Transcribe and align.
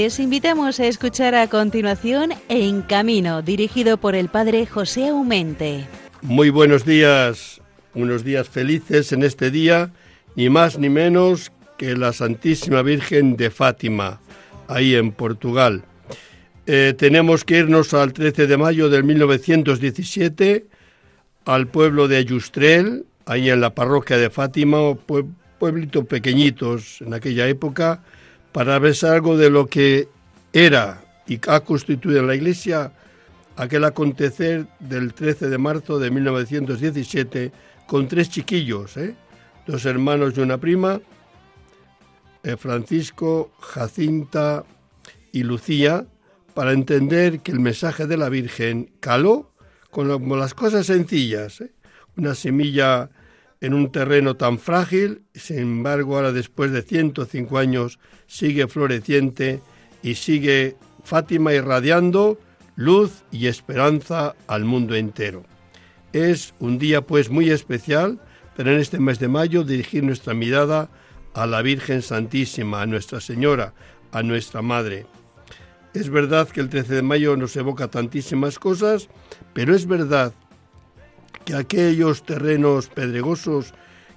Les 0.00 0.20
invitamos 0.20 0.78
a 0.78 0.86
escuchar 0.86 1.34
a 1.34 1.48
continuación 1.48 2.30
En 2.48 2.82
Camino, 2.82 3.42
dirigido 3.42 3.96
por 3.96 4.14
el 4.14 4.28
padre 4.28 4.64
José 4.64 5.08
Aumente. 5.08 5.88
Muy 6.22 6.50
buenos 6.50 6.84
días, 6.84 7.60
unos 7.94 8.22
días 8.22 8.48
felices 8.48 9.10
en 9.10 9.24
este 9.24 9.50
día, 9.50 9.90
ni 10.36 10.50
más 10.50 10.78
ni 10.78 10.88
menos 10.88 11.50
que 11.76 11.96
la 11.96 12.12
Santísima 12.12 12.82
Virgen 12.82 13.36
de 13.36 13.50
Fátima, 13.50 14.20
ahí 14.68 14.94
en 14.94 15.10
Portugal. 15.10 15.82
Eh, 16.66 16.94
tenemos 16.96 17.44
que 17.44 17.58
irnos 17.58 17.92
al 17.92 18.12
13 18.12 18.46
de 18.46 18.56
mayo 18.56 18.90
del 18.90 19.02
1917 19.02 20.68
al 21.44 21.66
pueblo 21.66 22.06
de 22.06 22.18
Ayustrel, 22.18 23.04
ahí 23.26 23.50
en 23.50 23.60
la 23.60 23.74
parroquia 23.74 24.16
de 24.16 24.30
Fátima, 24.30 24.94
pueblitos 25.58 26.06
pequeñitos 26.06 27.00
en 27.00 27.14
aquella 27.14 27.48
época, 27.48 28.04
para 28.58 28.80
ver 28.80 28.96
algo 29.04 29.36
de 29.36 29.50
lo 29.50 29.68
que 29.68 30.08
era 30.52 31.00
y 31.28 31.38
ha 31.46 31.60
constituido 31.60 32.24
la 32.24 32.34
Iglesia 32.34 32.90
aquel 33.54 33.84
acontecer 33.84 34.66
del 34.80 35.14
13 35.14 35.48
de 35.48 35.58
marzo 35.58 36.00
de 36.00 36.10
1917 36.10 37.52
con 37.86 38.08
tres 38.08 38.30
chiquillos, 38.30 38.96
¿eh? 38.96 39.14
dos 39.64 39.84
hermanos 39.86 40.34
y 40.36 40.40
una 40.40 40.58
prima, 40.58 41.00
eh, 42.42 42.56
Francisco, 42.56 43.52
Jacinta 43.60 44.64
y 45.30 45.44
Lucía, 45.44 46.04
para 46.52 46.72
entender 46.72 47.38
que 47.38 47.52
el 47.52 47.60
mensaje 47.60 48.08
de 48.08 48.16
la 48.16 48.28
Virgen 48.28 48.90
caló 48.98 49.52
con, 49.92 50.08
las 50.36 50.54
cosas 50.54 50.84
sencillas, 50.84 51.60
¿eh? 51.60 51.70
una 52.16 52.34
semilla 52.34 53.08
en 53.60 53.74
un 53.74 53.90
terreno 53.90 54.36
tan 54.36 54.58
frágil, 54.58 55.22
sin 55.34 55.58
embargo 55.58 56.16
ahora 56.16 56.32
después 56.32 56.70
de 56.70 56.82
105 56.82 57.58
años 57.58 57.98
sigue 58.26 58.68
floreciente 58.68 59.62
y 60.02 60.14
sigue 60.14 60.76
Fátima 61.04 61.54
irradiando 61.54 62.38
luz 62.76 63.24
y 63.32 63.46
esperanza 63.46 64.36
al 64.46 64.64
mundo 64.64 64.94
entero. 64.94 65.44
Es 66.12 66.54
un 66.60 66.78
día 66.78 67.02
pues 67.02 67.30
muy 67.30 67.50
especial, 67.50 68.20
pero 68.56 68.72
en 68.72 68.78
este 68.78 69.00
mes 69.00 69.18
de 69.18 69.28
mayo 69.28 69.64
dirigir 69.64 70.04
nuestra 70.04 70.34
mirada 70.34 70.90
a 71.34 71.46
la 71.46 71.62
Virgen 71.62 72.02
Santísima, 72.02 72.82
a 72.82 72.86
Nuestra 72.86 73.20
Señora, 73.20 73.74
a 74.12 74.22
nuestra 74.22 74.62
Madre. 74.62 75.06
Es 75.94 76.10
verdad 76.10 76.48
que 76.48 76.60
el 76.60 76.68
13 76.68 76.96
de 76.96 77.02
mayo 77.02 77.36
nos 77.36 77.56
evoca 77.56 77.88
tantísimas 77.88 78.58
cosas, 78.58 79.08
pero 79.54 79.74
es 79.74 79.86
verdad 79.86 80.32
que 81.48 81.54
aquellos 81.54 82.24
terrenos 82.24 82.90
pedregosos 82.90 83.72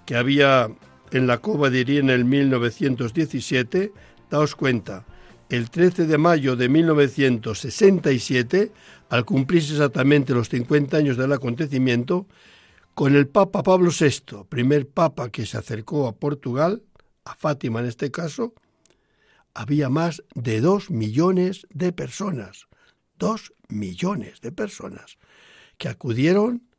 que 0.05 0.17
había 0.17 0.69
en 1.11 1.27
la 1.27 1.37
cova 1.37 1.69
de 1.69 1.79
Irina 1.79 2.13
en 2.13 2.27
1917, 2.27 3.93
daos 4.29 4.53
cuenta, 4.53 5.05
el 5.47 5.69
13 5.69 6.07
de 6.07 6.17
mayo 6.17 6.57
de 6.57 6.67
1967, 6.67 8.73
al 9.07 9.23
cumplirse 9.23 9.71
exactamente 9.71 10.33
los 10.33 10.49
50 10.49 10.97
años 10.97 11.15
del 11.15 11.31
acontecimiento, 11.31 12.27
con 12.95 13.15
el 13.15 13.29
Papa 13.29 13.63
Pablo 13.63 13.91
VI, 13.97 14.43
primer 14.49 14.89
Papa 14.89 15.29
que 15.29 15.45
se 15.45 15.57
acercó 15.57 16.09
a 16.09 16.15
Portugal, 16.17 16.83
a 17.23 17.35
Fátima 17.35 17.79
en 17.79 17.85
este 17.85 18.11
caso, 18.11 18.53
había 19.53 19.87
más 19.87 20.21
de 20.35 20.59
dos 20.59 20.91
millones 20.91 21.65
de 21.69 21.93
personas, 21.93 22.67
dos 23.17 23.53
millones 23.69 24.41
de 24.41 24.51
personas 24.51 25.17
que 25.77 25.87
acudieron 25.87 26.69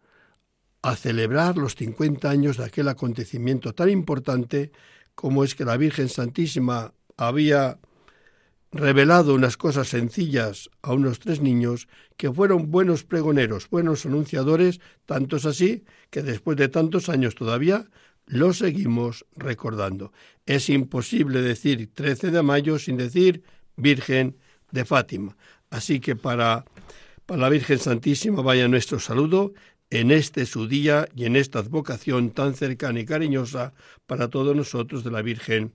a 0.83 0.97
celebrar 0.97 1.57
los 1.57 1.77
50 1.77 2.29
años 2.29 2.57
de 2.57 2.65
aquel 2.65 2.89
acontecimiento 2.89 3.73
tan 3.73 3.89
importante 3.89 4.73
como 5.15 5.45
es 5.45 5.55
que 5.55 5.65
la 5.65 5.77
Virgen 5.77 6.09
Santísima 6.09 6.93
había 7.17 7.79
revelado 8.73 9.35
unas 9.35 9.57
cosas 9.57 9.89
sencillas 9.89 10.71
a 10.81 10.95
unos 10.95 11.21
tres 11.21 11.41
niños 11.41 11.89
que 12.17 12.33
fueron 12.33 12.71
buenos 12.71 13.05
pregoneros, 13.05 13.69
buenos 13.69 14.07
anunciadores, 14.07 14.81
tantos 15.05 15.45
así 15.45 15.85
que 16.11 16.23
después 16.23 16.57
de 16.57 16.69
tantos 16.69 17.09
años 17.09 17.35
todavía 17.35 17.87
lo 18.27 18.53
seguimos 18.55 19.27
recordando. 19.37 20.13
Es 20.47 20.71
imposible 20.71 21.43
decir 21.43 21.91
13 21.93 22.31
de 22.31 22.43
mayo 22.43 22.79
sin 22.79 22.97
decir 22.97 23.43
Virgen 23.77 24.39
de 24.71 24.85
Fátima. 24.87 25.37
Así 25.71 26.01
que 26.01 26.17
para, 26.17 26.65
para 27.27 27.43
la 27.43 27.49
Virgen 27.51 27.79
Santísima 27.79 28.41
vaya 28.41 28.69
nuestro 28.69 28.99
saludo 29.01 29.53
en 29.93 30.11
este 30.11 30.47
su 30.47 30.67
día 30.67 31.07
y 31.15 31.27
en 31.27 31.37
esta 31.37 31.59
advocación 31.59 32.31
tan 32.31 32.55
cercana 32.55 33.01
y 33.01 33.05
cariñosa 33.05 33.75
para 34.07 34.29
todos 34.29 34.57
nosotros 34.57 35.05
de 35.05 35.11
la 35.11 35.21
Virgen 35.21 35.75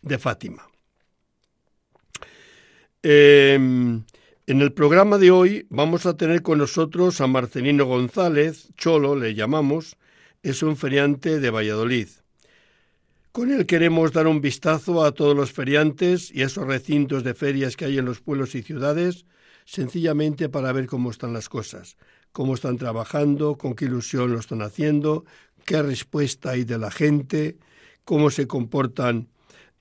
de 0.00 0.18
Fátima. 0.18 0.66
Em, 3.02 4.04
en 4.46 4.62
el 4.62 4.72
programa 4.72 5.18
de 5.18 5.30
hoy 5.30 5.66
vamos 5.68 6.06
a 6.06 6.16
tener 6.16 6.40
con 6.40 6.56
nosotros 6.56 7.20
a 7.20 7.26
Marcelino 7.26 7.84
González, 7.84 8.68
Cholo 8.74 9.14
le 9.14 9.34
llamamos, 9.34 9.98
es 10.42 10.62
un 10.62 10.78
feriante 10.78 11.38
de 11.38 11.50
Valladolid. 11.50 12.08
Con 13.32 13.52
él 13.52 13.66
queremos 13.66 14.12
dar 14.12 14.28
un 14.28 14.40
vistazo 14.40 15.04
a 15.04 15.12
todos 15.12 15.36
los 15.36 15.52
feriantes 15.52 16.30
y 16.34 16.40
a 16.40 16.46
esos 16.46 16.66
recintos 16.66 17.22
de 17.22 17.34
ferias 17.34 17.76
que 17.76 17.84
hay 17.84 17.98
en 17.98 18.06
los 18.06 18.22
pueblos 18.22 18.54
y 18.54 18.62
ciudades, 18.62 19.26
sencillamente 19.66 20.48
para 20.48 20.72
ver 20.72 20.86
cómo 20.86 21.10
están 21.10 21.34
las 21.34 21.50
cosas 21.50 21.98
cómo 22.32 22.54
están 22.54 22.78
trabajando, 22.78 23.56
con 23.56 23.74
qué 23.74 23.86
ilusión 23.86 24.32
lo 24.32 24.38
están 24.38 24.62
haciendo, 24.62 25.24
qué 25.64 25.82
respuesta 25.82 26.50
hay 26.50 26.64
de 26.64 26.78
la 26.78 26.90
gente, 26.90 27.56
cómo 28.04 28.30
se 28.30 28.46
comportan 28.46 29.28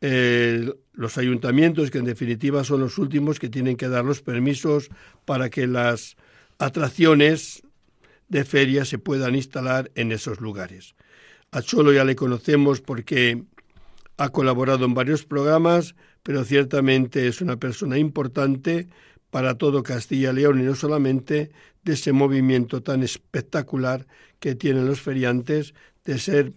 eh, 0.02 0.74
los 0.94 1.18
ayuntamientos, 1.18 1.91
que 1.91 2.00
en 2.00 2.06
definitiva 2.06 2.63
son 2.63 2.81
los 2.81 2.97
últimos 2.97 3.40
que 3.40 3.50
tienen 3.50 3.78
que 3.78 3.88
dar 3.88 4.06
los 4.06 4.22
permisos 4.22 4.90
para 5.25 5.50
que 5.50 5.68
las 5.68 6.18
atracciones 6.59 7.63
de 8.28 8.44
feria 8.44 8.85
se 8.85 9.00
puedan 9.00 9.35
instalar 9.35 9.91
en 9.96 10.12
esos 10.12 10.41
lugares. 10.41 10.96
A 11.52 11.62
Cholo 11.62 11.94
ya 11.94 12.03
le 12.03 12.16
conocemos 12.16 12.81
porque 12.81 13.44
ha 14.18 14.29
colaborado 14.29 14.85
en 14.85 14.94
varios 14.94 15.24
programas, 15.24 15.96
pero 16.24 16.44
ciertamente 16.44 17.28
es 17.28 17.41
una 17.41 17.58
persona 17.58 17.97
importante 17.97 18.88
para 19.37 19.53
todo 19.55 19.83
Castilla 19.83 20.31
y 20.31 20.33
León 20.33 20.59
y 20.59 20.63
no 20.63 20.73
solamente 20.73 21.51
de 21.83 21.93
ese 21.93 22.11
movimiento 22.11 22.81
tan 22.81 23.03
espectacular 23.03 24.07
que 24.39 24.55
tienen 24.55 24.87
los 24.87 24.99
feriantes 24.99 25.75
de 26.05 26.17
ser 26.17 26.53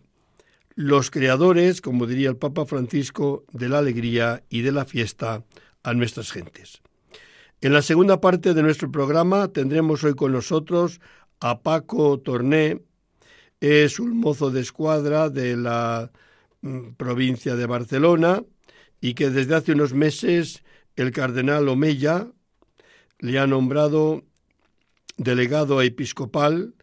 los 0.77 1.11
creadores, 1.11 1.83
como 1.83 2.07
diría 2.07 2.31
el 2.31 2.39
Papa 2.39 2.65
Francisco, 2.65 3.45
de 3.53 3.69
la 3.69 3.81
alegría 3.81 4.45
y 4.49 4.63
de 4.63 4.73
la 4.73 4.87
fiesta 4.87 5.45
a 5.83 5.93
nuestras 5.93 6.33
gentes. 6.33 6.81
En 7.61 7.75
la 7.75 7.83
segunda 7.83 8.19
parte 8.19 8.55
de 8.55 8.63
nuestro 8.63 8.91
programa 8.91 9.49
tendremos 9.49 10.03
hoy 10.03 10.15
con 10.15 10.33
nosotros 10.33 11.03
a 11.39 11.61
Paco 11.61 12.19
Torné, 12.19 12.81
es 13.61 14.01
un 14.01 14.17
mozo 14.17 14.51
de 14.51 14.63
escuadra 14.63 15.29
de 15.29 15.55
la 15.55 16.11
mm, 16.63 16.93
provincia 16.93 17.57
de 17.57 17.67
Barcelona 17.67 18.43
y 19.03 19.13
que 19.13 19.29
desde 19.29 19.55
hace 19.55 19.73
unos 19.73 19.93
meses 19.93 20.63
el 20.97 21.13
cardenal 21.13 21.69
Omeya 21.69 22.29
le 23.21 23.39
ha 23.39 23.47
nombrado 23.47 24.25
delegado 25.17 25.81
episcopal 25.83 26.75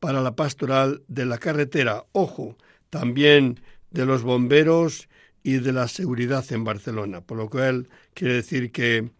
para 0.00 0.20
la 0.20 0.34
pastoral 0.34 1.02
de 1.06 1.26
la 1.26 1.38
carretera, 1.38 2.04
ojo, 2.12 2.56
también 2.90 3.60
de 3.90 4.04
los 4.04 4.22
bomberos 4.22 5.08
y 5.42 5.54
de 5.54 5.72
la 5.72 5.86
seguridad 5.88 6.44
en 6.50 6.64
Barcelona, 6.64 7.20
por 7.20 7.38
lo 7.38 7.48
cual 7.48 7.88
quiere 8.14 8.34
decir 8.34 8.72
que 8.72 9.10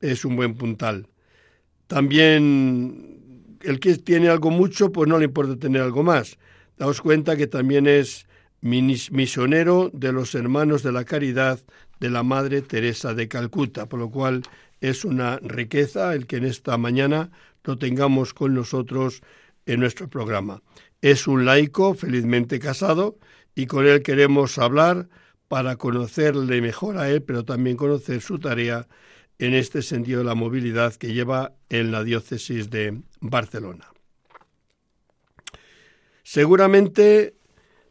es 0.00 0.24
un 0.24 0.36
buen 0.36 0.54
puntal. 0.54 1.06
También 1.86 3.58
el 3.60 3.78
que 3.78 3.96
tiene 3.98 4.28
algo 4.28 4.50
mucho, 4.50 4.90
pues 4.90 5.08
no 5.08 5.18
le 5.18 5.26
importa 5.26 5.56
tener 5.56 5.82
algo 5.82 6.02
más. 6.02 6.38
Daos 6.78 7.00
cuenta 7.00 7.36
que 7.36 7.46
también 7.46 7.86
es 7.86 8.26
misionero 8.60 9.90
de 9.92 10.12
los 10.12 10.34
hermanos 10.34 10.82
de 10.82 10.92
la 10.92 11.04
caridad 11.04 11.60
de 12.00 12.10
la 12.10 12.22
Madre 12.22 12.62
Teresa 12.62 13.14
de 13.14 13.28
Calcuta, 13.28 13.86
por 13.88 14.00
lo 14.00 14.10
cual 14.10 14.42
es 14.82 15.04
una 15.04 15.38
riqueza 15.38 16.12
el 16.12 16.26
que 16.26 16.36
en 16.36 16.44
esta 16.44 16.76
mañana 16.76 17.30
lo 17.62 17.78
tengamos 17.78 18.34
con 18.34 18.52
nosotros 18.52 19.22
en 19.64 19.78
nuestro 19.78 20.08
programa. 20.08 20.60
Es 21.00 21.28
un 21.28 21.44
laico 21.44 21.94
felizmente 21.94 22.58
casado 22.58 23.16
y 23.54 23.66
con 23.66 23.86
él 23.86 24.02
queremos 24.02 24.58
hablar 24.58 25.08
para 25.46 25.76
conocerle 25.76 26.60
mejor 26.60 26.98
a 26.98 27.08
él, 27.08 27.22
pero 27.22 27.44
también 27.44 27.76
conocer 27.76 28.20
su 28.20 28.40
tarea 28.40 28.88
en 29.38 29.54
este 29.54 29.82
sentido 29.82 30.18
de 30.18 30.24
la 30.24 30.34
movilidad 30.34 30.94
que 30.94 31.14
lleva 31.14 31.54
en 31.68 31.92
la 31.92 32.02
diócesis 32.02 32.68
de 32.68 33.02
Barcelona. 33.20 33.86
Seguramente 36.24 37.36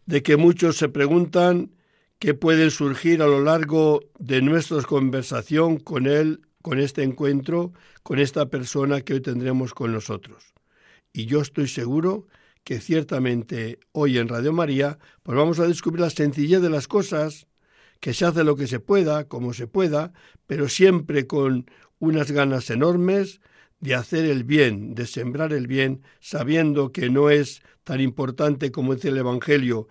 de 0.06 0.24
que 0.24 0.36
muchos 0.36 0.76
se 0.76 0.90
preguntan 0.90 1.72
qué 2.20 2.34
pueden 2.34 2.70
surgir 2.70 3.22
a 3.22 3.28
lo 3.28 3.42
largo 3.42 4.02
de 4.20 4.42
nuestra 4.42 4.82
conversación 4.82 5.78
con 5.78 6.06
él 6.06 6.42
con 6.62 6.80
este 6.80 7.04
encuentro, 7.04 7.74
con 8.04 8.20
esta 8.20 8.48
persona 8.48 9.02
que 9.02 9.14
hoy 9.14 9.22
tendremos 9.22 9.74
con 9.74 9.92
nosotros. 9.92 10.54
Y 11.14 11.26
yo 11.26 11.42
estoy 11.42 11.68
seguro 11.68 12.28
que 12.64 12.80
ciertamente 12.80 13.80
hoy 13.92 14.18
en 14.18 14.28
Radio 14.28 14.54
María 14.54 15.00
pues 15.24 15.38
vamos 15.38 15.60
a 15.60 15.68
descubrir 15.68 16.02
la 16.02 16.10
sencillez 16.10 16.62
de 16.62 16.70
las 16.70 16.88
cosas 16.88 17.48
que 18.00 18.14
se 18.14 18.26
hace 18.26 18.44
lo 18.44 18.56
que 18.56 18.68
se 18.68 18.80
pueda, 18.80 19.28
como 19.28 19.54
se 19.54 19.68
pueda, 19.68 20.14
pero 20.48 20.70
siempre 20.70 21.28
con 21.28 21.66
unas 22.00 22.32
ganas 22.32 22.70
enormes 22.70 23.42
de 23.80 23.96
hacer 23.96 24.26
el 24.26 24.44
bien, 24.44 24.96
de 24.96 25.06
sembrar 25.06 25.54
el 25.54 25.68
bien, 25.68 26.04
sabiendo 26.20 26.92
que 26.92 27.10
no 27.10 27.30
es 27.30 27.62
tan 27.84 28.00
importante 28.00 28.72
como 28.72 28.96
dice 28.96 29.10
el 29.10 29.18
Evangelio 29.18 29.88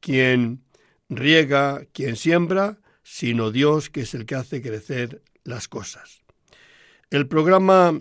quien 0.00 0.62
riega, 1.08 1.86
quien 1.92 2.16
siembra, 2.16 2.80
sino 3.02 3.50
Dios 3.50 3.90
que 3.90 4.02
es 4.02 4.14
el 4.14 4.26
que 4.26 4.34
hace 4.34 4.60
crecer 4.62 5.22
las 5.44 5.68
cosas. 5.68 6.22
El 7.10 7.28
programa 7.28 8.00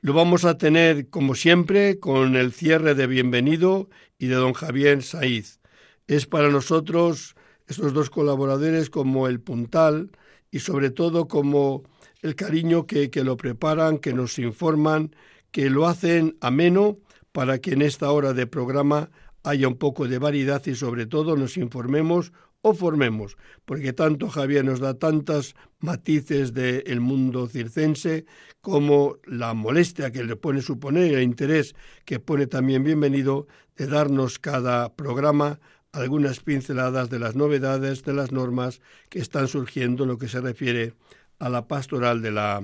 lo 0.00 0.12
vamos 0.12 0.44
a 0.44 0.58
tener, 0.58 1.08
como 1.08 1.34
siempre, 1.34 1.98
con 1.98 2.36
el 2.36 2.52
cierre 2.52 2.94
de 2.94 3.06
Bienvenido 3.06 3.88
y 4.18 4.26
de 4.26 4.36
don 4.36 4.52
Javier 4.52 5.02
Saiz. 5.02 5.60
Es 6.06 6.26
para 6.26 6.50
nosotros, 6.50 7.34
estos 7.66 7.92
dos 7.92 8.10
colaboradores, 8.10 8.90
como 8.90 9.26
el 9.26 9.40
puntal 9.40 10.10
y 10.50 10.60
sobre 10.60 10.90
todo 10.90 11.26
como 11.26 11.82
el 12.22 12.34
cariño 12.36 12.86
que, 12.86 13.10
que 13.10 13.24
lo 13.24 13.36
preparan, 13.36 13.98
que 13.98 14.12
nos 14.12 14.38
informan, 14.38 15.14
que 15.50 15.70
lo 15.70 15.86
hacen 15.86 16.36
ameno 16.40 16.98
para 17.32 17.58
que 17.58 17.72
en 17.72 17.82
esta 17.82 18.10
hora 18.10 18.32
de 18.32 18.46
programa 18.46 19.10
haya 19.42 19.68
un 19.68 19.76
poco 19.76 20.08
de 20.08 20.18
variedad 20.18 20.64
y 20.66 20.74
sobre 20.74 21.06
todo 21.06 21.36
nos 21.36 21.56
informemos 21.56 22.32
o 22.60 22.74
formemos, 22.74 23.36
porque 23.64 23.92
tanto 23.92 24.28
Javier 24.28 24.64
nos 24.64 24.80
da 24.80 24.94
tantas 24.94 25.54
matices 25.78 26.52
del 26.52 27.00
mundo 27.00 27.46
circense 27.46 28.26
como 28.60 29.16
la 29.24 29.54
molestia 29.54 30.10
que 30.10 30.24
le 30.24 30.36
pone 30.36 30.60
suponer, 30.60 31.14
el 31.14 31.22
interés 31.22 31.74
que 32.04 32.18
pone 32.18 32.46
también 32.46 32.82
bienvenido 32.82 33.46
de 33.76 33.86
darnos 33.86 34.38
cada 34.38 34.94
programa 34.94 35.60
algunas 35.92 36.40
pinceladas 36.40 37.10
de 37.10 37.18
las 37.18 37.34
novedades, 37.34 38.04
de 38.04 38.12
las 38.12 38.32
normas 38.32 38.80
que 39.08 39.20
están 39.20 39.48
surgiendo 39.48 40.04
en 40.04 40.10
lo 40.10 40.18
que 40.18 40.28
se 40.28 40.40
refiere 40.40 40.94
a 41.38 41.48
la 41.48 41.66
pastoral 41.66 42.20
de 42.20 42.32
la, 42.32 42.62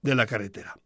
de 0.00 0.14
la 0.14 0.26
carretera. 0.26 0.76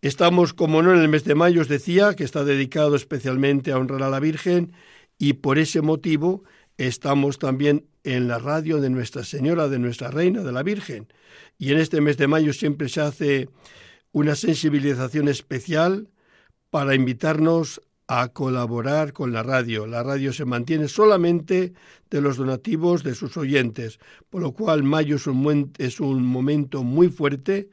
Estamos, 0.00 0.54
como 0.54 0.82
no, 0.82 0.92
en 0.92 1.00
el 1.00 1.08
mes 1.08 1.24
de 1.24 1.34
mayo, 1.34 1.60
os 1.60 1.68
decía, 1.68 2.14
que 2.14 2.24
está 2.24 2.44
dedicado 2.44 2.94
especialmente 2.94 3.72
a 3.72 3.78
honrar 3.78 4.02
a 4.02 4.10
la 4.10 4.20
Virgen 4.20 4.72
y 5.18 5.34
por 5.34 5.58
ese 5.58 5.80
motivo 5.82 6.44
estamos 6.78 7.38
también 7.38 7.86
en 8.04 8.28
la 8.28 8.38
radio 8.38 8.80
de 8.80 8.88
Nuestra 8.88 9.24
Señora, 9.24 9.68
de 9.68 9.78
Nuestra 9.78 10.10
Reina, 10.10 10.42
de 10.42 10.52
la 10.52 10.62
Virgen. 10.62 11.08
Y 11.58 11.72
en 11.72 11.78
este 11.78 12.00
mes 12.00 12.16
de 12.16 12.28
mayo 12.28 12.52
siempre 12.52 12.88
se 12.88 13.00
hace 13.00 13.48
una 14.12 14.34
sensibilización 14.36 15.28
especial 15.28 16.08
para 16.70 16.94
invitarnos 16.94 17.82
a 18.06 18.28
colaborar 18.28 19.12
con 19.12 19.32
la 19.32 19.42
radio. 19.42 19.86
La 19.86 20.02
radio 20.02 20.32
se 20.32 20.46
mantiene 20.46 20.88
solamente 20.88 21.74
de 22.08 22.20
los 22.22 22.38
donativos 22.38 23.02
de 23.02 23.14
sus 23.14 23.36
oyentes, 23.36 23.98
por 24.30 24.40
lo 24.40 24.52
cual 24.52 24.82
mayo 24.82 25.16
es 25.16 25.26
un, 26.00 26.24
momento 26.24 26.84
muy 26.84 27.08
fuerte. 27.08 27.68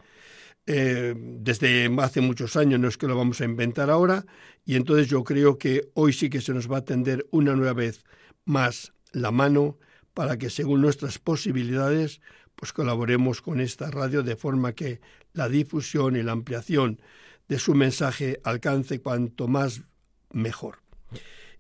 Eh, 0.68 1.14
desde 1.16 1.90
hace 2.00 2.22
muchos 2.22 2.56
años, 2.56 2.80
no 2.80 2.88
es 2.88 2.98
que 2.98 3.08
lo 3.08 3.16
vamos 3.16 3.40
a 3.40 3.46
inventar 3.46 3.92
ahora, 3.92 4.26
y 4.66 4.76
entonces 4.76 5.08
yo 5.08 5.24
creo 5.24 5.60
que 5.60 5.90
hoy 5.94 6.12
sí 6.12 6.28
que 6.28 6.42
se 6.42 6.56
nos 6.56 6.70
va 6.70 6.78
a 6.78 6.80
atender 6.80 7.28
una 7.30 7.56
nueva 7.56 7.74
vez 7.74 8.04
más 8.46 8.95
la 9.16 9.32
mano 9.32 9.78
para 10.14 10.38
que 10.38 10.50
según 10.50 10.82
nuestras 10.82 11.20
posibilidades 11.20 12.22
pues 12.56 12.72
colaboremos 12.72 13.42
con 13.42 13.60
esta 13.60 13.92
radio 13.92 14.24
de 14.24 14.36
forma 14.36 14.74
que 14.74 15.02
la 15.34 15.50
difusión 15.50 16.16
y 16.16 16.24
la 16.24 16.32
ampliación 16.32 17.02
de 17.48 17.60
su 17.60 17.74
mensaje 17.76 18.40
alcance 18.44 19.02
cuanto 19.02 19.48
más 19.48 19.82
mejor. 20.32 20.80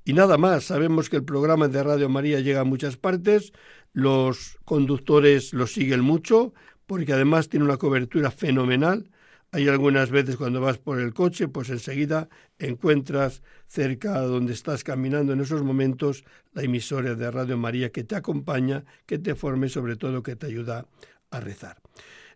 Y 0.04 0.14
nada 0.14 0.38
más, 0.38 0.66
sabemos 0.66 1.10
que 1.10 1.18
el 1.18 1.24
programa 1.24 1.68
de 1.68 1.84
Radio 1.84 2.10
María 2.10 2.40
llega 2.40 2.62
a 2.62 2.66
muchas 2.66 2.96
partes, 2.96 3.54
los 3.92 4.58
conductores 4.64 5.54
lo 5.54 5.68
siguen 5.68 6.02
mucho, 6.02 6.54
porque 6.86 7.14
además 7.14 7.50
tiene 7.50 7.66
una 7.66 7.78
cobertura 7.78 8.32
fenomenal, 8.32 9.10
hay 9.56 9.70
algunas 9.70 10.12
veces 10.12 10.36
cuando 10.36 10.60
vas 10.60 10.78
por 10.80 11.00
el 11.00 11.14
coche, 11.14 11.48
pues 11.48 11.70
enseguida 11.70 12.28
encuentras 12.60 13.42
cerca 13.68 14.20
donde 14.20 14.52
estás 14.52 14.84
caminando 14.84 15.32
en 15.32 15.40
esos 15.40 15.64
momentos 15.64 16.26
la 16.52 16.64
emisora 16.64 17.16
de 17.16 17.32
Radio 17.32 17.58
María 17.58 17.90
que 17.90 18.04
te 18.04 18.18
acompaña, 18.18 18.84
que 19.06 19.18
te 19.18 19.34
forme 19.34 19.68
y 19.68 19.70
sobre 19.70 19.96
todo 19.96 20.24
que 20.24 20.36
te 20.36 20.48
ayuda 20.48 20.88
a 21.32 21.40
rezar. 21.40 21.78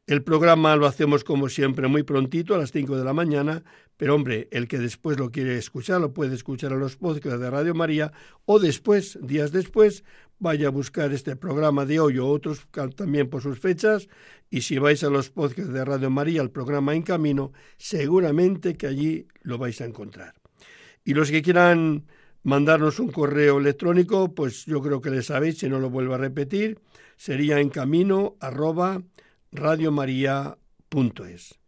El 0.07 0.23
programa 0.23 0.77
lo 0.77 0.87
hacemos 0.87 1.25
como 1.25 1.49
siempre 1.49 1.89
muy 1.89 2.03
prontito, 2.03 2.55
a 2.55 2.57
las 2.57 2.71
5 2.71 2.95
de 2.95 3.03
la 3.03 3.11
mañana, 3.11 3.63
pero 3.97 4.15
hombre, 4.15 4.47
el 4.51 4.69
que 4.69 4.77
después 4.77 5.19
lo 5.19 5.29
quiere 5.29 5.57
escuchar, 5.57 5.99
lo 5.99 6.13
puede 6.13 6.35
escuchar 6.35 6.71
a 6.71 6.77
los 6.77 6.95
podcasts 6.95 7.41
de 7.41 7.49
Radio 7.49 7.75
María 7.75 8.13
o 8.45 8.59
después, 8.59 9.19
días 9.21 9.51
después, 9.51 10.05
vaya 10.39 10.67
a 10.67 10.71
buscar 10.71 11.11
este 11.11 11.35
programa 11.35 11.85
de 11.85 11.99
hoy 11.99 12.17
o 12.17 12.27
otros 12.27 12.65
también 12.95 13.29
por 13.29 13.43
sus 13.43 13.59
fechas 13.59 14.07
y 14.49 14.61
si 14.61 14.79
vais 14.79 15.03
a 15.03 15.09
los 15.09 15.29
podcasts 15.29 15.71
de 15.71 15.85
Radio 15.85 16.09
María, 16.09 16.41
al 16.41 16.49
programa 16.49 16.95
En 16.95 17.03
Camino, 17.03 17.51
seguramente 17.77 18.75
que 18.75 18.87
allí 18.87 19.27
lo 19.41 19.57
vais 19.57 19.79
a 19.81 19.85
encontrar. 19.85 20.33
Y 21.03 21.13
los 21.13 21.29
que 21.29 21.41
quieran 21.41 22.05
mandarnos 22.43 22.99
un 22.99 23.11
correo 23.11 23.59
electrónico, 23.59 24.33
pues 24.33 24.65
yo 24.65 24.81
creo 24.81 25.01
que 25.01 25.11
le 25.11 25.21
sabéis, 25.21 25.59
si 25.59 25.69
no 25.69 25.79
lo 25.79 25.89
vuelvo 25.89 26.15
a 26.15 26.17
repetir, 26.17 26.79
sería 27.17 27.59
en 27.59 27.69
camino 27.69 28.37
arroba 28.39 29.03
radiomaria.es. 29.51 31.59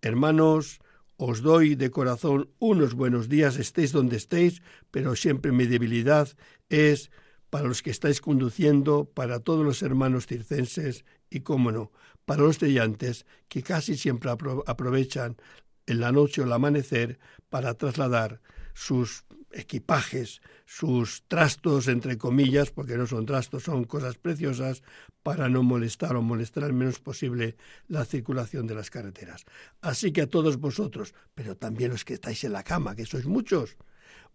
Hermanos, 0.00 0.80
os 1.16 1.42
doy 1.42 1.74
de 1.74 1.90
corazón 1.90 2.50
unos 2.58 2.94
buenos 2.94 3.28
días, 3.28 3.56
estéis 3.56 3.92
donde 3.92 4.16
estéis, 4.16 4.62
pero 4.90 5.16
siempre 5.16 5.52
mi 5.52 5.66
debilidad 5.66 6.28
es 6.68 7.10
para 7.52 7.68
los 7.68 7.82
que 7.82 7.90
estáis 7.90 8.22
conduciendo, 8.22 9.04
para 9.04 9.38
todos 9.38 9.62
los 9.62 9.82
hermanos 9.82 10.26
circenses 10.26 11.04
y, 11.28 11.40
cómo 11.40 11.70
no, 11.70 11.92
para 12.24 12.40
los 12.40 12.52
estudiantes 12.52 13.26
que 13.48 13.62
casi 13.62 13.98
siempre 13.98 14.30
aprovechan 14.30 15.36
en 15.84 16.00
la 16.00 16.12
noche 16.12 16.40
o 16.40 16.44
el 16.44 16.52
amanecer 16.54 17.18
para 17.50 17.74
trasladar 17.74 18.40
sus 18.72 19.26
equipajes, 19.50 20.40
sus 20.64 21.24
trastos, 21.28 21.88
entre 21.88 22.16
comillas, 22.16 22.70
porque 22.70 22.96
no 22.96 23.06
son 23.06 23.26
trastos, 23.26 23.64
son 23.64 23.84
cosas 23.84 24.16
preciosas, 24.16 24.82
para 25.22 25.50
no 25.50 25.62
molestar 25.62 26.16
o 26.16 26.22
molestar 26.22 26.64
al 26.64 26.72
menos 26.72 27.00
posible 27.00 27.56
la 27.86 28.06
circulación 28.06 28.66
de 28.66 28.76
las 28.76 28.88
carreteras. 28.88 29.44
Así 29.82 30.10
que 30.10 30.22
a 30.22 30.26
todos 30.26 30.56
vosotros, 30.56 31.12
pero 31.34 31.54
también 31.54 31.90
los 31.90 32.06
que 32.06 32.14
estáis 32.14 32.44
en 32.44 32.54
la 32.54 32.64
cama, 32.64 32.96
que 32.96 33.04
sois 33.04 33.26
muchos, 33.26 33.76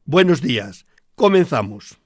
buenos 0.05 0.39
días. 0.39 0.85
Comenzamos. 1.15 1.97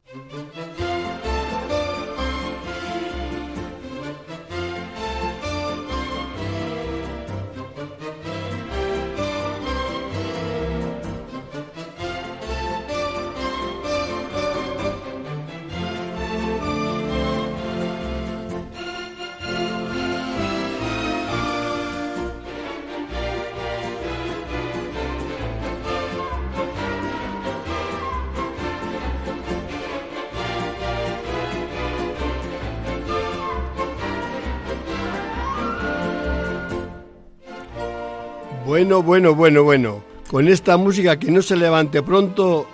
Bueno, 38.72 39.04
bueno, 39.04 39.36
bueno, 39.36 39.66
bueno. 39.66 40.02
Con 40.30 40.48
esta 40.48 40.78
música 40.78 41.20
que 41.20 41.30
no 41.30 41.42
se 41.42 41.58
levante 41.58 42.02
pronto, 42.02 42.66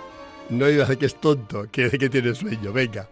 no 0.48 0.66
digas 0.66 0.96
que 0.96 1.06
es 1.06 1.20
tonto, 1.20 1.66
que, 1.72 1.90
que 1.90 2.08
tiene 2.08 2.36
sueño. 2.36 2.72
Venga. 2.72 3.08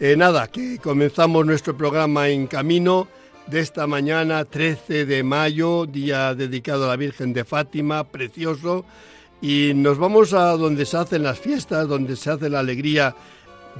Eh, 0.00 0.16
nada, 0.16 0.48
que 0.48 0.78
comenzamos 0.78 1.46
nuestro 1.46 1.76
programa 1.76 2.28
en 2.28 2.48
camino 2.48 3.06
de 3.46 3.60
esta 3.60 3.86
mañana, 3.86 4.44
13 4.44 5.06
de 5.06 5.22
mayo, 5.22 5.86
día 5.86 6.34
dedicado 6.34 6.86
a 6.86 6.88
la 6.88 6.96
Virgen 6.96 7.32
de 7.32 7.44
Fátima, 7.44 8.02
precioso. 8.02 8.84
Y 9.40 9.70
nos 9.76 9.96
vamos 9.96 10.32
a 10.32 10.56
donde 10.56 10.86
se 10.86 10.96
hacen 10.96 11.22
las 11.22 11.38
fiestas, 11.38 11.86
donde 11.86 12.16
se 12.16 12.30
hace 12.30 12.50
la 12.50 12.58
alegría 12.58 13.14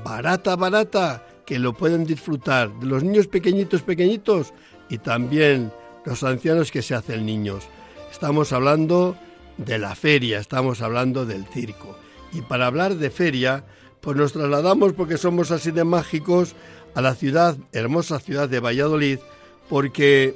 barata, 0.05 0.55
barata, 0.55 1.27
que 1.45 1.59
lo 1.59 1.73
pueden 1.73 2.05
disfrutar 2.05 2.71
los 2.83 3.03
niños 3.03 3.27
pequeñitos, 3.27 3.83
pequeñitos 3.83 4.53
y 4.89 4.99
también 4.99 5.73
los 6.05 6.23
ancianos 6.23 6.71
que 6.71 6.83
se 6.83 6.95
hacen 6.95 7.27
niños. 7.27 7.69
Estamos 8.11 8.53
hablando 8.53 9.17
de 9.57 9.79
la 9.79 9.95
feria, 9.95 10.39
estamos 10.39 10.83
hablando 10.83 11.27
del 11.27 11.47
circo. 11.47 11.97
Y 12.33 12.43
para 12.43 12.67
hablar 12.67 12.97
de 12.97 13.11
feria, 13.11 13.65
pues 14.01 14.17
nos 14.17 14.33
trasladamos, 14.33 14.93
porque 14.93 15.19
somos 15.19 15.51
así 15.51 15.71
de 15.71 15.85
mágicos, 15.85 16.55
a 16.95 17.01
la 17.01 17.15
ciudad, 17.15 17.57
hermosa 17.73 18.19
ciudad 18.19 18.49
de 18.49 18.61
Valladolid, 18.61 19.19
porque 19.69 20.35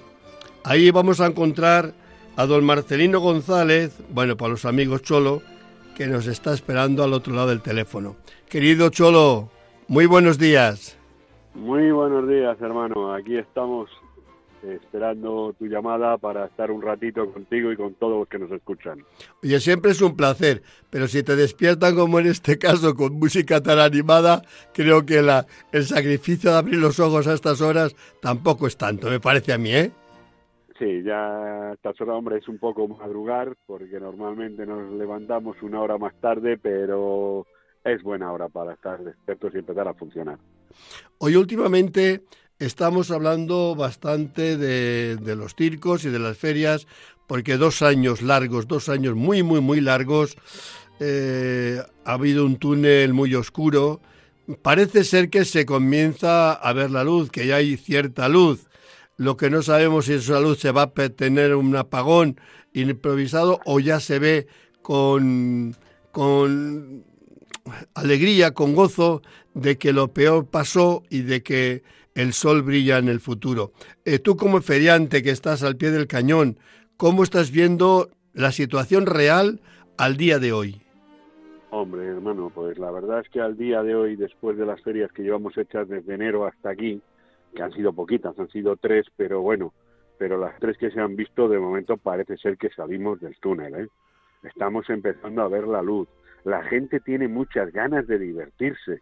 ahí 0.64 0.90
vamos 0.90 1.20
a 1.20 1.26
encontrar 1.26 1.94
a 2.36 2.46
don 2.46 2.64
Marcelino 2.64 3.20
González, 3.20 3.98
bueno, 4.10 4.36
para 4.36 4.50
los 4.50 4.64
amigos 4.64 5.02
Cholo, 5.02 5.42
que 5.96 6.06
nos 6.06 6.26
está 6.26 6.52
esperando 6.52 7.02
al 7.02 7.12
otro 7.12 7.34
lado 7.34 7.48
del 7.48 7.62
teléfono. 7.62 8.16
Querido 8.48 8.90
Cholo, 8.90 9.50
muy 9.88 10.06
buenos 10.06 10.38
días. 10.38 10.96
Muy 11.54 11.90
buenos 11.90 12.28
días, 12.28 12.56
hermano. 12.60 13.12
Aquí 13.12 13.36
estamos 13.36 13.90
esperando 14.62 15.54
tu 15.58 15.66
llamada 15.66 16.18
para 16.18 16.46
estar 16.46 16.70
un 16.70 16.82
ratito 16.82 17.30
contigo 17.32 17.72
y 17.72 17.76
con 17.76 17.94
todos 17.94 18.20
los 18.20 18.28
que 18.28 18.38
nos 18.38 18.50
escuchan. 18.50 19.04
Oye, 19.42 19.60
siempre 19.60 19.90
es 19.90 20.00
un 20.00 20.16
placer, 20.16 20.62
pero 20.90 21.08
si 21.08 21.22
te 21.22 21.36
despiertan 21.36 21.94
como 21.94 22.18
en 22.18 22.26
este 22.26 22.58
caso 22.58 22.94
con 22.94 23.14
música 23.14 23.60
tan 23.62 23.78
animada, 23.78 24.42
creo 24.72 25.04
que 25.04 25.22
la, 25.22 25.46
el 25.72 25.84
sacrificio 25.84 26.50
de 26.50 26.58
abrir 26.58 26.78
los 26.78 27.00
ojos 27.00 27.26
a 27.26 27.34
estas 27.34 27.60
horas 27.60 27.94
tampoco 28.20 28.66
es 28.66 28.76
tanto, 28.76 29.10
me 29.10 29.20
parece 29.20 29.52
a 29.52 29.58
mí, 29.58 29.74
¿eh? 29.74 29.90
Sí, 30.78 31.02
ya 31.04 31.70
a 31.70 31.72
estas 31.74 32.00
horas, 32.00 32.16
hombre, 32.16 32.38
es 32.38 32.48
un 32.48 32.58
poco 32.58 32.88
madrugar, 32.88 33.54
porque 33.66 34.00
normalmente 34.00 34.66
nos 34.66 34.92
levantamos 34.92 35.60
una 35.62 35.80
hora 35.80 35.98
más 35.98 36.14
tarde, 36.20 36.58
pero 36.58 37.46
es 37.84 38.02
buena 38.02 38.32
hora 38.32 38.48
para 38.48 38.74
estar 38.74 39.02
despiertos 39.02 39.54
y 39.54 39.58
empezar 39.58 39.86
a 39.88 39.94
funcionar. 39.94 40.38
Hoy 41.18 41.36
últimamente 41.36 42.22
estamos 42.64 43.10
hablando 43.10 43.74
bastante 43.74 44.56
de, 44.56 45.36
los 45.36 45.54
circos 45.56 46.04
y 46.04 46.10
de 46.10 46.18
las 46.18 46.36
ferias, 46.36 46.86
porque 47.26 47.56
dos 47.56 47.82
años 47.82 48.22
largos, 48.22 48.68
dos 48.68 48.88
años 48.88 49.16
muy, 49.16 49.42
muy, 49.42 49.60
muy 49.60 49.80
largos, 49.80 50.36
eh, 51.00 51.82
ha 52.04 52.12
habido 52.12 52.46
un 52.46 52.56
túnel 52.56 53.12
muy 53.14 53.34
oscuro. 53.34 54.00
Parece 54.62 55.04
ser 55.04 55.30
que 55.30 55.44
se 55.44 55.66
comienza 55.66 56.52
a 56.52 56.72
ver 56.72 56.90
la 56.90 57.04
luz, 57.04 57.30
que 57.30 57.46
ya 57.46 57.56
hay 57.56 57.76
cierta 57.76 58.28
luz. 58.28 58.68
Lo 59.16 59.36
que 59.36 59.50
no 59.50 59.62
sabemos 59.62 60.06
si 60.06 60.14
esa 60.14 60.40
luz 60.40 60.58
se 60.60 60.70
va 60.70 60.82
a 60.82 61.08
tener 61.10 61.54
un 61.54 61.74
apagón 61.76 62.40
improvisado 62.72 63.60
o 63.64 63.80
ya 63.80 64.00
se 64.00 64.18
ve 64.18 64.46
con, 64.82 65.76
con 66.10 67.04
alegría, 67.94 68.52
con 68.52 68.74
gozo 68.74 69.22
de 69.54 69.78
que 69.78 69.92
lo 69.92 70.12
peor 70.12 70.46
pasó 70.46 71.02
y 71.10 71.22
de 71.22 71.42
que 71.42 71.82
el 72.14 72.32
sol 72.32 72.62
brilla 72.62 72.98
en 72.98 73.08
el 73.08 73.20
futuro. 73.20 73.72
Eh, 74.04 74.18
tú 74.18 74.36
como 74.36 74.60
feriante 74.60 75.22
que 75.22 75.30
estás 75.30 75.62
al 75.62 75.76
pie 75.76 75.90
del 75.90 76.06
cañón, 76.06 76.58
¿cómo 76.96 77.22
estás 77.22 77.50
viendo 77.50 78.10
la 78.32 78.52
situación 78.52 79.06
real 79.06 79.60
al 79.98 80.16
día 80.16 80.38
de 80.38 80.52
hoy? 80.52 80.82
Hombre, 81.70 82.06
hermano, 82.06 82.50
pues 82.54 82.78
la 82.78 82.90
verdad 82.90 83.20
es 83.20 83.28
que 83.30 83.40
al 83.40 83.56
día 83.56 83.82
de 83.82 83.94
hoy, 83.94 84.16
después 84.16 84.58
de 84.58 84.66
las 84.66 84.82
ferias 84.82 85.10
que 85.12 85.22
llevamos 85.22 85.56
hechas 85.56 85.88
desde 85.88 86.14
enero 86.14 86.46
hasta 86.46 86.70
aquí, 86.70 87.00
que 87.54 87.62
han 87.62 87.72
sido 87.72 87.92
poquitas, 87.92 88.38
han 88.38 88.48
sido 88.48 88.76
tres, 88.76 89.06
pero 89.16 89.40
bueno, 89.40 89.72
pero 90.18 90.38
las 90.38 90.58
tres 90.58 90.76
que 90.76 90.90
se 90.90 91.00
han 91.00 91.16
visto 91.16 91.48
de 91.48 91.58
momento 91.58 91.96
parece 91.96 92.36
ser 92.36 92.58
que 92.58 92.68
salimos 92.70 93.20
del 93.20 93.36
túnel, 93.38 93.74
¿eh? 93.74 93.88
Estamos 94.42 94.88
empezando 94.90 95.42
a 95.42 95.48
ver 95.48 95.66
la 95.66 95.82
luz. 95.82 96.08
La 96.44 96.62
gente 96.64 97.00
tiene 97.00 97.28
muchas 97.28 97.72
ganas 97.72 98.06
de 98.06 98.18
divertirse 98.18 99.00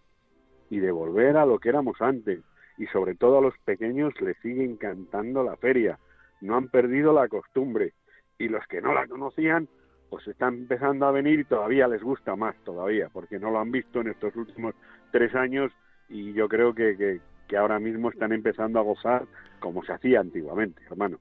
y 0.68 0.78
de 0.78 0.92
volver 0.92 1.38
a 1.38 1.46
lo 1.46 1.58
que 1.58 1.70
éramos 1.70 2.00
antes 2.00 2.40
y 2.80 2.86
sobre 2.86 3.14
todo 3.14 3.38
a 3.38 3.42
los 3.42 3.54
pequeños 3.66 4.14
les 4.22 4.38
sigue 4.38 4.64
encantando 4.64 5.44
la 5.44 5.54
feria. 5.56 5.98
No 6.40 6.56
han 6.56 6.68
perdido 6.68 7.12
la 7.12 7.28
costumbre 7.28 7.92
y 8.38 8.48
los 8.48 8.66
que 8.68 8.80
no 8.80 8.94
la 8.94 9.06
conocían 9.06 9.68
pues 10.08 10.26
están 10.26 10.54
empezando 10.54 11.06
a 11.06 11.12
venir 11.12 11.40
y 11.40 11.44
todavía 11.44 11.86
les 11.86 12.02
gusta 12.02 12.34
más 12.36 12.56
todavía 12.64 13.10
porque 13.12 13.38
no 13.38 13.50
lo 13.50 13.60
han 13.60 13.70
visto 13.70 14.00
en 14.00 14.08
estos 14.08 14.34
últimos 14.34 14.74
tres 15.12 15.34
años 15.34 15.70
y 16.08 16.32
yo 16.32 16.48
creo 16.48 16.74
que, 16.74 17.20
que, 17.46 17.56
ahora 17.56 17.78
mismo 17.78 18.10
están 18.10 18.32
empezando 18.32 18.78
a 18.78 18.82
gozar 18.82 19.26
como 19.60 19.84
se 19.84 19.92
hacía 19.92 20.20
antiguamente, 20.20 20.82
hermano. 20.90 21.18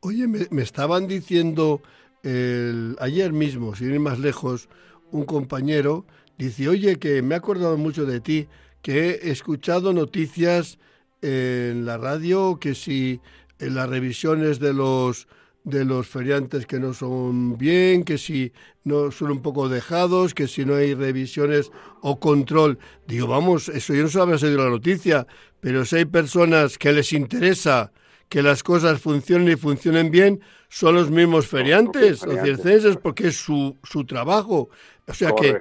Oye, 0.00 0.26
me, 0.26 0.62
estaban 0.62 1.06
diciendo 1.06 1.82
el, 2.22 2.96
ayer 3.00 3.32
mismo, 3.32 3.74
sin 3.74 3.92
ir 3.92 4.00
más 4.00 4.18
lejos, 4.18 4.68
un 5.10 5.24
compañero 5.26 6.06
dice, 6.38 6.68
oye, 6.68 6.96
que 6.96 7.20
me 7.20 7.34
he 7.34 7.38
acordado 7.38 7.76
mucho 7.76 8.06
de 8.06 8.20
ti, 8.20 8.48
que 8.80 9.10
he 9.10 9.30
escuchado 9.30 9.92
noticias 9.92 10.78
en 11.22 11.86
la 11.86 11.96
radio, 11.96 12.58
que 12.60 12.74
si 12.74 13.20
en 13.58 13.74
las 13.74 13.88
revisiones 13.88 14.58
de 14.58 14.74
los 14.74 15.28
de 15.64 15.84
los 15.84 16.08
feriantes 16.08 16.66
que 16.66 16.80
no 16.80 16.92
son 16.92 17.56
bien, 17.56 18.02
que 18.02 18.18
si 18.18 18.52
no 18.84 19.12
son 19.12 19.30
un 19.30 19.42
poco 19.42 19.68
dejados, 19.68 20.34
que 20.34 20.48
si 20.48 20.64
no 20.64 20.74
hay 20.74 20.94
revisiones 20.94 21.70
o 22.00 22.18
control. 22.18 22.78
Digo, 23.06 23.28
vamos, 23.28 23.68
eso 23.68 23.94
yo 23.94 24.02
no 24.02 24.08
sabía 24.08 24.38
si 24.38 24.46
la 24.46 24.68
noticia, 24.68 25.26
pero 25.60 25.84
si 25.84 25.96
hay 25.96 26.04
personas 26.04 26.78
que 26.78 26.92
les 26.92 27.12
interesa 27.12 27.92
que 28.28 28.42
las 28.42 28.62
cosas 28.62 28.98
funcionen 29.00 29.52
y 29.52 29.56
funcionen 29.56 30.10
bien, 30.10 30.40
son 30.70 30.94
los 30.94 31.10
mismos 31.10 31.46
feriantes 31.46 32.22
o 32.22 32.42
circenses 32.42 32.96
porque 32.96 33.28
es 33.28 33.36
su, 33.36 33.76
su 33.84 34.06
trabajo. 34.06 34.70
O 35.08 35.14
sea 35.14 35.32
que 35.32 35.60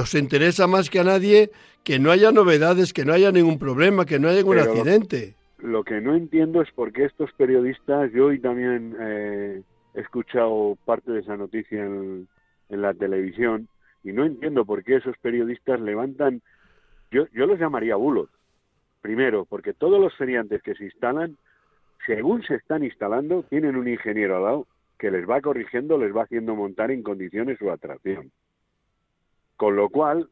os 0.00 0.14
interesa 0.14 0.66
más 0.66 0.90
que 0.90 1.00
a 1.00 1.04
nadie 1.04 1.50
que 1.84 1.98
no 1.98 2.10
haya 2.10 2.32
novedades, 2.32 2.92
que 2.92 3.04
no 3.04 3.12
haya 3.12 3.30
ningún 3.30 3.58
problema, 3.58 4.04
que 4.04 4.18
no 4.18 4.28
haya 4.28 4.38
ningún 4.38 4.58
accidente. 4.58 5.34
Lo, 5.58 5.84
que 5.84 6.00
no 6.00 6.14
entiendo 6.14 6.60
es 6.60 6.70
por 6.72 6.92
qué 6.92 7.04
estos 7.04 7.30
periodistas, 7.32 8.10
yo 8.12 8.26
hoy 8.26 8.40
también 8.40 8.96
eh, 8.98 9.62
he 9.94 10.00
escuchado 10.00 10.76
parte 10.84 11.12
de 11.12 11.20
esa 11.20 11.36
noticia 11.36 11.84
en, 11.84 12.28
la 12.68 12.92
televisión, 12.92 13.68
y 14.02 14.12
no 14.12 14.24
entiendo 14.24 14.64
por 14.64 14.82
qué 14.82 14.96
esos 14.96 15.16
periodistas 15.18 15.80
levantan, 15.80 16.42
yo, 17.12 17.28
yo 17.32 17.46
los 17.46 17.60
llamaría 17.60 17.94
bulos. 17.94 18.28
Primero, 19.00 19.44
porque 19.44 19.74
todos 19.74 20.00
los 20.00 20.14
feriantes 20.16 20.60
que 20.62 20.74
se 20.74 20.84
instalan, 20.84 21.36
según 22.06 22.42
se 22.42 22.56
están 22.56 22.82
instalando, 22.82 23.44
tienen 23.44 23.76
un 23.76 23.86
ingeniero 23.86 24.38
al 24.38 24.42
lado 24.42 24.66
que 24.98 25.10
les 25.10 25.28
va 25.28 25.40
corrigiendo, 25.40 25.98
les 25.98 26.14
va 26.14 26.22
haciendo 26.22 26.56
montar 26.56 26.90
en 26.90 27.02
condiciones 27.02 27.58
su 27.58 27.70
atracción. 27.70 28.32
Con 29.56 29.76
lo 29.76 29.88
cual, 29.88 30.28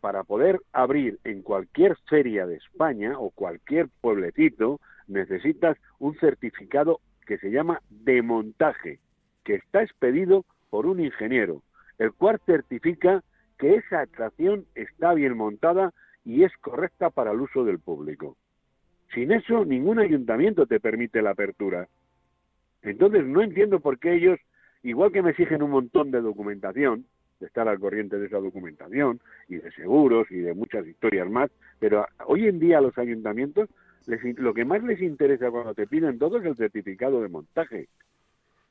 para 0.00 0.24
poder 0.24 0.60
abrir 0.72 1.18
en 1.24 1.42
cualquier 1.42 1.96
feria 2.08 2.46
de 2.46 2.56
España 2.56 3.18
o 3.18 3.30
cualquier 3.30 3.88
pueblecito, 4.00 4.80
necesitas 5.06 5.76
un 5.98 6.16
certificado 6.18 7.00
que 7.26 7.38
se 7.38 7.50
llama 7.50 7.80
de 7.90 8.22
montaje, 8.22 8.98
que 9.44 9.56
está 9.56 9.82
expedido 9.82 10.44
por 10.70 10.86
un 10.86 11.00
ingeniero, 11.00 11.62
el 11.98 12.12
cual 12.12 12.40
certifica 12.46 13.22
que 13.58 13.74
esa 13.74 14.00
atracción 14.00 14.64
está 14.74 15.12
bien 15.14 15.36
montada 15.36 15.92
y 16.24 16.44
es 16.44 16.56
correcta 16.58 17.10
para 17.10 17.32
el 17.32 17.40
uso 17.40 17.64
del 17.64 17.78
público. 17.78 18.36
Sin 19.14 19.32
eso, 19.32 19.64
ningún 19.64 19.98
ayuntamiento 19.98 20.66
te 20.66 20.80
permite 20.80 21.20
la 21.20 21.30
apertura. 21.30 21.88
Entonces, 22.82 23.26
no 23.26 23.42
entiendo 23.42 23.80
por 23.80 23.98
qué 23.98 24.14
ellos, 24.14 24.38
igual 24.82 25.12
que 25.12 25.22
me 25.22 25.30
exigen 25.30 25.62
un 25.62 25.72
montón 25.72 26.10
de 26.10 26.20
documentación, 26.20 27.06
de 27.40 27.46
estar 27.46 27.66
al 27.66 27.80
corriente 27.80 28.18
de 28.18 28.26
esa 28.26 28.38
documentación 28.38 29.20
y 29.48 29.56
de 29.56 29.70
seguros 29.72 30.30
y 30.30 30.38
de 30.38 30.54
muchas 30.54 30.86
historias 30.86 31.28
más, 31.28 31.50
pero 31.78 32.06
hoy 32.26 32.46
en 32.46 32.58
día 32.58 32.78
a 32.78 32.82
los 32.82 32.96
ayuntamientos 32.98 33.68
lo 34.06 34.54
que 34.54 34.64
más 34.64 34.82
les 34.82 35.00
interesa 35.00 35.50
cuando 35.50 35.74
te 35.74 35.86
piden 35.86 36.18
todo 36.18 36.38
es 36.38 36.44
el 36.44 36.56
certificado 36.56 37.22
de 37.22 37.28
montaje. 37.28 37.88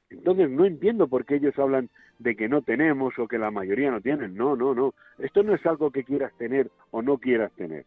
Entonces 0.10 0.50
no 0.50 0.66
entiendo 0.66 1.08
por 1.08 1.26
qué 1.26 1.36
ellos 1.36 1.58
hablan 1.60 1.90
de 2.18 2.36
que 2.36 2.50
no 2.50 2.62
tenemos 2.62 3.18
o 3.20 3.28
que 3.28 3.38
la 3.38 3.52
mayoría 3.52 3.92
no 3.92 4.02
tienen. 4.02 4.36
No, 4.36 4.56
no, 4.56 4.74
no. 4.74 4.94
Esto 5.20 5.44
no 5.44 5.54
es 5.54 5.66
algo 5.66 5.92
que 5.92 6.04
quieras 6.04 6.34
tener 6.38 6.70
o 6.92 7.02
no 7.02 7.18
quieras 7.20 7.52
tener. 7.54 7.86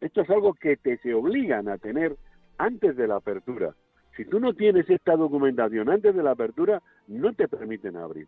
Esto 0.00 0.20
es 0.20 0.30
algo 0.30 0.54
que 0.54 0.76
te 0.76 0.98
se 0.98 1.14
obligan 1.14 1.68
a 1.68 1.78
tener 1.78 2.16
antes 2.58 2.96
de 2.96 3.08
la 3.08 3.16
apertura. 3.16 3.74
Si 4.16 4.26
tú 4.26 4.38
no 4.38 4.52
tienes 4.52 4.88
esta 4.90 5.16
documentación 5.16 5.88
antes 5.88 6.14
de 6.14 6.22
la 6.22 6.32
apertura, 6.32 6.82
no 7.08 7.32
te 7.32 7.48
permiten 7.48 7.96
abrir. 7.96 8.26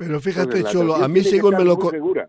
Pero 0.00 0.18
fíjate, 0.18 0.64
Cholo, 0.64 0.94
a 0.94 1.08
mí 1.08 1.22
según 1.22 1.56
me, 1.56 1.62
lo, 1.62 1.78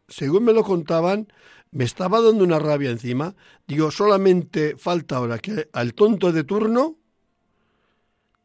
según 0.09 0.43
me 0.43 0.51
lo 0.51 0.61
contaban, 0.61 1.31
me 1.71 1.85
estaba 1.85 2.19
dando 2.19 2.43
una 2.43 2.59
rabia 2.59 2.89
encima. 2.89 3.33
Digo, 3.65 3.91
solamente 3.91 4.75
falta 4.75 5.15
ahora 5.15 5.39
que 5.39 5.69
al 5.71 5.93
tonto 5.93 6.33
de 6.33 6.43
turno 6.43 6.97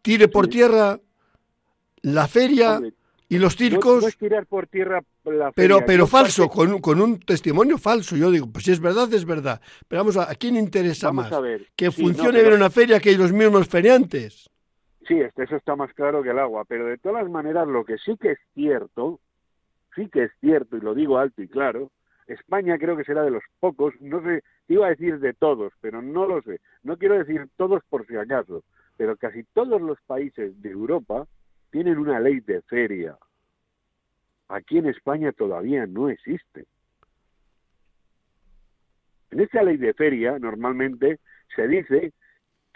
tire 0.00 0.28
por 0.28 0.47
tierra 0.47 1.00
la 2.02 2.28
feria 2.28 2.80
y 3.28 3.38
los 3.38 3.56
circos. 3.56 4.04
No, 4.04 4.11
tirar 4.11 4.47
por 4.47 4.68
tierra 4.68 5.02
la 5.25 5.50
feria, 5.50 5.52
pero, 5.56 5.80
pero 5.85 6.06
falso, 6.06 6.49
con, 6.49 6.80
con, 6.80 7.00
un 7.00 7.18
testimonio 7.18 7.78
falso. 7.78 8.14
Yo 8.14 8.30
digo, 8.30 8.47
pues 8.47 8.64
si 8.64 8.71
es 8.71 8.78
verdad, 8.78 9.12
es 9.12 9.25
verdad. 9.25 9.61
Pero 9.88 10.02
vamos 10.02 10.16
a, 10.18 10.30
¿a 10.30 10.37
quién 10.37 10.56
interesa 10.56 11.11
más? 11.11 11.33
Que 11.75 11.90
funcione 11.90 12.42
bien 12.42 12.54
una 12.54 12.71
feria 12.71 13.00
que 13.00 13.18
los 13.18 13.33
mismos 13.33 13.66
feriantes. 13.66 14.49
Sí, 15.06 15.20
este, 15.20 15.44
eso 15.44 15.56
está 15.56 15.76
más 15.76 15.92
claro 15.94 16.22
que 16.22 16.30
el 16.30 16.38
agua, 16.38 16.64
pero 16.64 16.86
de 16.86 16.98
todas 16.98 17.28
maneras 17.28 17.68
lo 17.68 17.84
que 17.84 17.96
sí 17.98 18.16
que 18.16 18.32
es 18.32 18.38
cierto, 18.54 19.20
sí 19.94 20.08
que 20.08 20.25
es 20.25 20.32
cierto, 20.40 20.76
y 20.76 20.80
lo 20.80 20.94
digo 20.94 21.18
alto 21.18 21.42
y 21.42 21.48
claro, 21.48 21.90
España 22.26 22.76
creo 22.78 22.96
que 22.96 23.04
será 23.04 23.22
de 23.22 23.30
los 23.30 23.44
pocos, 23.60 23.94
no 24.00 24.20
sé, 24.22 24.42
iba 24.66 24.86
a 24.86 24.90
decir 24.90 25.20
de 25.20 25.32
todos, 25.32 25.72
pero 25.80 26.02
no 26.02 26.26
lo 26.26 26.42
sé, 26.42 26.60
no 26.82 26.96
quiero 26.96 27.18
decir 27.18 27.48
todos 27.56 27.84
por 27.88 28.04
si 28.06 28.16
acaso, 28.16 28.64
pero 28.96 29.16
casi 29.16 29.44
todos 29.52 29.80
los 29.80 30.00
países 30.02 30.60
de 30.60 30.70
Europa 30.70 31.26
tienen 31.70 31.98
una 31.98 32.18
ley 32.18 32.40
de 32.40 32.62
feria. 32.62 33.16
Aquí 34.48 34.78
en 34.78 34.86
España 34.86 35.32
todavía 35.32 35.86
no 35.86 36.08
existe. 36.08 36.66
En 39.30 39.40
esa 39.40 39.62
ley 39.62 39.76
de 39.76 39.92
feria 39.94 40.38
normalmente 40.38 41.20
se 41.54 41.68
dice 41.68 42.12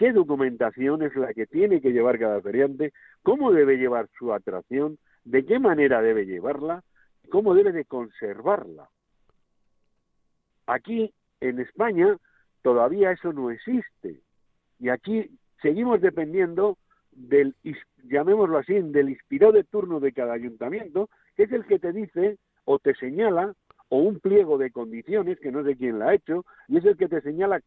qué 0.00 0.14
documentación 0.14 1.02
es 1.02 1.14
la 1.14 1.34
que 1.34 1.46
tiene 1.46 1.82
que 1.82 1.92
llevar 1.92 2.18
cada 2.18 2.40
feriante, 2.40 2.94
cómo 3.22 3.52
debe 3.52 3.76
llevar 3.76 4.08
su 4.18 4.32
atracción, 4.32 4.96
de 5.24 5.44
qué 5.44 5.58
manera 5.58 6.00
debe 6.00 6.24
llevarla, 6.24 6.82
cómo 7.28 7.54
debe 7.54 7.70
de 7.72 7.84
conservarla. 7.84 8.88
Aquí, 10.66 11.12
en 11.40 11.60
España, 11.60 12.16
todavía 12.62 13.12
eso 13.12 13.34
no 13.34 13.50
existe. 13.50 14.22
Y 14.78 14.88
aquí 14.88 15.38
seguimos 15.60 16.00
dependiendo 16.00 16.78
del, 17.12 17.54
llamémoslo 18.04 18.56
así, 18.56 18.72
del 18.80 19.10
inspirado 19.10 19.52
de 19.52 19.64
turno 19.64 20.00
de 20.00 20.12
cada 20.12 20.32
ayuntamiento, 20.32 21.10
que 21.36 21.42
es 21.42 21.52
el 21.52 21.66
que 21.66 21.78
te 21.78 21.92
dice 21.92 22.38
o 22.64 22.78
te 22.78 22.94
señala 22.94 23.52
o 23.90 23.98
un 23.98 24.18
pliego 24.18 24.56
de 24.56 24.70
condiciones, 24.70 25.38
que 25.40 25.52
no 25.52 25.62
sé 25.62 25.76
quién 25.76 25.98
la 25.98 26.08
ha 26.08 26.14
hecho, 26.14 26.46
y 26.68 26.78
es 26.78 26.86
el 26.86 26.96
que 26.96 27.08
te 27.08 27.20
señala 27.20 27.60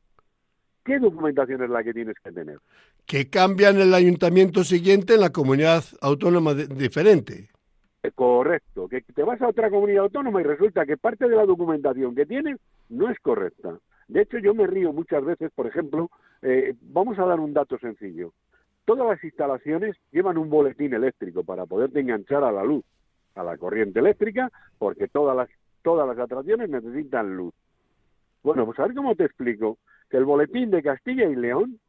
qué 0.84 1.00
documentación 1.00 1.63
es 1.63 1.70
la 1.70 1.84
que 1.84 1.94
tienes 1.94 2.16
que 2.24 2.32
tener. 2.32 2.60
Que 3.06 3.30
cambian 3.30 3.78
el 3.80 3.94
ayuntamiento 3.94 4.63
siguiente 4.63 5.16
en 5.16 5.22
la 5.22 5.32
comunidad 5.32 5.84
autónoma 6.02 6.54
diferente. 6.54 7.50
Eh, 8.04 8.12
correcto, 8.13 8.88
que 8.88 9.02
te 9.02 9.24
vas 9.24 9.42
a 9.42 9.48
otra 9.48 9.70
comunidad 9.70 10.04
autónoma 10.04 10.42
y 10.42 10.44
resulta 10.44 10.86
que 10.86 10.98
parte 10.98 11.28
de 11.28 11.36
la 11.36 11.46
documentación 11.46 12.13
que 12.16 12.25
tienes 12.25 12.60
no 12.90 13.10
es 13.10 13.18
correcta. 13.20 13.78
De 14.08 14.22
hecho, 14.22 14.38
yo 14.40 14.54
me 14.54 14.68
río 14.68 14.92
muchas 14.92 15.24
veces, 15.24 15.52
por 15.56 15.68
ejemplo, 15.68 16.10
eh, 16.42 16.75
vamos 16.82 17.18
a 17.18 17.25
dar 17.25 17.40
un 17.40 17.54
dato 17.54 17.78
sencillo. 17.80 18.34
Todas 18.86 19.08
las 19.08 19.24
instalaciones 19.24 19.96
llevan 20.12 20.38
un 20.38 20.50
boletín 20.50 20.94
eléctrico 20.94 21.44
para 21.44 21.66
poderte 21.66 22.02
enganchar 22.02 22.44
a 22.44 22.52
la 22.52 22.66
luz, 22.66 22.84
a 23.36 23.44
la 23.44 23.58
corriente 23.58 24.00
eléctrica, 24.00 24.52
porque 24.78 25.08
todas 25.08 25.38
las, 25.38 25.50
todas 25.82 26.06
las 26.06 26.20
atracciones 26.20 26.70
necesitan 26.70 27.38
luz. 27.38 27.54
Bueno, 28.44 28.66
pues 28.66 28.78
a 28.80 28.84
ver 28.84 28.94
cómo 28.94 29.16
te 29.16 29.24
explico 29.24 29.78
que 30.13 30.17
el 30.17 30.25
boletín 30.25 30.70
de 30.70 30.84
Castilla 30.84 31.27
y 31.27 31.36
León 31.36 31.79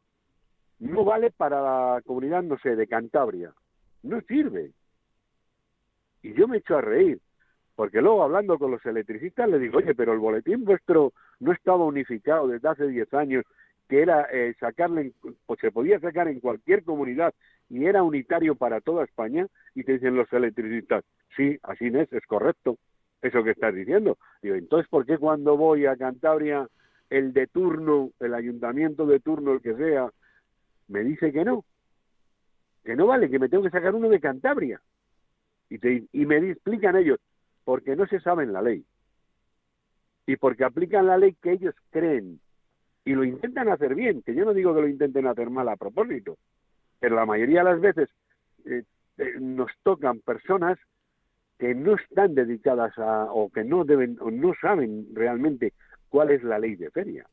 no 0.79 1.05
vale 1.05 1.29
para 1.29 1.61
la 1.61 2.01
comunidad, 2.03 2.41
no 2.41 2.57
sé, 2.57 2.75
de 2.75 2.87
Cantabria. 2.87 3.53
No 4.01 4.19
sirve. 4.21 4.71
Y 6.23 6.33
yo 6.33 6.47
me 6.47 6.57
echo 6.57 6.75
a 6.75 6.81
reír, 6.81 7.19
porque 7.75 8.01
luego 8.01 8.23
hablando 8.23 8.57
con 8.57 8.71
los 8.71 8.83
electricistas 8.83 9.47
le 9.47 9.59
digo, 9.59 9.77
oye, 9.77 9.93
pero 9.93 10.13
el 10.13 10.17
boletín 10.17 10.65
vuestro 10.65 11.13
no 11.39 11.51
estaba 11.51 11.85
unificado 11.85 12.47
desde 12.47 12.67
hace 12.67 12.87
10 12.87 13.13
años 13.13 13.45
que 13.87 14.01
era 14.01 14.27
eh, 14.33 14.55
sacarle, 14.59 15.13
o 15.45 15.55
se 15.57 15.71
podía 15.71 15.99
sacar 15.99 16.27
en 16.27 16.39
cualquier 16.39 16.83
comunidad 16.83 17.31
y 17.69 17.85
era 17.85 18.01
unitario 18.01 18.55
para 18.55 18.81
toda 18.81 19.03
España, 19.03 19.45
y 19.75 19.83
te 19.83 19.93
dicen 19.93 20.15
los 20.15 20.33
electricistas, 20.33 21.05
sí, 21.37 21.59
así 21.61 21.91
es, 21.93 22.11
es 22.11 22.25
correcto, 22.25 22.79
eso 23.21 23.43
que 23.43 23.51
estás 23.51 23.75
diciendo. 23.75 24.17
Digo, 24.41 24.55
entonces, 24.55 24.89
¿por 24.89 25.05
qué 25.05 25.19
cuando 25.19 25.57
voy 25.57 25.85
a 25.85 25.95
Cantabria, 25.95 26.67
el 27.09 27.33
de 27.33 27.47
turno, 27.47 28.11
el 28.19 28.33
ayuntamiento 28.33 29.05
de 29.05 29.19
turno, 29.19 29.53
el 29.53 29.61
que 29.61 29.75
sea, 29.75 30.11
me 30.87 31.03
dice 31.03 31.31
que 31.31 31.45
no? 31.45 31.65
Que 32.83 32.95
no 32.95 33.07
vale, 33.07 33.29
que 33.29 33.39
me 33.39 33.49
tengo 33.49 33.63
que 33.63 33.69
sacar 33.69 33.95
uno 33.95 34.09
de 34.09 34.19
Cantabria. 34.19 34.81
Y, 35.69 35.79
te, 35.79 36.05
y 36.11 36.25
me 36.25 36.37
explican 36.37 36.95
ellos, 36.95 37.19
porque 37.63 37.95
no 37.95 38.05
se 38.07 38.19
saben 38.19 38.53
la 38.53 38.61
ley. 38.61 38.85
Y 40.27 40.37
porque 40.37 40.63
aplican 40.63 41.07
la 41.07 41.17
ley 41.17 41.35
que 41.41 41.53
ellos 41.53 41.75
creen 41.89 42.39
y 43.05 43.13
lo 43.13 43.23
intentan 43.23 43.69
hacer 43.69 43.93
bien, 43.93 44.23
que 44.23 44.33
yo 44.33 44.45
no 44.45 44.53
digo 44.53 44.73
que 44.73 44.81
lo 44.81 44.87
intenten 44.87 45.27
hacer 45.27 45.51
mal 45.51 45.69
a 45.69 45.77
propósito, 45.77 46.37
pero 46.99 47.15
la 47.15 47.25
mayoría 47.25 47.59
de 47.59 47.71
las 47.71 47.79
veces 47.79 48.09
eh, 48.65 48.83
eh, 49.19 49.33
nos 49.39 49.71
tocan 49.83 50.19
personas 50.21 50.79
que 51.59 51.75
no 51.75 51.95
están 51.95 52.33
dedicadas 52.33 52.97
a 52.97 53.25
o 53.31 53.49
que 53.49 53.63
no 53.63 53.85
deben 53.85 54.17
o 54.19 54.31
no 54.31 54.53
saben 54.59 55.07
realmente 55.13 55.73
cuál 56.09 56.31
es 56.31 56.43
la 56.43 56.59
ley 56.59 56.75
de 56.75 56.91
feria 56.91 57.27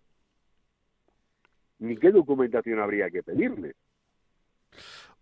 ni 1.83 1.97
qué 1.97 2.13
documentación 2.13 2.79
habría 2.79 3.11
que 3.11 3.23
pedirle. 3.23 3.75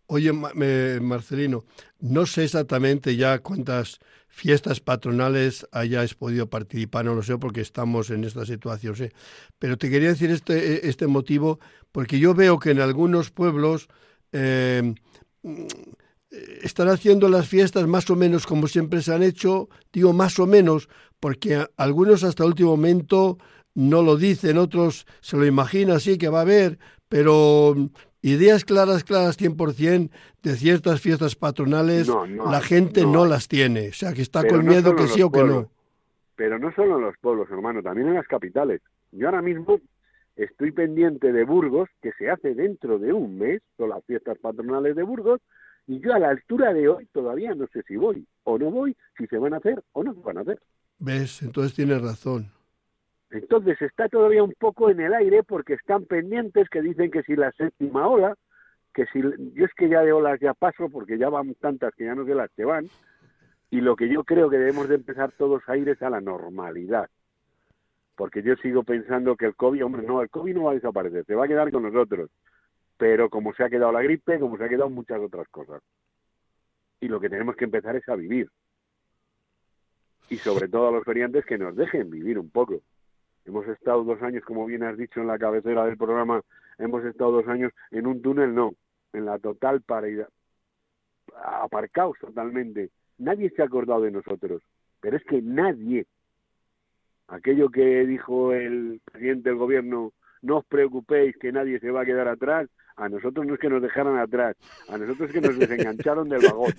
Oye, 0.07 0.33
Marcelino, 0.33 1.65
no 2.01 2.27
sé 2.27 2.45
exactamente 2.45 3.17
ya 3.17 3.39
cuántas 3.39 3.99
fiestas 4.29 4.81
patronales 4.81 5.67
hayáis 5.73 6.15
podido 6.15 6.51
participar, 6.51 7.05
no 7.05 7.15
lo 7.15 7.23
sé 7.23 7.39
porque 7.39 7.61
estamos 7.61 8.11
en 8.11 8.25
esta 8.25 8.45
situación, 8.45 8.97
¿sí? 8.97 9.09
pero 9.59 9.79
te 9.79 9.89
quería 9.89 10.09
decir 10.09 10.31
este, 10.31 10.89
este 10.89 11.07
motivo 11.07 11.61
porque 11.93 12.19
yo 12.19 12.35
veo 12.35 12.59
que 12.59 12.71
en 12.71 12.81
algunos 12.81 13.31
pueblos 13.31 13.89
eh, 14.33 14.95
están 16.31 16.89
haciendo 16.89 17.29
las 17.29 17.49
fiestas 17.49 17.87
más 17.87 18.09
o 18.11 18.17
menos 18.17 18.47
como 18.47 18.67
siempre 18.67 19.03
se 19.03 19.13
han 19.13 19.23
hecho, 19.23 19.69
digo 19.93 20.13
más 20.13 20.39
o 20.39 20.47
menos 20.47 20.89
porque 21.19 21.67
algunos 21.77 22.25
hasta 22.25 22.45
el 22.45 22.51
último 22.51 22.71
momento 22.71 23.39
no 23.75 24.03
lo 24.03 24.17
dicen, 24.17 24.59
otros 24.59 25.07
se 25.21 25.37
lo 25.37 25.47
imaginan 25.47 25.97
así 25.97 26.19
que 26.19 26.29
va 26.29 26.39
a 26.39 26.43
haber, 26.43 26.79
pero 27.09 27.75
ideas 28.23 28.65
claras, 28.65 29.05
claras 29.05 29.39
100% 29.39 30.11
de 30.43 30.57
ciertas 30.57 31.01
fiestas 31.01 31.37
patronales, 31.37 32.09
la 32.09 32.61
gente 32.61 33.05
no. 33.05 33.27
las 33.27 33.49
tiene. 33.49 33.89
O 33.89 33.93
sea, 33.93 34.13
que 34.13 34.23
está 34.23 34.47
con 34.47 34.67
miedo 34.67 34.97
que 34.97 35.07
sí 35.07 35.23
o 35.23 35.31
que 35.31 35.45
no. 35.45 35.71
Pero 36.37 36.59
no 36.59 36.73
solo 36.73 36.97
en 36.97 37.05
los 37.05 37.15
pueblos, 37.21 37.49
hermano, 37.51 37.83
también 37.83 38.09
en 38.09 38.15
las 38.15 38.27
capitales. 38.27 38.81
Yo 39.13 39.27
ahora 39.27 39.43
mismo 39.43 39.81
estoy 40.37 40.73
pendiente 40.73 41.33
de 41.33 41.45
Burgos, 41.45 41.89
que 42.01 42.13
se 42.13 42.31
hace 42.31 42.55
dentro 42.55 42.99
de 42.99 43.13
un 43.13 43.39
mes, 43.39 43.61
son 43.77 43.91
las 43.91 44.05
fiestas 44.05 44.39
patronales 44.39 44.97
de 44.97 45.03
Burgos, 45.03 45.41
y 45.91 45.99
yo 45.99 46.15
a 46.15 46.21
la 46.21 46.29
altura 46.29 46.73
de 46.73 46.89
hoy 46.89 47.07
todavía 47.07 47.53
no 47.53 47.67
sé 47.73 47.83
si 47.83 47.97
voy 47.97 48.25
o 48.45 48.57
no 48.57 48.71
voy, 48.71 48.97
si 49.19 49.27
se 49.27 49.39
van 49.39 49.55
a 49.55 49.57
hacer 49.57 49.83
o 49.91 50.05
no 50.05 50.15
se 50.15 50.21
van 50.21 50.39
a 50.39 50.43
hacer. 50.43 50.61
¿Ves? 51.01 51.43
Entonces 51.43 51.75
tienes 51.75 52.01
razón. 52.01 52.47
Entonces 53.33 53.83
está 53.83 54.09
todavía 54.09 54.45
un 54.45 54.55
poco 54.57 54.89
en 54.91 55.01
el 55.01 55.13
aire 55.13 55.43
porque 55.43 55.75
están 55.75 56.05
pendientes 56.05 56.69
que 56.69 56.81
dicen 56.81 57.11
que 57.11 57.25
si 57.25 57.35
la 57.35 57.51
séptima 57.53 58.07
ola, 58.07 58.37
que 58.95 59.07
si 59.07 59.21
yo 59.21 59.65
es 59.65 59.75
que 59.77 59.89
ya 59.89 60.03
de 60.03 60.13
olas 60.13 60.39
ya 60.39 60.55
paso 60.55 60.89
porque 60.91 61.19
ya 61.19 61.29
van 61.29 61.55
tantas 61.55 61.93
que 61.97 62.05
ya 62.05 62.15
no 62.15 62.25
sé 62.25 62.37
las 62.37 62.53
que 62.53 62.65
van 62.65 62.89
y 63.69 63.81
lo 63.81 63.97
que 63.97 64.09
yo 64.09 64.23
creo 64.23 64.49
que 64.49 64.59
debemos 64.59 64.89
de 64.89 64.95
empezar 64.95 65.33
todos 65.33 65.69
a 65.69 65.77
ir 65.77 65.89
es 65.89 66.01
a 66.03 66.11
la 66.11 66.21
normalidad. 66.21 67.11
Porque 68.15 68.45
yo 68.45 68.55
sigo 68.63 68.85
pensando 68.85 69.35
que 69.35 69.47
el 69.47 69.57
COVID, 69.57 69.85
hombre, 69.85 70.03
no, 70.07 70.23
el 70.23 70.31
COVID 70.31 70.55
no 70.55 70.65
va 70.65 70.71
a 70.71 70.75
desaparecer, 70.75 71.25
se 71.25 71.35
va 71.35 71.47
a 71.47 71.49
quedar 71.49 71.73
con 71.73 71.83
nosotros. 71.83 72.31
Pero 73.01 73.29
como 73.31 73.53
se 73.55 73.65
ha 73.65 73.71
quedado 73.71 73.91
la 73.91 74.03
gripe, 74.03 74.39
como 74.39 74.57
se 74.57 74.65
ha 74.65 74.69
quedado 74.69 74.91
muchas 74.91 75.19
otras 75.19 75.49
cosas. 75.49 75.83
Y 77.01 77.09
lo 77.09 77.19
que 77.19 77.31
tenemos 77.31 77.57
que 77.57 77.65
empezar 77.65 77.97
es 77.97 78.07
a 78.09 78.15
vivir. 78.15 78.49
Y 80.29 80.37
sobre 80.37 80.69
todo 80.69 80.89
a 80.89 80.93
los 80.93 81.05
feriantes 81.05 81.45
que 81.47 81.59
nos 81.59 81.75
dejen 81.75 82.11
vivir 82.11 82.39
un 82.39 82.51
poco 82.51 82.83
Hemos 83.47 83.67
estado 83.69 84.05
dos 84.05 84.23
años, 84.23 84.45
como 84.45 84.67
bien 84.67 84.83
has 84.83 84.97
dicho 84.97 85.21
en 85.21 85.27
la 85.27 85.39
cabecera 85.39 85.85
del 85.85 85.97
programa, 85.97 86.43
hemos 86.79 87.05
estado 87.05 87.33
dos 87.33 87.49
años 87.49 87.73
en 87.91 88.07
un 88.07 88.21
túnel, 88.23 88.55
no, 88.55 88.75
en 89.13 89.25
la 89.25 89.39
total 89.39 89.81
paridad, 89.81 90.29
aparcados 91.43 92.19
totalmente. 92.21 92.91
Nadie 93.19 93.51
se 93.51 93.63
ha 93.63 93.65
acordado 93.65 94.03
de 94.03 94.11
nosotros, 94.11 94.63
pero 95.01 95.17
es 95.17 95.25
que 95.25 95.41
nadie. 95.43 96.07
Aquello 97.29 97.71
que 97.71 98.05
dijo 98.07 98.53
el 98.53 99.01
presidente 99.05 99.49
del 99.49 99.59
gobierno, 99.59 100.13
no 100.43 100.59
os 100.59 100.65
preocupéis 100.67 101.37
que 101.39 101.53
nadie 101.53 101.81
se 101.81 101.91
va 101.91 102.03
a 102.03 102.07
quedar 102.07 102.29
atrás, 102.29 102.69
a 103.01 103.09
nosotros 103.09 103.47
no 103.47 103.55
es 103.55 103.61
que 103.61 103.71
nos 103.71 103.81
dejaran 103.81 104.19
atrás, 104.19 104.57
a 104.89 104.99
nosotros 104.99 105.31
es 105.31 105.35
que 105.35 105.41
nos 105.41 105.59
desengancharon 105.59 106.29
del 106.29 106.43
vagón. 106.43 106.75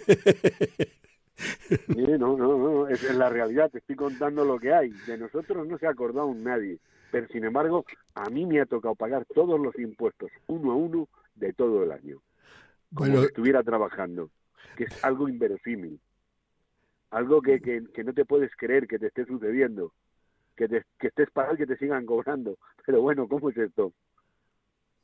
no, 2.19 2.37
no, 2.37 2.57
no, 2.57 2.87
es, 2.87 3.03
la 3.15 3.27
realidad, 3.27 3.71
te 3.71 3.79
estoy 3.79 3.95
contando 3.95 4.45
lo 4.45 4.59
que 4.59 4.71
hay. 4.71 4.89
De 5.07 5.17
nosotros 5.17 5.67
no 5.67 5.79
se 5.79 5.87
ha 5.87 5.89
acordado 5.89 6.31
nadie, 6.35 6.77
pero 7.11 7.27
sin 7.29 7.43
embargo, 7.43 7.85
a 8.13 8.29
mí 8.29 8.45
me 8.45 8.61
ha 8.61 8.67
tocado 8.67 8.93
pagar 8.93 9.25
todos 9.33 9.59
los 9.59 9.77
impuestos, 9.79 10.29
uno 10.45 10.71
a 10.71 10.75
uno, 10.75 11.09
de 11.33 11.53
todo 11.53 11.83
el 11.83 11.91
año. 11.91 12.21
Como 12.93 13.17
si 13.17 13.25
estuviera 13.25 13.63
trabajando, 13.63 14.29
que 14.77 14.83
es 14.83 15.03
algo 15.03 15.27
inverosímil. 15.27 15.99
Algo 17.09 17.41
que, 17.41 17.59
que, 17.59 18.03
no 18.03 18.13
te 18.13 18.25
puedes 18.25 18.55
creer 18.55 18.87
que 18.87 18.99
te 18.99 19.07
esté 19.07 19.25
sucediendo. 19.25 19.91
Que, 20.55 20.67
que 20.99 21.07
estés 21.07 21.31
para 21.31 21.57
que 21.57 21.65
te 21.65 21.77
sigan 21.77 22.05
cobrando. 22.05 22.57
Pero 22.85 23.01
bueno, 23.01 23.27
¿cómo 23.27 23.49
es 23.49 23.57
esto? 23.57 23.91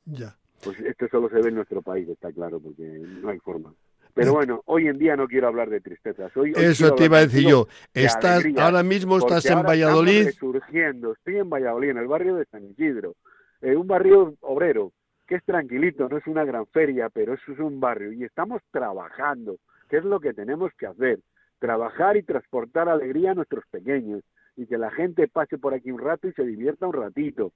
Ya. 0.06 0.38
Pues 0.64 0.80
esto 0.80 1.08
solo 1.10 1.30
se 1.30 1.36
ve 1.36 1.50
en 1.50 1.56
nuestro 1.56 1.82
país, 1.82 2.08
está 2.10 2.32
claro, 2.32 2.60
porque 2.60 2.84
no 2.84 3.30
hay 3.30 3.40
forma. 3.40 3.74
Pero 4.18 4.34
bueno, 4.34 4.64
hoy 4.66 4.88
en 4.88 4.98
día 4.98 5.16
no 5.16 5.28
quiero 5.28 5.48
hablar 5.48 5.70
de 5.70 5.80
tristezas. 5.80 6.36
Hoy, 6.36 6.52
Eso 6.56 6.96
te 6.96 7.06
iba 7.06 7.20
a 7.20 7.22
decir 7.22 7.48
yo. 7.48 7.68
Estás, 7.94 8.44
ahora 8.58 8.82
mismo 8.82 9.18
estás 9.20 9.46
en 9.46 9.62
Valladolid. 9.62 10.30
Surgiendo. 10.32 11.14
Estoy 11.14 11.38
en 11.38 11.50
Valladolid, 11.50 11.90
en 11.92 11.98
el 11.98 12.08
barrio 12.08 12.36
de 12.36 12.46
San 12.46 12.66
Isidro. 12.66 13.16
Eh, 13.62 13.76
un 13.76 13.86
barrio 13.86 14.34
obrero, 14.42 14.92
que 15.28 15.36
es 15.36 15.44
tranquilito, 15.44 16.10
no 16.10 16.18
es 16.18 16.26
una 16.26 16.46
gran 16.46 16.66
feria, 16.66 17.10
pero 17.10 17.36
eso 17.36 17.52
es 17.52 17.60
un 17.60 17.80
barrio. 17.80 18.12
Y 18.12 18.24
estamos 18.24 18.64
trabajando, 18.72 19.58
que 19.88 19.98
es 19.98 20.04
lo 20.04 20.20
que 20.20 20.34
tenemos 20.34 20.72
que 20.80 20.88
hacer. 20.88 21.20
Trabajar 21.60 22.18
y 22.18 22.24
transportar 22.24 22.90
alegría 22.90 23.32
a 23.32 23.36
nuestros 23.36 23.66
pequeños. 23.70 24.24
Y 24.56 24.66
que 24.66 24.80
la 24.80 24.90
gente 24.90 25.28
pase 25.28 25.60
por 25.60 25.76
aquí 25.76 25.92
un 25.92 26.00
rato 26.00 26.28
y 26.28 26.34
se 26.34 26.44
divierta 26.44 26.88
un 26.88 26.94
ratito. 26.94 27.52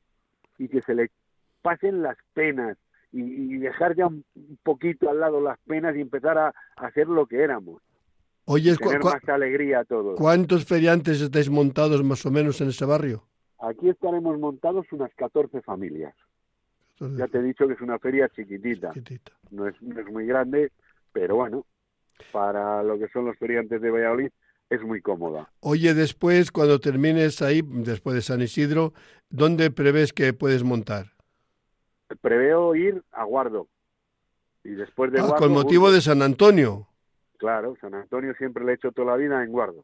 Y 0.59 0.67
que 0.67 0.83
se 0.83 0.93
le 0.93 1.09
pasen 1.63 2.03
las 2.03 2.17
penas 2.35 2.77
y, 3.11 3.57
dejar 3.57 3.95
ya 3.95 4.07
un 4.07 4.23
poquito 4.63 5.09
al 5.09 5.19
lado 5.19 5.41
las 5.41 5.59
penas 5.59 5.95
y 5.95 6.01
empezar 6.01 6.37
a, 6.37 6.53
hacer 6.77 7.07
lo 7.07 7.25
que 7.25 7.43
éramos. 7.43 7.81
Oye, 8.45 8.75
tener 8.75 9.03
más 9.03 9.27
alegría 9.29 9.79
a 9.79 9.85
todos. 9.85 10.17
¿Cuántos 10.17 10.65
feriantes 10.65 11.21
estáis 11.21 11.49
montados 11.49 12.03
más 12.03 12.25
o 12.25 12.31
menos 12.31 12.59
en 12.61 12.69
ese 12.69 12.85
barrio? 12.85 13.23
Aquí 13.59 13.89
estaremos 13.89 14.39
montados 14.39 14.87
unas 14.91 15.13
14 15.15 15.61
familias. 15.61 16.15
Ya 16.99 17.27
te 17.27 17.39
he 17.39 17.41
dicho 17.41 17.67
que 17.67 17.73
es 17.73 17.81
una 17.81 17.97
feria 17.97 18.29
chiquitita. 18.29 18.93
No, 19.49 19.67
es, 19.67 19.81
no 19.81 19.99
es 19.99 20.07
muy 20.07 20.25
grande, 20.27 20.71
pero 21.11 21.35
bueno, 21.35 21.65
para 22.31 22.83
lo 22.83 22.99
que 22.99 23.07
son 23.07 23.25
los 23.25 23.37
feriantes 23.37 23.81
de 23.81 23.89
Valladolid, 23.89 24.29
es 24.69 24.81
muy 24.83 25.01
cómoda. 25.01 25.51
Oye, 25.59 25.93
después, 25.93 26.51
cuando 26.51 26.79
termines 26.79 27.41
ahí, 27.41 27.61
después 27.63 28.15
de 28.15 28.21
San 28.21 28.41
Isidro, 28.41 28.93
¿dónde 29.29 29.71
prevés 29.71 30.13
que 30.13 30.33
puedes 30.33 30.63
montar? 30.63 31.11
Preveo 32.21 32.75
ir 32.75 33.03
a 33.11 33.23
Guardo. 33.23 33.67
Y 34.63 34.71
después 34.71 35.11
de 35.11 35.19
ah, 35.19 35.23
Guardo, 35.23 35.37
con 35.37 35.53
motivo 35.53 35.83
Burgos. 35.83 35.95
de 35.95 36.01
San 36.01 36.21
Antonio. 36.21 36.87
Claro, 37.37 37.75
San 37.81 37.95
Antonio 37.95 38.33
siempre 38.35 38.63
le 38.63 38.73
he 38.73 38.75
hecho 38.75 38.91
toda 38.91 39.11
la 39.11 39.17
vida 39.17 39.43
en 39.43 39.51
Guardo. 39.51 39.83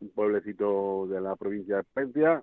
Un 0.00 0.10
pueblecito 0.10 1.06
de 1.08 1.20
la 1.20 1.34
provincia 1.36 1.78
de 1.78 1.84
Palencia. 1.84 2.42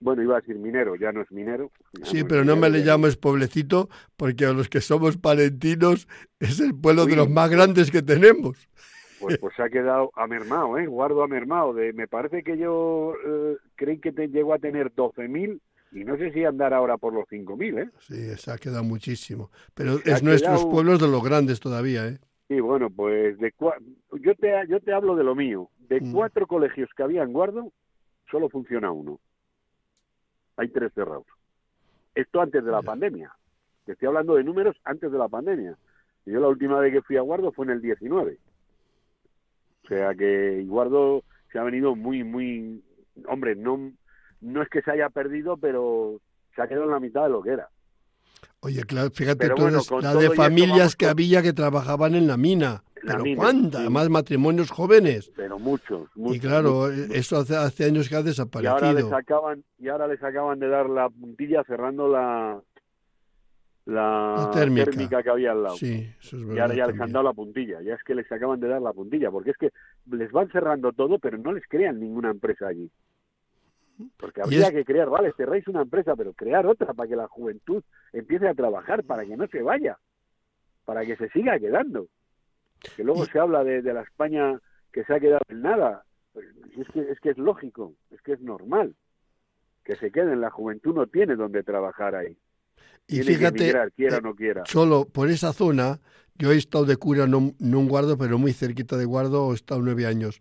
Bueno, 0.00 0.22
iba 0.22 0.36
a 0.36 0.40
decir 0.40 0.56
minero, 0.56 0.94
ya 0.94 1.10
no 1.10 1.22
es 1.22 1.32
minero. 1.32 1.72
Sí, 2.04 2.22
pero 2.22 2.44
no 2.44 2.54
me 2.54 2.70
le 2.70 2.84
llames 2.84 3.16
pueblecito 3.16 3.88
porque 4.16 4.44
a 4.46 4.52
los 4.52 4.68
que 4.68 4.80
somos 4.80 5.16
palentinos 5.16 6.06
es 6.38 6.60
el 6.60 6.72
pueblo 6.72 7.06
de 7.06 7.16
los 7.16 7.28
más 7.28 7.50
grandes 7.50 7.90
que 7.90 8.00
tenemos. 8.00 8.68
Pues, 9.18 9.38
pues 9.38 9.56
se 9.56 9.62
ha 9.62 9.68
quedado 9.68 10.12
amermado, 10.14 10.78
¿eh? 10.78 10.86
Guardo 10.86 11.24
amermado. 11.24 11.74
De, 11.74 11.92
me 11.92 12.06
parece 12.06 12.44
que 12.44 12.56
yo 12.56 13.14
eh, 13.26 13.56
creí 13.74 13.98
que 13.98 14.12
te 14.12 14.28
llegó 14.28 14.54
a 14.54 14.58
tener 14.58 14.94
12.000 14.94 15.60
y 15.92 16.04
no 16.04 16.16
sé 16.16 16.32
si 16.32 16.44
andar 16.44 16.72
ahora 16.74 16.96
por 16.98 17.12
los 17.14 17.24
5.000, 17.28 17.78
¿eh? 17.78 17.90
Sí, 18.00 18.14
se 18.36 18.50
ha 18.52 18.58
quedado 18.58 18.84
muchísimo. 18.84 19.50
Pero 19.74 19.98
Se 19.98 20.12
es 20.12 20.22
nuestros 20.22 20.64
pueblos 20.66 21.00
de 21.00 21.08
los 21.08 21.22
grandes 21.22 21.60
todavía, 21.60 22.06
¿eh? 22.08 22.18
Sí, 22.48 22.60
bueno, 22.60 22.88
pues 22.90 23.38
de 23.38 23.52
cua- 23.54 23.76
yo 24.20 24.34
te 24.34 24.52
yo 24.68 24.80
te 24.80 24.92
hablo 24.92 25.16
de 25.16 25.24
lo 25.24 25.34
mío. 25.34 25.68
De 25.88 26.00
Mm. 26.00 26.12
cuatro 26.12 26.46
colegios 26.46 26.88
que 26.96 27.02
había 27.02 27.22
en 27.22 27.32
Guardo, 27.32 27.72
solo 28.30 28.48
funciona 28.48 28.90
uno. 28.90 29.18
Hay 30.56 30.68
tres 30.68 30.92
cerrados. 30.94 31.26
Esto 32.14 32.40
antes 32.40 32.64
de 32.64 32.70
la 32.70 32.82
pandemia. 32.82 33.32
Te 33.84 33.92
estoy 33.92 34.08
hablando 34.08 34.34
de 34.34 34.44
números 34.44 34.76
antes 34.84 35.10
de 35.12 35.18
la 35.18 35.28
pandemia. 35.28 35.76
Yo 36.26 36.40
la 36.40 36.48
última 36.48 36.78
vez 36.80 36.92
que 36.92 37.02
fui 37.02 37.16
a 37.16 37.20
Guardo 37.22 37.52
fue 37.52 37.64
en 37.66 37.72
el 37.72 37.80
19. 37.82 38.38
O 39.84 39.88
sea 39.88 40.14
que 40.14 40.64
Guardo 40.66 41.22
se 41.52 41.58
ha 41.58 41.62
venido 41.62 41.94
muy, 41.96 42.24
muy... 42.24 42.82
Hombre, 43.26 43.54
no, 43.56 43.92
no 44.40 44.62
es 44.62 44.68
que 44.68 44.82
se 44.82 44.90
haya 44.90 45.08
perdido, 45.10 45.56
pero 45.56 46.20
se 46.54 46.62
ha 46.62 46.66
quedado 46.68 46.84
en 46.84 46.90
la 46.92 47.00
mitad 47.00 47.24
de 47.24 47.30
lo 47.30 47.42
que 47.42 47.50
era. 47.50 47.68
Oye, 48.60 48.82
claro, 48.84 49.10
fíjate 49.10 49.48
tú 49.50 49.62
bueno, 49.62 49.80
la 50.00 50.14
de 50.14 50.30
familias 50.30 50.96
que 50.96 51.06
con- 51.06 51.10
había 51.12 51.42
que 51.42 51.52
trabajaban 51.52 52.14
en 52.14 52.26
la 52.26 52.36
mina. 52.36 52.82
La 53.02 53.12
pero 53.12 53.22
mina, 53.24 53.36
¿cuántas? 53.36 53.72
sí. 53.72 53.76
Además, 53.86 54.08
matrimonios 54.10 54.70
jóvenes. 54.70 55.30
Pero 55.36 55.58
muchos, 55.60 56.08
muchos. 56.16 56.36
y 56.36 56.40
claro, 56.40 56.72
muchos, 56.88 57.10
eso 57.10 57.36
hace, 57.38 57.56
hace 57.56 57.84
años 57.84 58.08
que 58.08 58.16
ha 58.16 58.18
y 58.18 58.20
ahora 58.20 58.24
les 58.24 58.34
desaparecido. 59.04 59.16
acaban 59.16 59.64
y 59.78 59.88
ahora 59.88 60.08
les 60.08 60.22
acaban 60.22 60.58
de 60.58 60.68
dar 60.68 60.90
la 60.90 61.08
puntilla 61.08 61.62
cerrando 61.64 62.08
la 62.08 62.60
la, 63.86 64.34
La 64.36 64.50
térmica. 64.50 65.22
que 65.22 65.30
había 65.30 65.52
al 65.52 65.62
lado 65.62 65.76
Sí, 65.76 66.06
eso 66.20 66.36
es 66.36 66.42
y 66.56 66.58
ahora 66.58 66.74
ya 66.74 66.86
les 66.86 67.00
han 67.00 67.10
dado 67.12 67.24
la 67.24 67.32
puntilla 67.32 67.80
ya 67.80 67.94
es 67.94 68.02
que 68.04 68.14
les 68.14 68.30
acaban 68.30 68.60
de 68.60 68.68
dar 68.68 68.82
la 68.82 68.92
puntilla 68.92 69.30
porque 69.30 69.50
es 69.52 69.56
que 69.56 69.70
les 70.10 70.30
van 70.30 70.50
cerrando 70.50 70.92
todo 70.92 71.18
pero 71.18 71.38
no 71.38 71.52
les 71.52 71.64
crean 71.68 71.98
ninguna 71.98 72.30
empresa 72.30 72.66
allí 72.68 72.90
porque 74.16 74.42
habría 74.42 74.66
es- 74.68 74.72
que 74.72 74.84
crear 74.84 75.08
vale 75.10 75.32
cerráis 75.36 75.66
una 75.68 75.82
empresa 75.82 76.14
pero 76.16 76.32
crear 76.32 76.66
otra 76.66 76.92
para 76.94 77.08
que 77.08 77.16
la 77.16 77.28
juventud 77.28 77.82
empiece 78.12 78.46
a 78.48 78.54
trabajar 78.54 79.04
para 79.04 79.24
que 79.24 79.36
no 79.36 79.46
se 79.48 79.62
vaya 79.62 79.98
para 80.84 81.04
que 81.04 81.16
se 81.16 81.28
siga 81.30 81.58
quedando. 81.58 82.06
Que 82.96 83.04
luego 83.04 83.24
Y- 83.24 83.26
se 83.26 83.38
habla 83.38 83.62
de, 83.64 83.82
de 83.82 83.92
la 83.92 84.02
España 84.02 84.58
que 84.92 85.04
se 85.04 85.12
ha 85.14 85.20
quedado 85.20 85.42
en 85.48 85.60
nada. 85.62 86.04
Es 86.78 86.88
que 86.88 87.00
es 87.10 87.20
que 87.20 87.30
es 87.30 87.38
lógico 87.38 87.94
es 88.10 88.22
que 88.22 88.32
es 88.34 88.40
normal 88.40 88.94
que 89.84 89.96
se 89.96 90.10
queden 90.10 90.40
la 90.40 90.50
juventud 90.50 90.94
no 90.94 91.06
tiene 91.06 91.34
donde 91.36 91.62
trabajar 91.62 92.14
ahí. 92.14 92.36
Y 93.06 93.16
tiene 93.20 93.26
que 93.26 93.34
fíjate, 93.38 93.62
emigrar, 93.64 93.92
quiera 93.92 94.16
eh, 94.16 94.18
o 94.18 94.22
no 94.22 94.34
quiera. 94.34 94.62
Solo 94.66 95.06
por 95.06 95.28
esa 95.30 95.52
zona, 95.54 95.98
yo 96.36 96.52
he 96.52 96.56
estado 96.56 96.84
de 96.84 96.96
cura, 96.96 97.26
no, 97.26 97.52
no 97.58 97.80
en 97.80 97.88
Guardo, 97.88 98.16
pero 98.18 98.38
muy 98.38 98.52
cerquita 98.52 98.96
de 98.96 99.06
Guardo, 99.06 99.50
he 99.50 99.54
estado 99.54 99.80
nueve 99.82 100.06
años. 100.06 100.38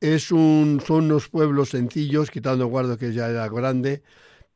Es 0.00 0.30
un, 0.30 0.80
son 0.86 1.04
unos 1.06 1.28
pueblos 1.28 1.70
sencillos, 1.70 2.30
quitando 2.30 2.66
Guardo 2.68 2.96
que 2.98 3.12
ya 3.12 3.28
era 3.28 3.48
grande, 3.48 4.02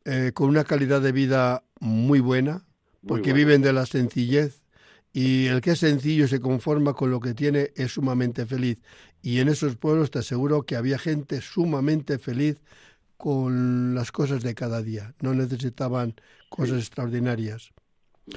eh, 0.04 0.32
con 0.34 0.48
una 0.50 0.64
calidad 0.64 1.02
de 1.02 1.12
vida 1.12 1.64
muy 1.80 2.20
buena, 2.20 2.66
Muy 3.02 3.08
porque 3.08 3.32
bueno. 3.32 3.34
viven 3.34 3.62
de 3.62 3.72
la 3.72 3.86
sencillez 3.86 4.64
y 5.12 5.46
el 5.48 5.60
que 5.62 5.72
es 5.72 5.80
sencillo 5.80 6.26
y 6.26 6.28
se 6.28 6.40
conforma 6.40 6.94
con 6.94 7.10
lo 7.10 7.20
que 7.20 7.34
tiene 7.34 7.72
es 7.76 7.92
sumamente 7.94 8.46
feliz. 8.46 8.78
Y 9.22 9.40
en 9.40 9.48
esos 9.48 9.76
pueblos 9.76 10.10
te 10.10 10.20
aseguro 10.20 10.64
que 10.64 10.76
había 10.76 10.98
gente 10.98 11.40
sumamente 11.42 12.18
feliz 12.18 12.62
con 13.18 13.94
las 13.94 14.12
cosas 14.12 14.42
de 14.42 14.54
cada 14.54 14.82
día, 14.82 15.14
no 15.20 15.34
necesitaban 15.34 16.16
cosas 16.48 16.78
extraordinarias. 16.80 17.72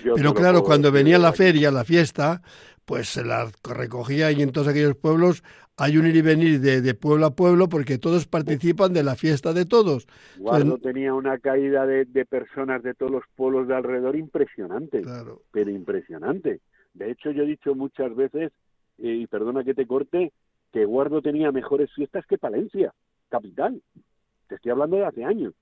Yo 0.04 0.16
Pero 0.16 0.34
claro, 0.34 0.64
cuando 0.64 0.92
venía 0.92 1.18
la 1.18 1.34
feria, 1.34 1.72
la 1.72 1.84
fiesta, 1.84 2.42
pues 2.86 3.10
se 3.10 3.24
la 3.24 3.50
recogía 3.64 4.32
y 4.32 4.42
en 4.42 4.52
todos 4.52 4.68
aquellos 4.68 4.96
pueblos 4.96 5.44
hay 5.78 5.98
un 5.98 6.08
ir 6.08 6.16
y 6.16 6.22
venir 6.22 6.62
de, 6.62 6.82
de 6.82 6.94
pueblo 6.94 7.26
a 7.26 7.36
pueblo 7.36 7.68
porque 7.68 7.98
todos 7.98 8.28
participan 8.28 8.94
de 8.94 9.04
la 9.04 9.16
fiesta 9.16 9.52
de 9.54 9.66
todos. 9.66 10.08
Guardo 10.38 10.78
tenía 10.78 11.14
una 11.14 11.38
caída 11.40 11.86
de, 11.86 12.06
de 12.06 12.26
personas 12.26 12.82
de 12.84 12.94
todos 12.94 13.12
los 13.12 13.24
pueblos 13.36 13.68
de 13.68 13.76
alrededor 13.76 14.16
impresionante 14.16 15.02
Claro. 15.02 15.42
pero 15.52 15.70
impresionante. 15.72 16.62
De 16.94 17.12
hecho, 17.12 17.32
yo 17.32 17.44
he 17.44 17.48
dicho 17.48 17.76
muchas 17.76 18.16
veces, 18.16 18.54
eh, 19.00 19.16
y 19.22 19.28
perdona 19.28 19.66
que 19.66 19.74
te 19.74 19.86
corte, 19.86 20.32
que 20.72 20.86
Guardo 20.86 21.22
tenía 21.22 21.52
mejores 21.52 21.92
fiestas 21.94 22.26
que 22.26 22.38
Palencia, 22.38 22.94
capital. 23.30 23.82
Te 24.48 24.56
estoy 24.56 24.72
hablando 24.72 24.98
de 24.98 25.06
hace 25.06 25.26
años. 25.26 25.54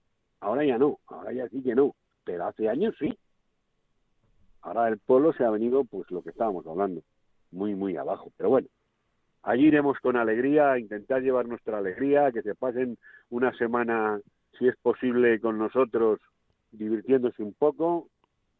Ahora 0.41 0.63
ya 0.63 0.77
no, 0.77 0.99
ahora 1.07 1.33
ya 1.33 1.47
sí 1.49 1.63
que 1.63 1.73
no, 1.73 1.95
pero 2.23 2.45
hace 2.45 2.69
años 2.69 2.93
sí. 2.99 3.17
Ahora 4.63 4.87
el 4.87 4.97
pueblo 4.97 5.33
se 5.33 5.43
ha 5.43 5.49
venido, 5.49 5.83
pues 5.83 6.09
lo 6.09 6.21
que 6.21 6.29
estábamos 6.29 6.65
hablando, 6.65 7.01
muy, 7.51 7.75
muy 7.75 7.97
abajo. 7.97 8.31
Pero 8.37 8.49
bueno, 8.49 8.67
allí 9.43 9.67
iremos 9.67 9.99
con 9.99 10.15
alegría, 10.15 10.71
a 10.71 10.79
intentar 10.79 11.21
llevar 11.21 11.47
nuestra 11.47 11.77
alegría, 11.77 12.31
que 12.31 12.41
se 12.41 12.55
pasen 12.55 12.97
una 13.29 13.53
semana, 13.57 14.19
si 14.57 14.67
es 14.67 14.75
posible, 14.77 15.39
con 15.39 15.57
nosotros, 15.57 16.19
divirtiéndose 16.71 17.43
un 17.43 17.53
poco 17.53 18.07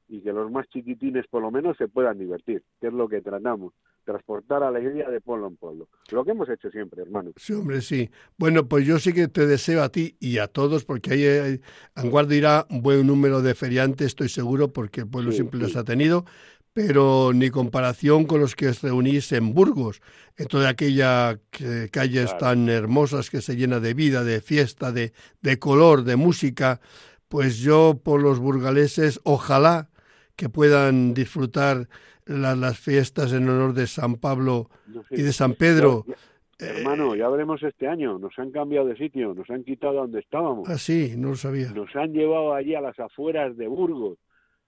y 0.10 0.22
que 0.22 0.34
los 0.34 0.52
más 0.52 0.68
chiquitines 0.68 1.26
por 1.28 1.42
lo 1.42 1.52
menos 1.52 1.78
se 1.78 1.88
puedan 1.88 2.20
divertir, 2.20 2.64
que 2.80 2.88
es 2.88 2.94
lo 2.94 3.08
que 3.08 3.22
tratamos, 3.22 3.74
transportar 4.04 4.64
alegría 4.64 5.10
de 5.10 5.22
pueblo 5.22 5.48
en 5.48 5.56
pueblo. 5.58 5.88
Lo 6.12 6.24
que 6.26 6.32
hemos 6.32 6.50
hecho 6.50 6.70
siempre, 6.70 7.02
hermano. 7.02 7.32
Sí, 7.38 7.54
hombre, 7.54 7.82
sí. 7.82 8.10
Bueno, 8.38 8.68
pues 8.68 8.86
yo 8.86 9.00
sí 9.00 9.14
que 9.14 9.28
te 9.28 9.48
deseo 9.48 9.82
a 9.84 9.90
ti 9.90 10.16
y 10.20 10.38
a 10.38 10.48
todos, 10.48 10.86
porque 10.86 11.14
ahí 11.14 11.24
eh, 11.24 11.62
en 11.96 12.10
Guardo 12.10 12.34
irá 12.34 12.66
un 12.70 12.82
buen 12.82 13.06
número 13.08 13.42
de 13.42 13.56
feriantes, 13.56 14.08
estoy 14.08 14.30
seguro, 14.30 14.72
porque 14.74 15.02
el 15.02 15.08
pueblo 15.08 15.32
Sí, 15.32 15.38
siempre 15.38 15.60
sí. 15.60 15.64
los 15.66 15.76
ha 15.76 15.84
tenido, 15.84 16.26
pero 16.74 17.32
ni 17.34 17.50
comparación 17.50 18.26
con 18.26 18.40
los 18.42 18.56
que 18.56 18.68
os 18.70 18.82
reunís 18.82 19.32
en 19.32 19.54
Burgos, 19.54 20.02
en 20.38 20.48
toda 20.48 20.70
aquella 20.70 21.40
que- 21.52 21.90
calles 21.92 22.32
Claro. 22.32 22.40
tan 22.40 22.70
hermosas 22.70 23.30
que 23.30 23.42
se 23.42 23.56
llena 23.56 23.80
de 23.80 23.94
vida, 23.94 24.24
de 24.24 24.42
fiesta, 24.42 24.92
de, 24.92 25.14
de 25.42 25.60
color, 25.60 26.04
de 26.04 26.16
música. 26.16 26.82
Pues 27.28 27.58
yo 27.60 28.00
por 28.04 28.22
los 28.22 28.40
burgaleses, 28.40 29.20
ojalá 29.24 29.90
que 30.36 30.50
puedan 30.50 31.14
disfrutar 31.14 31.88
la- 32.26 32.56
las 32.56 32.80
fiestas 32.80 33.34
en 33.34 33.48
honor 33.50 33.74
de 33.74 33.88
San 33.88 34.16
Pablo 34.16 34.70
No 34.88 35.04
sé. 35.04 35.16
y 35.16 35.22
de 35.22 35.34
San 35.34 35.54
Pedro. 35.54 36.06
Ya- 36.08 36.16
ya- 36.60 36.78
hermano, 36.80 37.16
ya 37.16 37.28
veremos 37.30 37.62
este 37.64 37.88
año. 37.88 38.18
Nos 38.20 38.38
han 38.40 38.52
cambiado 38.52 38.88
de 38.88 38.96
sitio, 38.96 39.34
nos 39.34 39.50
han 39.50 39.64
quitado 39.64 39.94
donde 39.96 40.20
estábamos. 40.20 40.70
Ah, 40.70 40.78
sí, 40.78 41.14
no 41.18 41.30
lo 41.30 41.36
sabía. 41.36 41.72
Nos 41.72 41.94
han 41.96 42.14
llevado 42.14 42.54
allí 42.54 42.76
a 42.76 42.82
las 42.82 42.98
afueras 43.00 43.58
de 43.58 43.68
Burgos. 43.68 44.18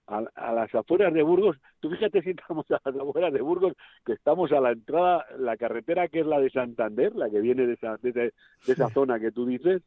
A, 0.08 0.22
a 0.36 0.52
las 0.52 0.72
afueras 0.72 1.12
de 1.12 1.22
Burgos, 1.24 1.56
tú 1.80 1.90
fíjate 1.90 2.22
si 2.22 2.30
estamos 2.30 2.64
a 2.70 2.80
las 2.84 2.94
afueras 3.00 3.32
de 3.32 3.40
Burgos, 3.40 3.72
que 4.04 4.12
estamos 4.12 4.52
a 4.52 4.60
la 4.60 4.70
entrada, 4.70 5.24
la 5.38 5.56
carretera 5.56 6.06
que 6.06 6.20
es 6.20 6.26
la 6.26 6.38
de 6.38 6.48
Santander, 6.50 7.16
la 7.16 7.28
que 7.28 7.40
viene 7.40 7.66
de 7.66 7.72
esa, 7.72 7.96
de, 8.00 8.32
esa 8.68 8.86
Sí. 8.86 8.94
zona 8.94 9.18
que 9.18 9.32
tú 9.32 9.46
dices, 9.46 9.82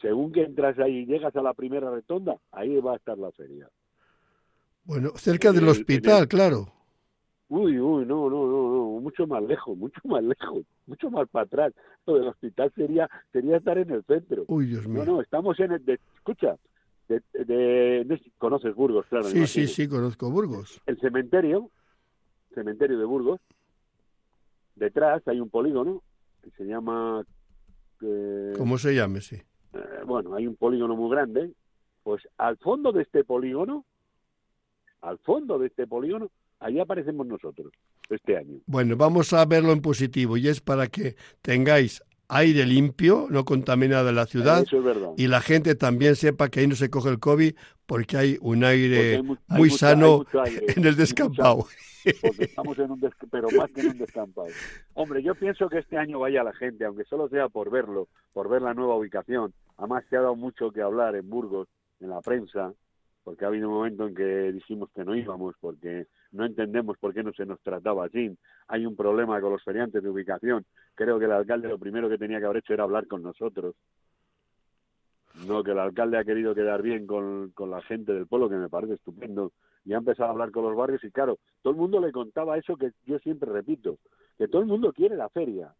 según 0.00 0.32
que 0.32 0.42
entras 0.42 0.76
ahí 0.80 0.98
y 1.00 1.06
llegas 1.06 1.36
a 1.36 1.42
la 1.42 1.54
primera 1.54 1.88
retonda, 1.90 2.36
ahí 2.50 2.76
va 2.80 2.94
a 2.94 2.96
estar 2.96 3.16
la 3.16 3.30
feria. 3.30 3.68
Bueno, 4.84 5.10
cerca 5.16 5.52
del 5.52 5.64
el- 5.64 5.70
hospital, 5.70 6.28
claro. 6.28 6.72
Uy, 7.48 7.78
uy, 7.78 8.06
no, 8.06 8.30
no, 8.30 8.46
no, 8.46 8.72
no, 8.72 9.00
mucho 9.00 9.26
más 9.26 9.42
lejos, 9.42 9.76
mucho 9.76 10.00
más 10.04 10.22
lejos, 10.24 10.64
mucho 10.86 11.10
más 11.10 11.28
para 11.28 11.44
atrás. 11.44 11.72
Lo 12.06 12.14
del 12.14 12.28
hospital 12.28 12.72
sería, 12.74 13.08
sería 13.30 13.58
estar 13.58 13.76
en 13.78 13.90
el 13.90 14.02
centro. 14.04 14.44
Uy, 14.48 14.66
Dios 14.66 14.86
No, 14.88 14.94
mío. 14.94 15.04
no, 15.04 15.20
estamos 15.20 15.58
en 15.60 15.72
el, 15.72 15.84
de, 15.84 16.00
escucha, 16.16 16.56
de, 17.08 17.22
de- 17.32 18.04
no 18.06 18.16
conoces 18.38 18.74
Burgos, 18.74 19.06
claro. 19.06 19.24
sí, 19.24 19.46
sí, 19.46 19.66
sí, 19.68 19.86
conozco 19.86 20.30
Burgos. 20.30 20.80
El 20.86 20.98
cementerio, 20.98 21.70
cementerio 22.54 22.98
de 22.98 23.04
Burgos, 23.04 23.40
detrás 24.74 25.22
hay 25.28 25.40
un 25.40 25.50
polígono 25.50 26.02
que 26.42 26.50
se 26.52 26.64
llama, 26.64 27.22
eh, 28.00 28.52
¿Cómo 28.56 28.78
se 28.78 28.94
llame? 28.94 29.20
Sí. 29.20 29.36
eh, 29.74 29.78
bueno, 30.06 30.34
hay 30.34 30.46
un 30.46 30.56
polígono 30.56 30.96
muy 30.96 31.10
grande, 31.10 31.52
pues 32.02 32.26
al 32.38 32.56
fondo 32.58 32.92
de 32.92 33.02
este 33.02 33.24
polígono, 33.24 33.84
al 35.02 35.18
fondo 35.18 35.58
de 35.58 35.66
este 35.66 35.86
polígono, 35.86 36.30
ahí 36.60 36.80
aparecemos 36.80 37.26
nosotros 37.26 37.72
este 38.08 38.36
año. 38.36 38.58
Bueno, 38.66 38.96
vamos 38.96 39.32
a 39.32 39.44
verlo 39.44 39.72
en 39.72 39.80
positivo 39.82 40.36
y 40.36 40.48
es 40.48 40.60
para 40.60 40.86
que 40.86 41.16
tengáis 41.42 42.02
aire 42.28 42.64
limpio, 42.64 43.26
no 43.28 43.44
contaminado 43.44 44.08
en 44.08 44.14
la 44.14 44.26
ciudad. 44.26 44.62
Eso 44.62 44.78
es 44.78 44.84
verdad. 44.84 45.10
Y 45.18 45.26
la 45.26 45.40
gente 45.40 45.74
también 45.74 46.16
sepa 46.16 46.48
que 46.48 46.60
ahí 46.60 46.66
no 46.66 46.74
se 46.74 46.88
coge 46.88 47.10
el 47.10 47.18
COVID 47.18 47.54
porque 47.84 48.16
hay 48.16 48.38
un 48.40 48.64
aire 48.64 49.16
hay 49.16 49.22
hay 49.48 49.58
muy 49.58 49.70
sano 49.70 50.24
aire, 50.44 50.64
en 50.76 50.86
el 50.86 50.96
descampado. 50.96 51.66
porque 52.22 52.44
estamos 52.44 52.78
en 52.78 52.90
un 52.90 53.00
des- 53.00 53.12
pero 53.30 53.48
más 53.50 53.70
que 53.70 53.82
en 53.82 53.88
un 53.90 53.98
descampado. 53.98 54.48
Hombre, 54.94 55.22
yo 55.22 55.34
pienso 55.34 55.68
que 55.68 55.78
este 55.78 55.98
año 55.98 56.20
vaya 56.20 56.42
la 56.42 56.54
gente, 56.54 56.84
aunque 56.84 57.04
solo 57.04 57.28
sea 57.28 57.48
por 57.48 57.70
verlo, 57.70 58.08
por 58.32 58.48
ver 58.48 58.62
la 58.62 58.72
nueva 58.72 58.96
ubicación. 58.96 59.52
Además 59.76 60.04
se 60.08 60.16
ha 60.16 60.20
dado 60.20 60.36
mucho 60.36 60.70
que 60.70 60.80
hablar 60.80 61.14
en 61.16 61.28
Burgos, 61.28 61.68
en 62.00 62.08
la 62.10 62.20
prensa, 62.22 62.72
porque 63.24 63.44
ha 63.44 63.48
habido 63.48 63.68
un 63.68 63.74
momento 63.74 64.06
en 64.08 64.14
que 64.14 64.52
dijimos 64.52 64.90
que 64.94 65.04
no 65.04 65.14
íbamos 65.14 65.54
porque 65.60 66.06
no 66.32 66.44
entendemos 66.44 66.98
por 66.98 67.14
qué 67.14 67.22
no 67.22 67.32
se 67.32 67.46
nos 67.46 67.60
trataba 67.60 68.06
así. 68.06 68.36
Hay 68.68 68.84
un 68.86 68.96
problema 68.96 69.40
con 69.40 69.52
los 69.52 69.62
feriantes 69.62 70.02
de 70.02 70.08
ubicación. 70.08 70.64
Creo 70.94 71.18
que 71.18 71.26
el 71.26 71.32
alcalde 71.32 71.68
lo 71.68 71.78
primero 71.78 72.08
que 72.08 72.18
tenía 72.18 72.38
que 72.38 72.46
haber 72.46 72.58
hecho 72.58 72.74
era 72.74 72.84
hablar 72.84 73.06
con 73.06 73.22
nosotros. 73.22 73.74
No, 75.46 75.62
que 75.64 75.70
el 75.70 75.78
alcalde 75.78 76.18
ha 76.18 76.24
querido 76.24 76.54
quedar 76.54 76.82
bien 76.82 77.06
con, 77.06 77.50
con 77.54 77.70
la 77.70 77.80
gente 77.82 78.12
del 78.12 78.26
pueblo, 78.26 78.50
que 78.50 78.56
me 78.56 78.68
parece 78.68 78.94
estupendo, 78.94 79.52
y 79.84 79.94
ha 79.94 79.98
empezado 79.98 80.28
a 80.28 80.32
hablar 80.32 80.50
con 80.50 80.64
los 80.64 80.76
barrios 80.76 81.02
y 81.04 81.10
claro, 81.10 81.38
todo 81.62 81.72
el 81.72 81.78
mundo 81.78 82.00
le 82.00 82.12
contaba 82.12 82.58
eso 82.58 82.76
que 82.76 82.92
yo 83.06 83.18
siempre 83.18 83.50
repito, 83.50 83.98
que 84.36 84.46
todo 84.48 84.60
el 84.60 84.68
mundo 84.68 84.92
quiere 84.92 85.16
la 85.16 85.30
feria, 85.30 85.72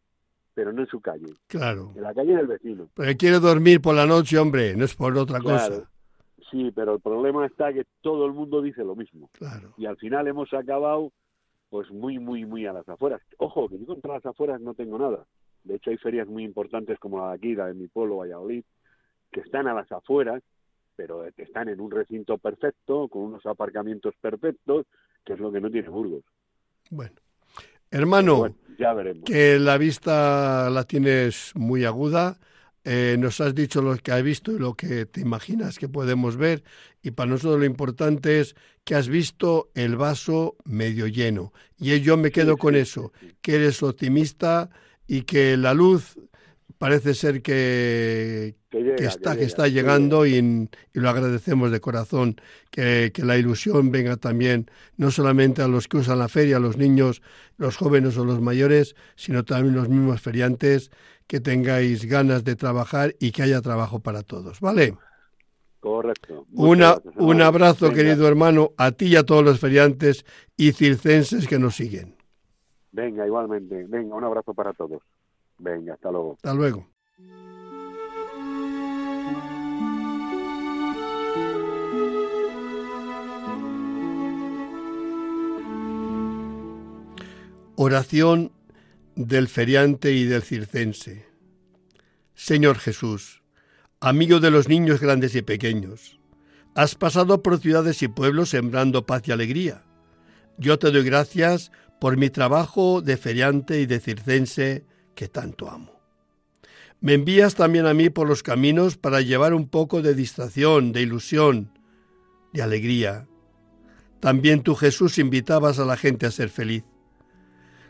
pero 0.54 0.72
no 0.72 0.80
en 0.80 0.86
su 0.88 1.00
calle, 1.00 1.34
Claro. 1.48 1.92
en 1.94 2.02
la 2.02 2.14
calle 2.14 2.34
del 2.34 2.46
vecino. 2.46 2.88
Porque 2.94 3.16
quiere 3.16 3.40
dormir 3.40 3.80
por 3.82 3.94
la 3.94 4.06
noche, 4.06 4.38
hombre, 4.38 4.74
no 4.74 4.86
es 4.86 4.94
por 4.96 5.16
otra 5.18 5.38
Claro. 5.38 5.74
cosa. 5.74 5.90
Sí, 6.52 6.70
pero 6.72 6.94
el 6.94 7.00
problema 7.00 7.44
está 7.46 7.72
que 7.72 7.84
todo 8.02 8.26
el 8.26 8.32
mundo 8.32 8.62
dice 8.62 8.84
lo 8.84 8.94
mismo 8.94 9.28
Claro. 9.32 9.74
y 9.78 9.86
al 9.86 9.96
final 9.96 10.28
hemos 10.28 10.52
acabado 10.54 11.10
pues 11.70 11.90
muy, 11.90 12.18
muy, 12.20 12.44
muy 12.44 12.66
a 12.66 12.72
las 12.74 12.86
afueras. 12.88 13.20
Ojo, 13.38 13.68
que 13.68 13.78
yo 13.78 13.86
contra 13.86 14.12
las 14.14 14.26
afueras 14.26 14.60
no 14.60 14.74
tengo 14.74 14.98
nada. 14.98 15.24
De 15.64 15.76
hecho, 15.76 15.88
hay 15.90 15.96
ferias 15.96 16.28
muy 16.28 16.44
importantes 16.44 16.98
como 16.98 17.18
la 17.18 17.30
de 17.30 17.34
aquí, 17.36 17.54
la 17.54 17.66
de 17.68 17.74
mi 17.74 17.88
pueblo, 17.88 18.18
Valladolid, 18.18 18.62
que 19.32 19.40
están 19.40 19.66
a 19.68 19.72
las 19.74 19.90
afueras, 19.90 20.42
pero 20.96 21.24
que 21.34 21.42
están 21.44 21.70
en 21.70 21.80
un 21.80 21.90
recinto 21.90 22.36
perfecto, 22.36 23.08
con 23.08 23.22
unos 23.22 23.46
aparcamientos 23.46 24.14
perfectos, 24.20 24.84
que 25.24 25.32
es 25.32 25.40
lo 25.40 25.50
que 25.50 25.60
no 25.62 25.70
tiene 25.70 25.88
Burgos. 25.88 26.22
Bueno. 26.90 27.14
Hermano, 27.90 28.36
Bueno, 28.38 28.54
ya 28.78 28.92
veremos. 28.92 29.24
que 29.24 29.58
la 29.58 29.78
vista 29.78 30.68
la 30.68 30.84
tienes 30.84 31.52
muy 31.54 31.84
aguda. 31.86 32.36
Eh, 32.84 33.16
nos 33.18 33.40
has 33.40 33.54
dicho 33.54 33.80
lo 33.80 33.96
que 33.96 34.12
has 34.12 34.22
visto 34.22 34.52
y 34.52 34.58
lo 34.58 34.74
que 34.74 35.06
te 35.06 35.20
imaginas 35.20 35.78
que 35.78 35.88
podemos 35.88 36.36
ver. 36.36 36.64
Y 37.02 37.12
para 37.12 37.30
nosotros 37.30 37.60
lo 37.60 37.64
importante 37.64 38.40
es 38.40 38.56
que 38.84 38.94
has 38.94 39.08
visto 39.08 39.70
el 39.74 39.96
vaso 39.96 40.56
medio 40.64 41.06
lleno. 41.06 41.52
Y 41.78 42.00
yo 42.00 42.16
me 42.16 42.30
quedo 42.30 42.56
con 42.56 42.74
eso, 42.74 43.12
que 43.40 43.56
eres 43.56 43.82
optimista 43.82 44.70
y 45.06 45.22
que 45.22 45.56
la 45.56 45.74
luz 45.74 46.16
parece 46.82 47.14
ser 47.14 47.42
que, 47.42 48.56
Que 48.68 48.82
llega, 48.82 48.96
que 48.96 49.04
está, 49.04 49.30
que 49.30 49.36
llega, 49.36 49.46
está 49.46 49.68
llegando 49.68 50.26
y, 50.26 50.34
y 50.34 50.98
lo 50.98 51.10
agradecemos 51.10 51.70
de 51.70 51.78
corazón, 51.78 52.34
que, 52.72 53.12
que 53.14 53.24
la 53.24 53.38
ilusión 53.38 53.92
venga 53.92 54.16
también 54.16 54.68
no 54.96 55.12
solamente 55.12 55.62
a 55.62 55.68
los 55.68 55.86
que 55.86 55.98
usan 55.98 56.18
la 56.18 56.26
feria, 56.26 56.56
a 56.56 56.58
los 56.58 56.78
niños, 56.78 57.22
los 57.56 57.76
jóvenes 57.76 58.18
o 58.18 58.24
los 58.24 58.40
mayores, 58.40 58.96
sino 59.14 59.44
también 59.44 59.76
los 59.76 59.88
mismos 59.88 60.20
feriantes, 60.20 60.90
que 61.28 61.38
tengáis 61.38 62.04
ganas 62.06 62.42
de 62.42 62.56
trabajar 62.56 63.14
y 63.20 63.30
que 63.30 63.44
haya 63.44 63.60
trabajo 63.60 64.00
para 64.00 64.24
todos, 64.24 64.58
¿vale? 64.58 64.98
Correcto. 65.78 66.48
Una, 66.50 66.94
gracias, 66.94 67.14
un 67.16 67.42
abrazo, 67.42 67.84
Venga, 67.90 67.96
querido 67.96 68.26
hermano, 68.26 68.72
a 68.76 68.90
ti 68.90 69.06
y 69.06 69.14
a 69.14 69.22
todos 69.22 69.44
los 69.44 69.60
feriantes 69.60 70.24
y 70.56 70.72
circenses 70.72 71.46
que 71.46 71.60
nos 71.60 71.76
siguen. 71.76 72.16
Venga, 72.90 73.24
igualmente. 73.24 73.86
Venga, 73.86 74.16
un 74.16 74.24
abrazo 74.24 74.52
para 74.52 74.72
todos. 74.72 75.00
Venga, 75.62 75.94
hasta 75.94 76.10
luego. 76.10 76.32
Hasta 76.34 76.54
luego. 76.54 76.88
Oración 87.76 88.50
del 89.14 89.46
feriante 89.46 90.12
y 90.12 90.24
del 90.24 90.42
circense. 90.42 91.26
Señor 92.34 92.78
Jesús, 92.78 93.42
amigo 94.00 94.40
de 94.40 94.50
los 94.50 94.68
niños 94.68 95.00
grandes 95.00 95.36
y 95.36 95.42
pequeños, 95.42 96.18
has 96.74 96.96
pasado 96.96 97.42
por 97.42 97.60
ciudades 97.60 98.02
y 98.02 98.08
pueblos 98.08 98.50
sembrando 98.50 99.06
paz 99.06 99.22
y 99.26 99.32
alegría. 99.32 99.84
Yo 100.58 100.80
te 100.80 100.90
doy 100.90 101.04
gracias 101.04 101.70
por 102.00 102.16
mi 102.16 102.30
trabajo 102.30 103.00
de 103.00 103.16
feriante 103.16 103.80
y 103.80 103.86
de 103.86 104.00
circense 104.00 104.91
que 105.14 105.28
tanto 105.28 105.70
amo. 105.70 106.00
Me 107.00 107.14
envías 107.14 107.56
también 107.56 107.86
a 107.86 107.94
mí 107.94 108.10
por 108.10 108.28
los 108.28 108.42
caminos 108.42 108.96
para 108.96 109.20
llevar 109.20 109.54
un 109.54 109.68
poco 109.68 110.02
de 110.02 110.14
distracción, 110.14 110.92
de 110.92 111.02
ilusión, 111.02 111.76
de 112.52 112.62
alegría. 112.62 113.26
También 114.20 114.62
tú, 114.62 114.76
Jesús, 114.76 115.18
invitabas 115.18 115.80
a 115.80 115.84
la 115.84 115.96
gente 115.96 116.26
a 116.26 116.30
ser 116.30 116.48
feliz. 116.48 116.84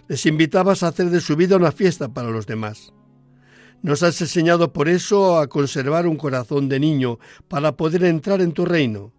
Les 0.09 0.25
invitabas 0.25 0.83
a 0.83 0.89
hacer 0.89 1.11
de 1.11 1.21
su 1.21 1.37
vida 1.37 1.57
una 1.57 1.73
fiesta 1.73 2.09
para 2.09 2.31
los 2.31 2.47
demás. 2.47 2.95
Nos 3.83 4.03
has 4.03 4.21
enseñado 4.21 4.73
por 4.73 4.89
eso 4.89 5.39
a 5.39 5.49
conservar 5.49 6.07
un 6.07 6.17
corazón 6.17 6.69
de 6.69 6.81
niño 6.81 7.19
para 7.49 7.77
poder 7.77 8.05
entrar 8.05 8.41
en 8.41 8.53
tu 8.53 8.65
reino. 8.65 9.13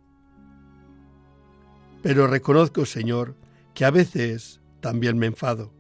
Pero 2.02 2.28
reconozco, 2.28 2.86
Señor, 2.86 3.36
que 3.74 3.86
a 3.86 3.92
veces 3.92 4.60
también 4.80 5.18
me 5.18 5.28
enfado. 5.28 5.72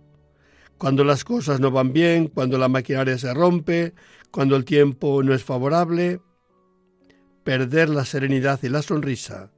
Cuando 0.77 1.03
las 1.03 1.23
cosas 1.23 1.59
no 1.59 1.71
van 1.71 1.93
bien, 1.93 2.27
cuando 2.27 2.57
la 2.57 2.67
maquinaria 2.67 3.17
se 3.17 3.33
rompe, 3.33 3.93
cuando 4.31 4.55
el 4.55 4.65
tiempo 4.65 5.23
no 5.23 5.33
es 5.33 5.43
favorable, 5.43 6.19
perder 7.43 7.89
la 7.89 8.05
serenidad 8.05 8.59
y 8.63 8.69
la 8.69 8.81
sonrisa 8.81 9.51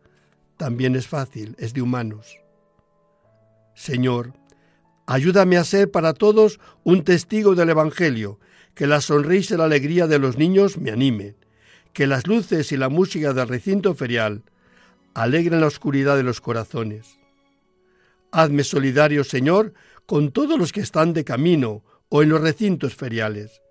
también 0.58 0.95
es 0.95 1.08
fácil, 1.08 1.56
es 1.60 1.73
de 1.73 1.82
humanos. 1.82 2.38
Señor, 3.73 4.34
ayúdame 5.06 5.58
a 5.58 5.63
ser 5.63 5.91
para 5.91 6.13
todos 6.13 6.60
un 6.84 7.04
testigo 7.04 7.56
del 7.56 7.69
Evangelio, 7.69 8.39
que 8.73 8.88
la 8.88 9.01
sonrisa 9.01 9.56
y 9.56 9.58
la 9.58 9.65
alegría 9.65 10.08
de 10.08 10.19
los 10.19 10.38
niños 10.38 10.78
me 10.78 10.91
animen, 10.91 11.36
que 11.93 12.08
las 12.08 12.28
luces 12.28 12.71
y 12.71 12.78
la 12.78 12.89
música 12.89 13.34
del 13.34 13.47
recinto 13.47 13.95
ferial 13.95 14.43
alegren 15.13 15.62
la 15.62 15.67
oscuridad 15.67 16.17
de 16.17 16.23
los 16.23 16.41
corazones. 16.41 17.17
Hazme 18.32 18.65
solidario, 18.65 19.23
Señor, 19.23 19.73
con 20.05 20.31
todos 20.31 20.57
los 20.57 20.71
que 20.71 20.81
están 20.81 21.13
de 21.13 21.23
camino 21.23 21.83
o 22.09 22.23
en 22.23 22.29
los 22.29 22.41
recintos 22.41 22.95
feriales. 22.95 23.61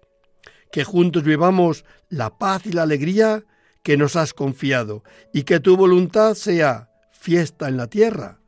Que 0.72 0.84
juntos 0.84 1.22
vivamos 1.22 1.84
la 2.08 2.38
paz 2.38 2.66
y 2.66 2.72
la 2.72 2.82
alegría 2.82 3.44
que 3.82 3.96
nos 3.96 4.16
has 4.16 4.34
confiado 4.34 5.04
y 5.32 5.44
que 5.44 5.60
tu 5.60 5.76
voluntad 5.76 6.34
sea 6.34 6.90
fiesta 7.12 7.68
en 7.68 7.76
la 7.76 7.88
tierra 7.88 8.40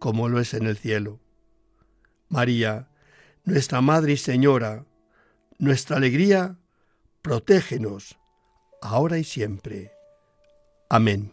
como 0.00 0.28
lo 0.28 0.40
es 0.40 0.54
en 0.54 0.66
el 0.66 0.76
cielo. 0.76 1.20
María, 2.28 2.88
nuestra 3.44 3.80
Madre 3.80 4.12
y 4.12 4.16
Señora, 4.16 4.86
nuestra 5.58 5.98
alegría, 5.98 6.58
protégenos, 7.22 8.18
ahora 8.80 9.18
y 9.18 9.24
siempre. 9.24 9.92
Amén. 10.88 11.32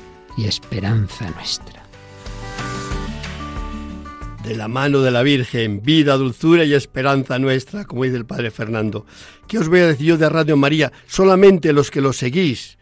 y 0.37 0.45
esperanza 0.45 1.29
nuestra. 1.31 1.83
De 4.43 4.55
la 4.55 4.67
mano 4.67 5.01
de 5.01 5.11
la 5.11 5.21
Virgen, 5.21 5.81
vida, 5.83 6.17
dulzura 6.17 6.65
y 6.65 6.73
esperanza 6.73 7.37
nuestra, 7.37 7.85
como 7.85 8.03
dice 8.03 8.17
el 8.17 8.25
Padre 8.25 8.49
Fernando. 8.49 9.05
¿Qué 9.47 9.59
os 9.59 9.69
voy 9.69 9.81
a 9.81 9.87
decir 9.87 10.07
yo 10.07 10.17
de 10.17 10.29
Radio 10.29 10.57
María? 10.57 10.91
Solamente 11.05 11.73
los 11.73 11.91
que 11.91 12.01
lo 12.01 12.11
seguís. 12.11 12.77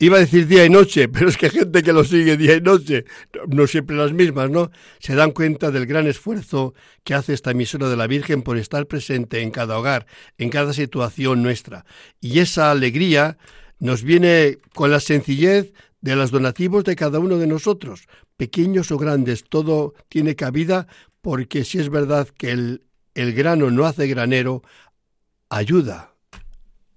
Iba 0.00 0.16
a 0.16 0.20
decir 0.20 0.48
día 0.48 0.64
y 0.64 0.70
noche, 0.70 1.08
pero 1.12 1.28
es 1.28 1.36
que 1.36 1.50
gente 1.50 1.82
que 1.82 1.92
lo 1.92 2.04
sigue 2.04 2.36
día 2.36 2.56
y 2.56 2.60
noche, 2.60 3.04
no 3.46 3.66
siempre 3.66 3.96
las 3.96 4.12
mismas, 4.12 4.50
¿no? 4.50 4.70
Se 4.98 5.14
dan 5.14 5.30
cuenta 5.30 5.70
del 5.70 5.86
gran 5.86 6.06
esfuerzo 6.06 6.74
que 7.04 7.14
hace 7.14 7.32
esta 7.32 7.52
emisora 7.52 7.88
de 7.88 7.96
la 7.96 8.08
Virgen 8.08 8.42
por 8.42 8.58
estar 8.58 8.86
presente 8.86 9.40
en 9.40 9.50
cada 9.50 9.78
hogar, 9.78 10.06
en 10.36 10.50
cada 10.50 10.72
situación 10.72 11.42
nuestra. 11.42 11.84
Y 12.20 12.40
esa 12.40 12.72
alegría 12.72 13.38
nos 13.78 14.02
viene 14.02 14.58
con 14.74 14.90
la 14.90 14.98
sencillez 14.98 15.72
de 16.04 16.16
los 16.16 16.30
donativos 16.30 16.84
de 16.84 16.96
cada 16.96 17.18
uno 17.18 17.38
de 17.38 17.46
nosotros, 17.46 18.08
pequeños 18.36 18.90
o 18.92 18.98
grandes, 18.98 19.44
todo 19.44 19.94
tiene 20.10 20.36
cabida 20.36 20.86
porque 21.22 21.64
si 21.64 21.78
es 21.78 21.88
verdad 21.88 22.28
que 22.28 22.50
el, 22.50 22.82
el 23.14 23.32
grano 23.32 23.70
no 23.70 23.86
hace 23.86 24.06
granero, 24.06 24.62
ayuda 25.48 26.12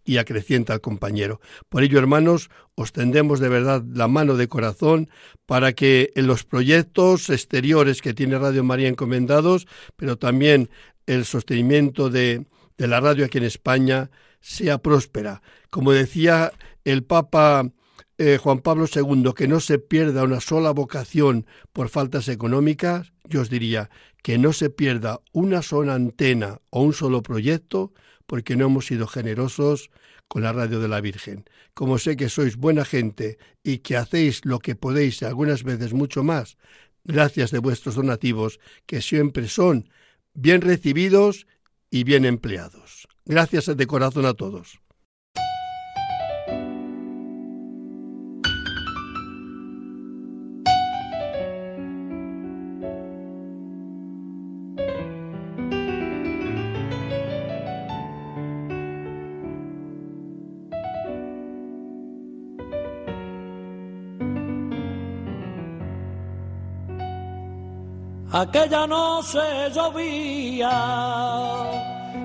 y 0.04 0.18
acrecienta 0.18 0.74
al 0.74 0.82
compañero. 0.82 1.40
Por 1.70 1.84
ello, 1.84 2.00
hermanos, 2.00 2.50
os 2.76 2.92
tendemos 2.92 3.40
de 3.40 3.48
verdad 3.48 3.82
la 3.94 4.10
mano 4.10 4.36
de 4.36 4.50
corazón 4.50 5.10
para 5.46 5.72
que 5.72 6.12
en 6.18 6.28
los 6.28 6.44
proyectos 6.44 7.30
exteriores 7.30 8.02
que 8.02 8.14
tiene 8.14 8.38
Radio 8.38 8.66
María 8.66 8.90
encomendados, 8.90 9.68
pero 9.96 10.18
también 10.18 10.70
el 11.06 11.24
sostenimiento 11.24 12.10
de, 12.10 12.46
de 12.78 12.88
la 12.88 13.00
radio 13.00 13.24
aquí 13.24 13.38
en 13.38 13.46
España, 13.46 14.12
sea 14.42 14.80
próspera. 14.80 15.42
Como 15.70 15.94
decía 15.94 16.52
el 16.84 17.06
Papa 17.06 17.72
eh, 18.18 18.38
Juan 18.42 18.60
Pablo 18.60 18.86
II, 18.94 19.34
que 19.36 19.48
no 19.48 19.60
se 19.60 19.80
pierda 19.80 20.24
una 20.24 20.40
sola 20.40 20.72
vocación 20.72 21.46
por 21.74 21.90
faltas 21.90 22.28
económicas, 22.28 23.14
yo 23.26 23.42
os 23.42 23.50
diría 23.50 23.90
que 24.24 24.38
no 24.38 24.54
se 24.54 24.70
pierda 24.70 25.22
una 25.34 25.62
sola 25.62 25.94
antena 25.94 26.60
o 26.72 26.82
un 26.82 26.94
solo 26.94 27.22
proyecto 27.22 27.94
porque 28.26 28.56
no 28.56 28.66
hemos 28.66 28.88
sido 28.88 29.08
generosos 29.08 29.92
con 30.28 30.44
la 30.44 30.52
radio 30.52 30.80
de 30.80 30.88
la 30.88 31.00
Virgen. 31.00 31.46
Como 31.74 31.98
sé 31.98 32.18
que 32.18 32.30
sois 32.30 32.58
buena 32.58 32.86
gente 32.86 33.38
y 33.64 33.80
que 33.80 33.96
hacéis 33.96 34.44
lo 34.46 34.60
que 34.60 34.76
podéis 34.76 35.22
y 35.22 35.26
algunas 35.26 35.64
veces 35.64 35.94
mucho 35.94 36.24
más, 36.24 36.58
gracias 37.04 37.52
de 37.52 37.60
vuestros 37.60 37.96
donativos, 37.96 38.60
que 38.86 39.02
siempre 39.02 39.48
son 39.48 39.90
bien 40.34 40.62
recibidos 40.62 41.48
y 41.90 42.04
bien 42.04 42.26
empleados. 42.26 43.08
Gracias 43.26 43.66
de 43.78 43.88
corazón 43.88 44.26
a 44.26 44.34
todos. 44.34 44.80
Aquella 68.40 68.86
noche 68.86 69.40
llovía 69.74 70.70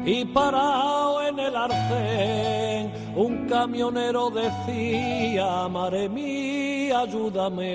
y 0.04 0.26
parado 0.26 1.22
en 1.22 1.38
el 1.38 1.56
arcén, 1.56 2.92
un 3.16 3.48
camionero 3.48 4.28
decía, 4.28 5.68
Mare 5.70 6.10
mía, 6.10 6.98
ayúdame. 6.98 7.72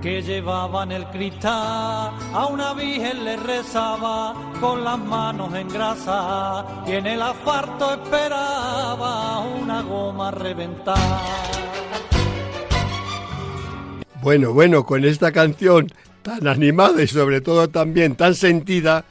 Que 0.00 0.22
llevaba 0.22 0.84
en 0.84 0.92
el 0.92 1.06
cristal, 1.06 2.12
a 2.32 2.46
una 2.48 2.72
virgen 2.74 3.24
le 3.24 3.36
rezaba 3.36 4.32
con 4.60 4.84
las 4.84 4.98
manos 5.00 5.52
en 5.54 5.68
grasa 5.68 6.64
y 6.86 6.92
en 6.92 7.04
el 7.04 7.20
asfalto 7.20 7.94
esperaba 7.94 9.40
una 9.40 9.82
goma 9.82 10.30
reventada. 10.30 11.65
Bueno, 14.26 14.52
bueno, 14.52 14.84
con 14.84 15.04
esta 15.04 15.30
canción 15.30 15.86
tan 16.22 16.48
animada 16.48 17.00
y 17.00 17.06
sobre 17.06 17.40
todo 17.40 17.68
también 17.68 18.16
tan 18.16 18.34
sentida, 18.34 19.04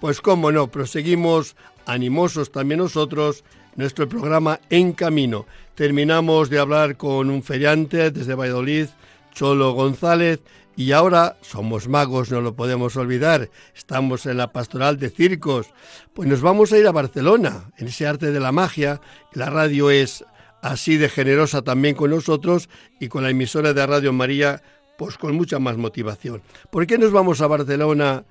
pues 0.00 0.22
cómo 0.22 0.50
no, 0.50 0.68
proseguimos 0.68 1.56
animosos 1.84 2.50
también 2.50 2.78
nosotros 2.80 3.44
nuestro 3.76 4.08
programa 4.08 4.60
En 4.70 4.94
Camino. 4.94 5.44
Terminamos 5.74 6.48
de 6.48 6.58
hablar 6.58 6.96
con 6.96 7.28
un 7.28 7.42
feriante 7.42 8.10
desde 8.10 8.34
Valladolid, 8.34 8.86
Cholo 9.34 9.74
González, 9.74 10.40
y 10.74 10.92
ahora 10.92 11.36
somos 11.42 11.86
magos, 11.86 12.30
no 12.30 12.40
lo 12.40 12.56
podemos 12.56 12.96
olvidar. 12.96 13.50
Estamos 13.76 14.24
en 14.24 14.38
la 14.38 14.52
pastoral 14.52 14.98
de 14.98 15.10
circos. 15.10 15.66
Pues 16.14 16.26
nos 16.30 16.40
vamos 16.40 16.72
a 16.72 16.78
ir 16.78 16.86
a 16.86 16.92
Barcelona, 16.92 17.70
en 17.76 17.88
ese 17.88 18.06
arte 18.06 18.32
de 18.32 18.40
la 18.40 18.52
magia. 18.52 19.02
La 19.34 19.50
radio 19.50 19.90
es 19.90 20.24
así 20.62 20.96
de 20.96 21.10
generosa 21.10 21.62
también 21.62 21.94
con 21.94 22.10
nosotros 22.10 22.70
y 22.98 23.08
con 23.08 23.22
la 23.24 23.30
emisora 23.30 23.74
de 23.74 23.86
Radio 23.86 24.12
María 24.12 24.62
pues 24.96 25.18
con 25.18 25.34
mucha 25.34 25.58
más 25.58 25.76
motivación. 25.76 26.42
¿Por 26.70 26.86
qué 26.86 26.96
nos 26.96 27.12
vamos 27.12 27.40
a 27.40 27.48
Barcelona 27.48 28.24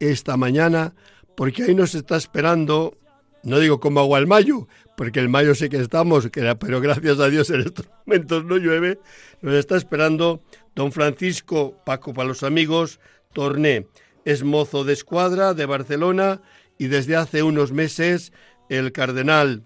esta 0.00 0.36
mañana? 0.36 0.94
Porque 1.36 1.64
ahí 1.64 1.74
nos 1.74 1.94
está 1.94 2.16
esperando, 2.16 2.96
no 3.42 3.58
digo 3.58 3.78
como 3.78 4.00
agua 4.00 4.18
el 4.18 4.26
mayo, 4.26 4.66
porque 4.96 5.20
el 5.20 5.28
mayo 5.28 5.54
sé 5.54 5.68
que 5.68 5.76
estamos, 5.76 6.30
pero 6.58 6.80
gracias 6.80 7.20
a 7.20 7.28
Dios 7.28 7.50
en 7.50 7.60
estos 7.60 7.86
momentos 8.06 8.44
no 8.44 8.56
llueve, 8.56 8.98
nos 9.42 9.54
está 9.54 9.76
esperando 9.76 10.42
don 10.74 10.92
Francisco 10.92 11.76
Paco 11.84 12.14
para 12.14 12.28
los 12.28 12.42
amigos 12.42 13.00
Torné. 13.32 13.86
Es 14.24 14.42
mozo 14.42 14.84
de 14.84 14.94
escuadra 14.94 15.52
de 15.52 15.66
Barcelona 15.66 16.40
y 16.78 16.86
desde 16.86 17.16
hace 17.16 17.42
unos 17.42 17.72
meses 17.72 18.32
el 18.70 18.92
cardenal 18.92 19.64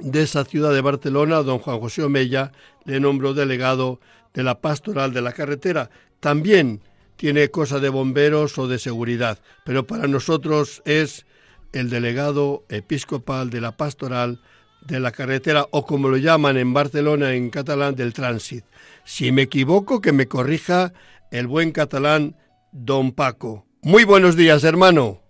de 0.00 0.22
esa 0.22 0.44
ciudad 0.44 0.72
de 0.72 0.80
Barcelona, 0.80 1.42
don 1.42 1.58
Juan 1.58 1.80
José 1.80 2.02
Omella, 2.02 2.52
le 2.84 3.00
nombró 3.00 3.34
delegado 3.34 4.00
de 4.34 4.42
la 4.42 4.60
pastoral 4.60 5.12
de 5.12 5.22
la 5.22 5.32
carretera. 5.32 5.90
También 6.20 6.80
tiene 7.16 7.50
cosa 7.50 7.80
de 7.80 7.88
bomberos 7.88 8.58
o 8.58 8.68
de 8.68 8.78
seguridad, 8.78 9.38
pero 9.64 9.86
para 9.86 10.06
nosotros 10.06 10.82
es 10.84 11.26
el 11.72 11.90
delegado 11.90 12.64
episcopal 12.68 13.50
de 13.50 13.60
la 13.60 13.76
pastoral 13.76 14.40
de 14.86 15.00
la 15.00 15.12
carretera 15.12 15.66
o 15.70 15.84
como 15.84 16.08
lo 16.08 16.16
llaman 16.16 16.56
en 16.56 16.72
Barcelona 16.72 17.34
en 17.34 17.50
catalán 17.50 17.94
del 17.94 18.14
tránsito. 18.14 18.66
Si 19.04 19.32
me 19.32 19.42
equivoco, 19.42 20.00
que 20.00 20.12
me 20.12 20.26
corrija 20.26 20.92
el 21.30 21.46
buen 21.46 21.72
catalán 21.72 22.36
don 22.72 23.12
Paco. 23.12 23.66
Muy 23.82 24.04
buenos 24.04 24.36
días, 24.36 24.64
hermano. 24.64 25.20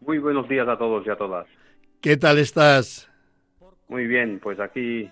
Muy 0.00 0.18
buenos 0.18 0.48
días 0.48 0.68
a 0.68 0.76
todos 0.76 1.06
y 1.06 1.10
a 1.10 1.16
todas. 1.16 1.46
¿Qué 2.00 2.16
tal 2.16 2.38
estás? 2.38 3.10
Muy 3.88 4.06
bien, 4.06 4.40
pues 4.42 4.58
aquí 4.60 5.10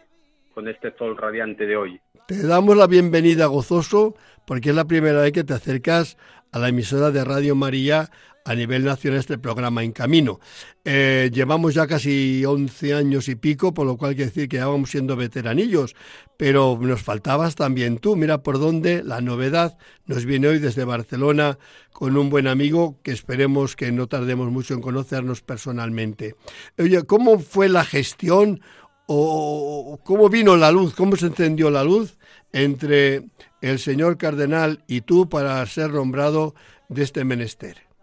con 0.54 0.68
este 0.68 0.96
sol 0.96 1.16
radiante 1.16 1.66
de 1.66 1.76
hoy. 1.76 2.00
Te 2.26 2.46
damos 2.46 2.76
la 2.76 2.86
bienvenida 2.86 3.46
gozoso 3.46 4.14
porque 4.46 4.70
es 4.70 4.74
la 4.74 4.84
primera 4.84 5.22
vez 5.22 5.32
que 5.32 5.44
te 5.44 5.54
acercas 5.54 6.16
a 6.52 6.58
la 6.58 6.68
emisora 6.68 7.10
de 7.10 7.24
Radio 7.24 7.54
María 7.54 8.10
a 8.44 8.54
nivel 8.54 8.84
nacional 8.84 9.20
este 9.20 9.38
programa 9.38 9.82
En 9.82 9.92
Camino. 9.92 10.38
Eh, 10.84 11.30
llevamos 11.32 11.74
ya 11.74 11.86
casi 11.86 12.44
11 12.44 12.94
años 12.94 13.28
y 13.28 13.36
pico, 13.36 13.72
por 13.72 13.86
lo 13.86 13.96
cual 13.96 14.14
quiere 14.14 14.30
decir 14.30 14.48
que 14.48 14.58
ya 14.58 14.66
vamos 14.66 14.90
siendo 14.90 15.16
veteranillos, 15.16 15.96
pero 16.36 16.78
nos 16.80 17.02
faltabas 17.02 17.54
también 17.54 17.98
tú. 17.98 18.16
Mira 18.16 18.42
por 18.42 18.58
dónde 18.58 19.02
la 19.02 19.22
novedad 19.22 19.78
nos 20.06 20.26
viene 20.26 20.48
hoy 20.48 20.58
desde 20.58 20.84
Barcelona 20.84 21.58
con 21.92 22.16
un 22.18 22.28
buen 22.28 22.46
amigo 22.46 22.98
que 23.02 23.12
esperemos 23.12 23.76
que 23.76 23.90
no 23.92 24.08
tardemos 24.08 24.50
mucho 24.50 24.74
en 24.74 24.82
conocernos 24.82 25.40
personalmente. 25.40 26.34
Oye, 26.78 27.02
¿cómo 27.04 27.38
fue 27.38 27.70
la 27.70 27.84
gestión 27.84 28.60
o 29.06 30.00
cómo 30.04 30.28
vino 30.28 30.56
la 30.56 30.70
luz, 30.70 30.94
cómo 30.94 31.16
se 31.16 31.26
encendió 31.26 31.70
la 31.70 31.84
luz 31.84 32.18
entre 32.52 33.24
el 33.62 33.78
señor 33.78 34.18
cardenal 34.18 34.84
y 34.86 35.00
tú 35.00 35.30
para 35.30 35.64
ser 35.66 35.90
nombrado 35.92 36.54
de 36.90 37.04
este 37.04 37.24
menester? 37.24 37.93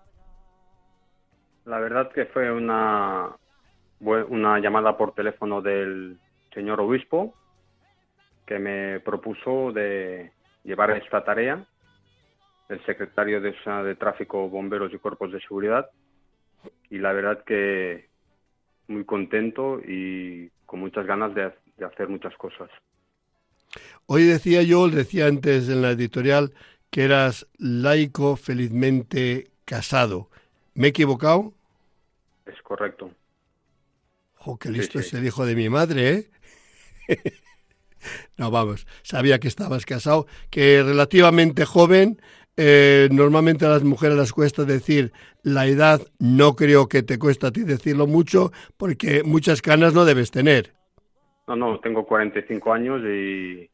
La 1.66 1.80
verdad 1.80 2.12
que 2.12 2.26
fue 2.26 2.52
una, 2.52 3.36
una 4.00 4.60
llamada 4.60 4.98
por 4.98 5.14
teléfono 5.14 5.62
del 5.62 6.18
señor 6.54 6.82
obispo 6.82 7.36
que 8.46 8.60
me 8.60 9.00
propuso 9.00 9.72
de 9.72 10.32
llevar 10.64 10.92
esta 10.92 11.24
tarea, 11.24 11.66
el 12.68 12.84
secretario 12.86 13.40
de, 13.42 13.56
de 13.84 13.96
Tráfico, 13.96 14.50
Bomberos 14.50 14.94
y 14.94 14.98
Cuerpos 14.98 15.32
de 15.32 15.40
Seguridad, 15.42 15.90
y 16.90 16.98
la 16.98 17.14
verdad 17.14 17.44
que 17.46 18.10
muy 18.88 19.06
contento 19.06 19.80
y 19.80 20.50
con 20.66 20.80
muchas 20.80 21.06
ganas 21.06 21.34
de, 21.34 21.52
de 21.78 21.86
hacer 21.86 22.10
muchas 22.10 22.36
cosas. 22.36 22.70
Hoy 24.06 24.24
decía 24.24 24.64
yo, 24.64 24.90
decía 24.90 25.28
antes 25.28 25.70
en 25.70 25.82
la 25.82 25.92
editorial, 25.92 26.54
que 26.90 27.04
eras 27.04 27.48
laico 27.58 28.36
felizmente 28.36 29.52
casado. 29.64 30.31
¿Me 30.74 30.88
he 30.88 30.90
equivocado? 30.90 31.54
Es 32.46 32.62
correcto. 32.62 33.12
¡Jo, 34.36 34.58
qué 34.58 34.70
listo 34.70 35.00
es 35.00 35.14
el 35.14 35.26
hijo 35.26 35.46
de 35.46 35.56
mi 35.56 35.70
madre, 35.70 36.10
eh! 36.10 36.30
no, 38.38 38.50
vamos, 38.50 38.88
sabía 39.04 39.40
que 39.40 39.48
estabas 39.48 39.86
casado, 39.86 40.26
que 40.50 40.82
relativamente 40.82 41.66
joven, 41.66 42.20
eh, 42.58 43.08
normalmente 43.12 43.66
a 43.66 43.70
las 43.70 43.84
mujeres 43.84 44.18
les 44.18 44.34
cuesta 44.34 44.66
decir 44.66 45.12
la 45.44 45.68
edad, 45.68 46.02
no 46.20 46.56
creo 46.56 46.88
que 46.88 47.04
te 47.04 47.20
cuesta 47.20 47.48
a 47.48 47.52
ti 47.52 47.62
decirlo 47.64 48.08
mucho, 48.08 48.52
porque 48.78 49.24
muchas 49.24 49.62
canas 49.62 49.94
no 49.94 50.06
debes 50.06 50.32
tener. 50.32 50.74
No, 51.48 51.56
no, 51.56 51.80
tengo 51.80 52.06
45 52.06 52.74
años 52.74 53.02
y 53.04 53.70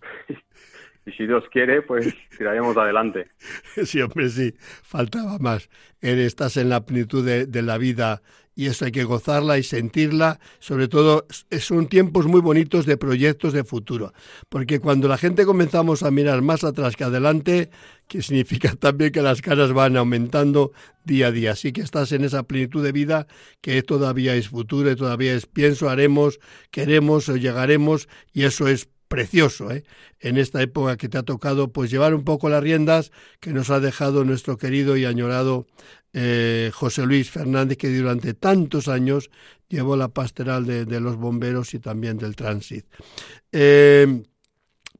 y 1.06 1.12
si 1.12 1.26
Dios 1.26 1.44
quiere, 1.50 1.82
pues 1.82 2.14
tiraremos 2.36 2.76
adelante. 2.76 3.28
Sí, 3.84 4.00
hombre, 4.00 4.28
sí, 4.28 4.54
faltaba 4.82 5.38
más. 5.38 5.68
Estás 6.00 6.56
en 6.56 6.68
la 6.68 6.84
plenitud 6.84 7.24
de, 7.24 7.62
la 7.62 7.78
vida 7.78 8.22
y 8.54 8.66
eso 8.66 8.84
hay 8.84 8.92
que 8.92 9.04
gozarla 9.04 9.58
y 9.58 9.62
sentirla. 9.62 10.38
Sobre 10.58 10.88
todo, 10.88 11.26
son 11.58 11.88
tiempos 11.88 12.26
muy 12.26 12.40
bonitos 12.40 12.84
de 12.84 12.96
proyectos 12.96 13.52
de 13.52 13.64
futuro, 13.64 14.12
porque 14.48 14.80
cuando 14.80 15.08
la 15.08 15.16
gente 15.16 15.46
comenzamos 15.46 16.02
a 16.02 16.10
mirar 16.10 16.42
más 16.42 16.64
atrás 16.64 16.96
que 16.96 17.04
adelante, 17.04 17.70
que 18.06 18.22
significa 18.22 18.74
también 18.78 19.12
que 19.12 19.22
las 19.22 19.40
caras 19.40 19.72
van 19.72 19.96
aumentando 19.96 20.72
día 21.04 21.28
a 21.28 21.32
día. 21.32 21.52
Así 21.52 21.72
que 21.72 21.80
estás 21.80 22.12
en 22.12 22.24
esa 22.24 22.42
plenitud 22.42 22.84
de 22.84 22.92
vida 22.92 23.26
que 23.60 23.82
todavía 23.82 24.34
es 24.34 24.48
futuro 24.48 24.90
y 24.90 24.96
todavía 24.96 25.34
es 25.34 25.46
pienso, 25.46 25.88
haremos, 25.88 26.40
queremos 26.70 27.28
o 27.28 27.36
llegaremos 27.36 28.08
y 28.32 28.44
eso 28.44 28.68
es 28.68 28.88
precioso, 29.10 29.72
¿eh? 29.72 29.82
en 30.20 30.38
esta 30.38 30.62
época 30.62 30.96
que 30.96 31.08
te 31.08 31.18
ha 31.18 31.24
tocado 31.24 31.72
pues 31.72 31.90
llevar 31.90 32.14
un 32.14 32.22
poco 32.22 32.48
las 32.48 32.62
riendas 32.62 33.10
que 33.40 33.52
nos 33.52 33.68
ha 33.70 33.80
dejado 33.80 34.24
nuestro 34.24 34.56
querido 34.56 34.96
y 34.96 35.04
añorado 35.04 35.66
eh, 36.12 36.70
José 36.72 37.04
Luis 37.06 37.28
Fernández, 37.28 37.76
que 37.76 37.92
durante 37.92 38.34
tantos 38.34 38.86
años 38.86 39.28
llevó 39.68 39.96
la 39.96 40.08
pastoral 40.08 40.64
de, 40.64 41.00
los 41.00 41.16
bomberos 41.16 41.74
y 41.74 41.80
también 41.80 42.18
del 42.18 42.36
tránsito. 42.36 42.88
Eh, 43.50 44.22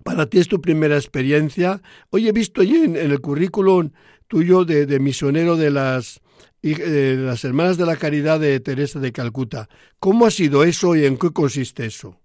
para 0.02 0.26
ti 0.26 0.38
es 0.38 0.48
tu 0.48 0.60
primera 0.60 0.96
experiencia. 0.96 1.80
Hoy 2.10 2.26
he 2.26 2.32
visto 2.32 2.62
allí 2.62 2.78
en, 2.82 2.96
el 2.96 3.20
currículum 3.20 3.92
tuyo 4.26 4.64
de, 4.64 4.98
misionero 4.98 5.56
de 5.56 5.70
las, 5.70 6.20
de 6.62 7.16
las 7.16 7.44
Hermanas 7.44 7.76
de 7.76 7.86
la 7.86 7.94
Caridad 7.94 8.40
de 8.40 8.58
Teresa 8.58 8.98
de 8.98 9.12
Calcuta. 9.12 9.68
¿Cómo 10.00 10.26
ha 10.26 10.32
sido 10.32 10.64
eso 10.64 10.96
y 10.96 11.04
en 11.04 11.16
qué 11.16 11.30
consiste 11.30 11.86
eso? 11.86 12.20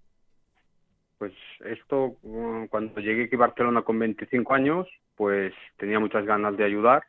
Esto, 1.64 2.16
mm, 2.22 2.66
cuando 2.66 3.00
llegué 3.00 3.24
aquí 3.24 3.36
a 3.36 3.38
Barcelona 3.38 3.82
con 3.82 3.98
25 3.98 4.54
años, 4.54 4.88
pues 5.14 5.52
tenía 5.76 5.98
muchas 5.98 6.24
ganas 6.24 6.56
de 6.56 6.64
ayudar 6.64 7.04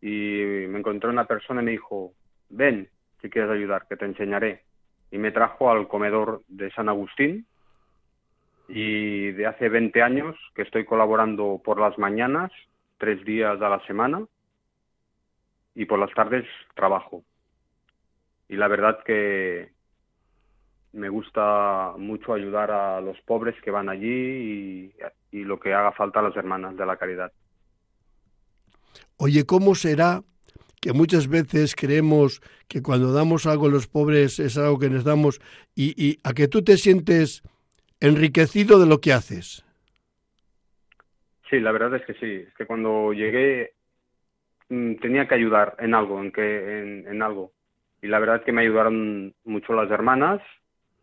y 0.00 0.66
me 0.68 0.78
encontré 0.78 1.10
una 1.10 1.26
persona 1.26 1.62
y 1.62 1.64
me 1.64 1.70
dijo, 1.72 2.12
ven, 2.48 2.88
si 3.20 3.28
quieres 3.28 3.50
ayudar, 3.50 3.86
que 3.88 3.96
te 3.96 4.04
enseñaré. 4.04 4.64
Y 5.10 5.18
me 5.18 5.32
trajo 5.32 5.70
al 5.70 5.88
comedor 5.88 6.42
de 6.48 6.70
San 6.70 6.88
Agustín 6.88 7.46
y 8.68 9.32
de 9.32 9.46
hace 9.46 9.68
20 9.68 10.02
años 10.02 10.36
que 10.54 10.62
estoy 10.62 10.84
colaborando 10.84 11.60
por 11.64 11.80
las 11.80 11.98
mañanas, 11.98 12.52
tres 12.98 13.24
días 13.24 13.60
a 13.60 13.68
la 13.68 13.84
semana, 13.86 14.24
y 15.74 15.84
por 15.86 15.98
las 15.98 16.12
tardes 16.14 16.46
trabajo. 16.74 17.24
Y 18.48 18.56
la 18.56 18.68
verdad 18.68 19.02
que 19.04 19.70
me 20.92 21.08
gusta 21.08 21.92
mucho 21.96 22.34
ayudar 22.34 22.70
a 22.70 23.00
los 23.00 23.20
pobres 23.22 23.54
que 23.62 23.70
van 23.70 23.88
allí 23.88 24.92
y, 25.32 25.44
lo 25.44 25.60
que 25.60 25.72
haga 25.72 25.92
falta 25.92 26.20
a 26.20 26.24
las 26.24 26.36
hermanas 26.36 26.76
de 26.76 26.86
la 26.86 26.96
caridad. 26.96 27.32
Oye, 29.16 29.44
¿cómo 29.46 29.74
será 29.74 30.22
que 30.80 30.92
muchas 30.92 31.28
veces 31.28 31.76
creemos 31.76 32.40
que 32.68 32.82
cuando 32.82 33.12
damos 33.12 33.46
algo 33.46 33.66
a 33.66 33.70
los 33.70 33.86
pobres 33.86 34.40
es 34.40 34.56
algo 34.58 34.78
que 34.78 34.88
les 34.88 35.04
damos 35.04 35.40
y, 35.74 35.94
y 36.02 36.18
a 36.24 36.32
que 36.32 36.48
tú 36.48 36.64
te 36.64 36.76
sientes 36.76 37.42
enriquecido 38.00 38.80
de 38.80 38.86
lo 38.86 39.00
que 39.00 39.12
haces? 39.12 39.64
Sí, 41.48 41.60
la 41.60 41.72
verdad 41.72 41.94
es 41.96 42.06
que 42.06 42.14
sí. 42.14 42.46
Es 42.48 42.54
que 42.54 42.66
cuando 42.66 43.12
llegué 43.12 43.74
mm, 44.68 44.94
tenía 44.96 45.28
que 45.28 45.34
ayudar 45.34 45.76
en 45.78 45.94
algo, 45.94 46.20
en 46.20 46.32
que 46.32 46.80
en, 46.80 47.06
en 47.06 47.22
algo. 47.22 47.52
Y 48.02 48.08
la 48.08 48.18
verdad 48.18 48.36
es 48.36 48.42
que 48.42 48.52
me 48.52 48.62
ayudaron 48.62 49.34
mucho 49.44 49.74
las 49.74 49.90
hermanas 49.90 50.40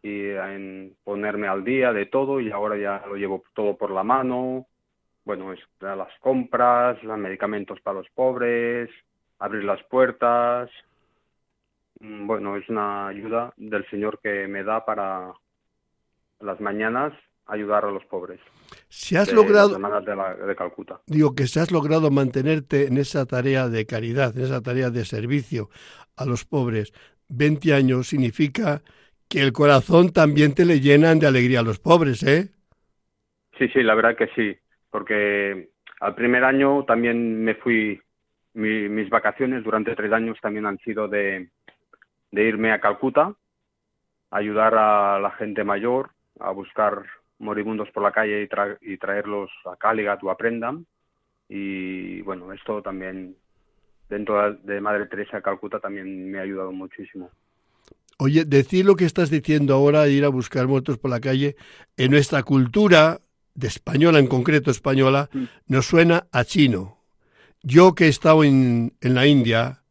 y 0.02 0.30
en 0.30 0.96
ponerme 1.04 1.48
al 1.48 1.64
día 1.64 1.92
de 1.94 2.06
todo 2.06 2.40
y 2.40 2.52
ahora 2.52 2.78
ya 2.78 3.06
lo 3.08 3.16
llevo 3.16 3.44
todo 3.54 3.78
por 3.78 3.92
la 3.92 4.04
mano. 4.04 4.68
Bueno, 5.26 5.52
es 5.52 5.60
las 5.82 6.08
compras, 6.20 7.04
los 7.04 7.18
medicamentos 7.18 7.80
para 7.82 8.00
los 8.00 8.10
pobres, 8.10 8.90
abrir 9.40 9.64
las 9.64 9.84
puertas. 9.84 10.70
Mm, 12.00 12.28
bueno, 12.28 12.56
es 12.56 12.68
una 12.70 13.08
ayuda 13.08 13.54
del 13.58 13.88
Señor 13.90 14.20
que 14.22 14.48
me 14.48 14.64
da 14.64 14.86
para 14.86 15.34
las 16.40 16.62
mañanas 16.62 17.14
ayudar 17.48 17.86
a 17.86 17.92
los 17.92 18.06
pobres. 18.06 18.40
Si 18.90 19.16
has 19.16 19.32
logrado 19.32 19.78
de, 19.78 20.46
de 20.46 20.56
Calcuta. 20.56 21.02
Digo 21.08 21.34
que 21.34 21.48
si 21.48 21.60
has 21.60 21.72
logrado 21.72 22.12
mantenerte 22.12 22.88
en 22.88 22.98
esa 22.98 23.26
tarea 23.26 23.70
de 23.70 23.86
caridad, 23.86 24.38
en 24.38 24.44
esa 24.44 24.62
tarea 24.62 24.90
de 24.90 25.06
servicio 25.06 25.70
a 26.16 26.26
los 26.26 26.46
pobres, 26.46 26.94
20 27.30 27.74
años 27.74 28.08
significa 28.08 28.82
que 29.30 29.42
el 29.42 29.54
corazón 29.54 30.12
también 30.12 30.54
te 30.54 30.66
le 30.66 30.80
llenan 30.80 31.20
de 31.20 31.28
alegría 31.28 31.60
a 31.60 31.64
los 31.64 31.80
pobres, 31.80 32.24
¿eh? 32.24 32.50
Sí, 33.58 33.68
sí, 33.70 33.84
la 33.84 33.96
verdad 33.96 34.16
que 34.16 34.28
sí, 34.36 34.58
porque 34.90 35.70
al 36.00 36.16
primer 36.16 36.44
año 36.44 36.84
también 36.86 37.44
me 37.44 37.56
fui, 37.56 38.00
mis 38.54 39.10
vacaciones 39.10 39.64
durante 39.64 39.96
tres 39.96 40.12
años 40.12 40.38
también 40.42 40.66
han 40.66 40.78
sido 40.80 41.08
de, 41.08 41.50
irme 42.32 42.72
a 42.72 42.80
Calcuta, 42.80 43.34
ayudar 44.30 44.76
a 44.76 45.20
la 45.20 45.32
gente 45.32 45.64
mayor, 45.64 46.12
a 46.40 46.52
buscar 46.52 47.04
moribundos 47.40 47.90
por 47.92 48.04
la 48.04 48.12
calle 48.12 48.44
y, 48.44 48.94
y 48.94 48.98
traerlos 48.98 49.50
a 49.66 49.76
Cáligat 49.76 50.24
o 50.24 50.30
a 50.30 50.38
Prendam. 50.38 50.86
Y 51.50 52.22
bueno, 52.22 52.52
esto 52.54 52.82
también 52.82 53.36
dentro 54.10 54.54
de 54.54 54.82
Madre 54.82 55.08
Teresa 55.08 55.42
Calcuta 55.42 55.80
también 55.80 56.30
me 56.32 56.40
ha 56.40 56.42
ayudado 56.42 56.72
muchísimo. 56.72 57.32
Oye, 58.18 58.46
decir 58.46 58.86
lo 58.86 58.96
que 58.96 59.06
estás 59.06 59.30
diciendo 59.30 59.76
ahora, 59.76 60.08
ir 60.08 60.26
a 60.26 60.30
buscar 60.30 60.68
muertos 60.68 60.98
por 60.98 61.12
la 61.12 61.20
calle, 61.20 61.56
en 61.98 62.12
nuestra 62.12 62.44
cultura, 62.44 63.22
de 63.54 63.68
española 63.68 64.20
en 64.20 64.28
concreto 64.28 64.72
española, 64.72 65.30
mm. 65.34 65.44
nos 65.68 65.88
suena 65.88 66.28
a 66.32 66.44
chino. 66.44 67.04
Yo 67.64 67.96
que 67.96 68.06
he 68.06 68.08
estado 68.10 68.44
en, 68.44 68.94
en 69.02 69.14
la 69.16 69.28
India, 69.28 69.84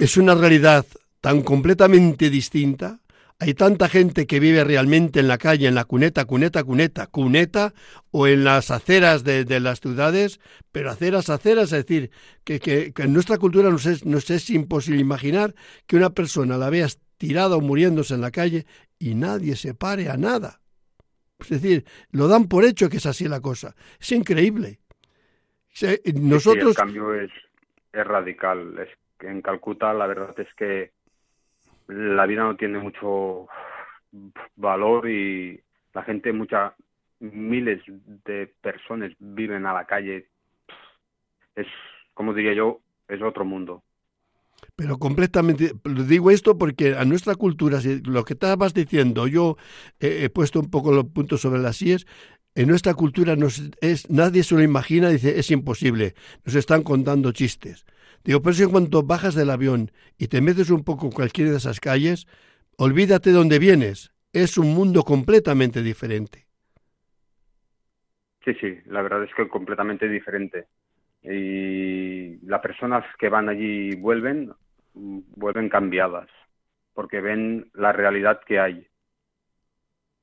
es 0.00 0.16
una 0.16 0.34
realidad 0.34 0.86
tan 1.20 1.42
completamente 1.42 2.30
distinta. 2.30 3.00
Hay 3.38 3.54
tanta 3.54 3.88
gente 3.88 4.26
que 4.26 4.40
vive 4.40 4.64
realmente 4.64 5.20
en 5.20 5.28
la 5.28 5.38
calle, 5.38 5.66
en 5.66 5.74
la 5.74 5.84
cuneta, 5.84 6.24
cuneta, 6.24 6.64
cuneta, 6.64 7.06
cuneta, 7.08 7.74
o 8.10 8.26
en 8.26 8.44
las 8.44 8.70
aceras 8.70 9.24
de, 9.24 9.44
las 9.60 9.80
ciudades, 9.80 10.40
pero 10.72 10.90
aceras, 10.90 11.28
aceras, 11.30 11.72
es 11.72 11.86
decir, 11.86 12.10
que, 12.44 12.60
que, 12.60 12.92
en 12.96 13.12
nuestra 13.12 13.38
cultura 13.38 13.70
nos 13.70 13.86
es, 13.86 14.04
nos 14.04 14.30
es 14.30 14.48
imposible 14.50 15.00
imaginar 15.00 15.54
que 15.86 15.96
una 15.96 16.10
persona 16.10 16.56
la 16.56 16.70
veas 16.70 16.98
tirado 17.16 17.58
o 17.58 17.60
muriéndose 17.60 18.14
en 18.14 18.20
la 18.20 18.30
calle 18.30 18.66
y 18.98 19.14
nadie 19.14 19.56
se 19.56 19.74
pare 19.74 20.08
a 20.08 20.16
nada. 20.16 20.60
Es 21.38 21.50
decir, 21.50 21.84
lo 22.10 22.28
dan 22.28 22.48
por 22.48 22.64
hecho 22.64 22.88
que 22.88 22.98
es 22.98 23.06
así 23.06 23.28
la 23.28 23.40
cosa. 23.40 23.74
Es 24.00 24.12
increíble. 24.12 24.78
Nosotros... 26.14 26.70
el 26.70 26.74
cambio 26.74 27.14
es, 27.14 27.30
es 27.92 28.06
radical. 28.06 28.78
Es 28.78 28.88
que 29.18 29.28
en 29.28 29.42
Calcuta 29.42 29.92
la 29.92 30.06
verdad 30.06 30.38
es 30.38 30.52
que 30.54 30.92
la 31.88 32.26
vida 32.26 32.44
no 32.44 32.56
tiene 32.56 32.78
mucho 32.78 33.48
valor 34.56 35.08
y 35.08 35.60
la 35.92 36.02
gente, 36.02 36.32
muchas 36.32 36.72
miles 37.20 37.82
de 38.24 38.52
personas 38.60 39.12
viven 39.18 39.66
a 39.66 39.72
la 39.72 39.84
calle. 39.84 40.26
Es, 41.54 41.66
como 42.14 42.34
diría 42.34 42.54
yo, 42.54 42.80
es 43.08 43.22
otro 43.22 43.44
mundo. 43.44 43.82
Pero 44.76 44.98
completamente, 44.98 45.72
digo 46.06 46.30
esto 46.30 46.58
porque 46.58 46.94
a 46.94 47.04
nuestra 47.04 47.34
cultura, 47.34 47.80
lo 48.04 48.24
que 48.24 48.34
estabas 48.34 48.74
diciendo, 48.74 49.26
yo 49.26 49.56
he 50.00 50.28
puesto 50.30 50.60
un 50.60 50.70
poco 50.70 50.92
los 50.92 51.06
puntos 51.06 51.40
sobre 51.40 51.60
las 51.60 51.80
IES, 51.82 52.06
en 52.54 52.68
nuestra 52.68 52.94
cultura 52.94 53.36
nos, 53.36 53.70
es, 53.80 54.08
nadie 54.10 54.44
se 54.44 54.54
lo 54.54 54.62
imagina, 54.62 55.08
dice, 55.08 55.38
es 55.38 55.50
imposible, 55.50 56.14
nos 56.44 56.54
están 56.54 56.82
contando 56.82 57.32
chistes. 57.32 57.84
Digo, 58.22 58.40
pero 58.42 58.54
si 58.54 58.64
cuando 58.66 59.02
bajas 59.02 59.34
del 59.34 59.50
avión 59.50 59.90
y 60.18 60.28
te 60.28 60.40
metes 60.40 60.70
un 60.70 60.84
poco 60.84 61.06
en 61.06 61.12
cualquiera 61.12 61.50
de 61.50 61.58
esas 61.58 61.80
calles, 61.80 62.26
olvídate 62.76 63.30
de 63.30 63.36
dónde 63.36 63.58
vienes, 63.58 64.12
es 64.32 64.56
un 64.56 64.74
mundo 64.74 65.02
completamente 65.02 65.82
diferente. 65.82 66.46
Sí, 68.44 68.52
sí, 68.60 68.78
la 68.86 69.02
verdad 69.02 69.24
es 69.24 69.30
que 69.34 69.48
completamente 69.48 70.08
diferente. 70.08 70.66
Y 71.24 72.36
las 72.46 72.60
personas 72.60 73.04
que 73.18 73.28
van 73.28 73.48
allí 73.48 73.92
y 73.92 73.96
vuelven, 73.96 74.52
vuelven 74.92 75.68
cambiadas, 75.68 76.28
porque 76.92 77.20
ven 77.20 77.70
la 77.72 77.92
realidad 77.92 78.40
que 78.46 78.60
hay. 78.60 78.86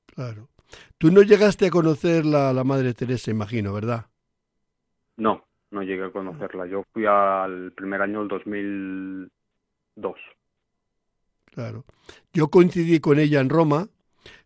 Claro. 0.05 0.49
Tú 0.97 1.11
no 1.11 1.21
llegaste 1.21 1.67
a 1.67 1.71
conocer 1.71 2.25
la, 2.25 2.53
la 2.53 2.63
Madre 2.63 2.93
Teresa, 2.93 3.31
imagino, 3.31 3.73
¿verdad? 3.73 4.05
No, 5.17 5.45
no 5.71 5.83
llegué 5.83 6.05
a 6.05 6.11
conocerla. 6.11 6.67
Yo 6.67 6.83
fui 6.93 7.05
al 7.05 7.71
primer 7.73 8.01
año, 8.01 8.21
el 8.21 8.27
2002. 8.27 10.15
Claro. 11.45 11.85
Yo 12.33 12.49
coincidí 12.49 12.99
con 12.99 13.19
ella 13.19 13.41
en 13.41 13.49
Roma. 13.49 13.87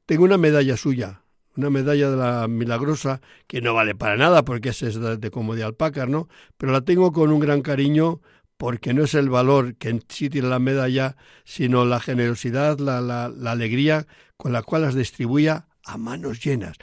Tengo 0.06 0.24
una 0.24 0.38
medalla 0.38 0.78
suya, 0.78 1.22
una 1.56 1.70
medalla 1.70 2.10
de 2.10 2.18
la 2.18 2.47
milagrosa, 2.47 3.22
que 3.47 3.62
no 3.62 3.74
vale 3.74 3.95
para 3.95 4.18
nada 4.18 4.43
porque 4.43 4.70
es 4.70 4.80
de, 4.80 5.32
como 5.32 5.56
de 5.56 5.64
alpaca, 5.64 6.06
¿no? 6.06 6.28
Pero 6.58 6.72
la 6.72 6.82
tengo 6.82 7.12
con 7.12 7.32
un 7.32 7.39
gran 7.39 7.62
cariño 7.62 8.22
porque 8.58 8.93
no 8.93 9.03
es 9.03 9.14
el 9.14 9.30
valor 9.30 9.76
que 9.76 9.89
en 9.89 10.01
sí 10.08 10.30
tiene 10.30 10.47
la 10.47 10.60
medalla, 10.60 11.16
sino 11.43 11.86
la 11.86 11.99
generosidad, 11.99 12.80
la, 12.80 13.01
la, 13.01 13.30
la 13.30 13.51
alegría 13.51 14.08
con 14.38 14.53
la 14.53 14.64
cual 14.64 14.84
las 14.84 14.95
distribuía 14.95 15.68
a 15.86 15.97
manos 15.97 16.43
llenas. 16.43 16.78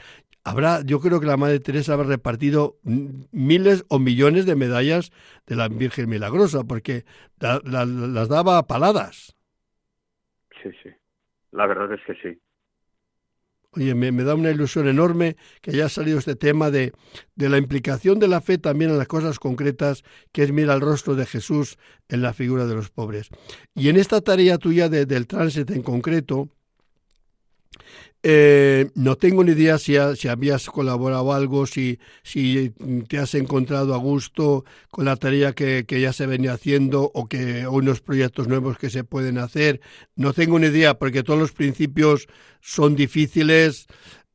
Habrá, 0.45 0.83
yo 0.83 1.01
creo 1.01 1.21
que 1.21 1.27
la 1.27 1.37
Madre 1.37 1.61
Teresa 1.61 1.93
habrá 1.93 2.09
repartido 2.09 2.77
miles 2.83 3.85
o 3.89 4.01
millones 4.01 4.45
de 4.45 4.57
medallas 4.57 5.13
de 5.47 5.55
la 5.55 5.69
Virgen 5.69 6.09
Milagrosa, 6.09 6.65
porque 6.65 7.05
las 7.39 8.29
daba 8.29 8.59
a 8.59 8.67
paladas. 8.67 9.37
Sí, 10.63 10.71
sí. 10.83 10.91
La 11.53 11.67
verdad 11.67 11.93
es 11.93 12.01
que 12.05 12.15
sí. 12.15 12.41
Oye, 13.75 13.95
me, 13.95 14.13
da 14.23 14.35
una 14.35 14.51
ilusión 14.51 14.87
enorme 14.87 15.37
que 15.63 15.71
haya 15.71 15.89
salido 15.89 16.19
este 16.19 16.37
tema 16.37 16.71
de, 16.71 16.93
de, 17.37 17.49
la 17.49 17.57
implicación 17.57 18.19
de 18.19 18.29
la 18.29 18.43
fe 18.43 18.59
también 18.59 18.91
en 18.91 18.99
las 18.99 19.09
cosas 19.09 19.39
concretas, 19.39 20.05
que 20.31 20.43
es 20.43 20.53
mirar 20.53 20.77
el 20.77 20.83
rostro 20.83 21.15
de 21.15 21.25
Jesús 21.25 21.79
en 22.09 22.21
la 22.21 22.35
figura 22.35 22.67
de 22.67 22.75
los 22.75 22.91
pobres. 22.91 23.29
Y 23.75 23.89
en 23.89 23.97
esta 23.97 24.21
tarea 24.21 24.59
tuya 24.59 24.91
del 24.91 25.27
tránsito 25.27 25.73
en 25.73 25.83
concreto, 25.83 26.51
eh, 28.25 28.89
no 28.95 29.17
tengo 29.17 29.43
ni 29.43 29.51
idea 29.51 29.79
si, 29.79 29.97
si, 30.17 30.29
habías 30.29 30.67
colaborado 30.67 31.33
algo, 31.33 31.67
si, 31.67 31.99
si 32.23 32.73
te 33.09 33.19
has 33.19 33.35
encontrado 33.35 33.95
a 33.95 33.99
gusto 33.99 34.65
con 34.91 35.07
la 35.07 35.17
tarea 35.17 35.55
que, 35.55 35.85
ya 35.89 36.13
se 36.13 36.27
venía 36.27 36.53
haciendo 36.53 37.11
o 37.15 37.27
que 37.27 37.67
unos 37.67 38.01
proyectos 38.01 38.47
nuevos 38.47 38.79
que 38.79 38.91
se 38.91 39.03
pueden 39.03 39.39
hacer. 39.39 39.81
No 40.15 40.33
tengo 40.33 40.61
ni 40.61 40.69
idea 40.69 40.95
porque 40.95 41.25
todos 41.25 41.41
los 41.41 41.53
principios 41.53 42.29
son 42.61 42.95
difíciles 42.95 43.87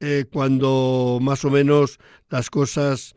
eh, 0.02 0.26
cuando 0.32 1.20
más 1.22 1.46
o 1.46 1.50
menos 1.50 1.98
las 2.30 2.50
cosas 2.50 3.16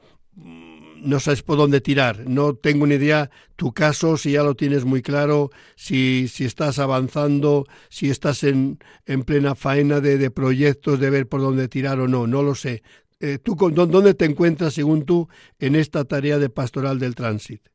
no 1.03 1.21
sabes 1.21 1.43
por 1.43 1.57
dónde 1.57 1.81
tirar. 1.81 2.21
No 2.27 2.55
tengo 2.55 2.87
ni 2.87 2.95
idea 2.95 3.31
tu 3.57 3.73
caso, 3.73 4.17
si 4.17 4.33
ya 4.33 4.43
lo 4.43 4.55
tienes 4.55 4.85
muy 4.85 5.03
claro, 5.03 5.51
si, 5.77 6.29
si 6.29 6.45
estás 6.45 6.79
avanzando, 6.79 7.65
si 7.89 8.11
estás 8.11 8.45
en, 8.45 8.79
en 9.07 9.23
plena 9.23 9.55
faena 9.55 10.01
de, 10.01 10.19
de, 10.19 10.31
proyectos, 10.31 11.01
de 11.01 11.11
ver 11.11 11.29
por 11.29 11.41
dónde 11.41 11.69
tirar 11.69 12.01
o 12.01 12.09
no, 12.09 12.27
no 12.27 12.43
lo 12.43 12.55
sé. 12.55 12.83
Eh, 13.21 13.39
¿Tú 13.39 13.55
dónde 13.55 14.15
te 14.15 14.25
encuentras, 14.25 14.75
según 14.75 15.05
tú, 15.05 15.29
en 15.59 15.77
esta 15.77 16.05
tarea 16.05 16.39
de 16.39 16.49
pastoral 16.49 16.99
del 16.99 17.15
tránsito? 17.15 17.71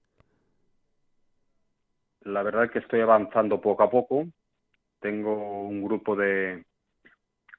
La 2.21 2.41
verdad 2.41 2.65
es 2.65 2.71
que 2.71 2.80
estoy 2.80 3.01
avanzando 3.01 3.61
poco 3.61 3.84
a 3.84 3.89
poco. 3.91 4.26
Tengo 4.99 5.67
un 5.67 5.84
grupo 5.84 6.15
de, 6.15 6.65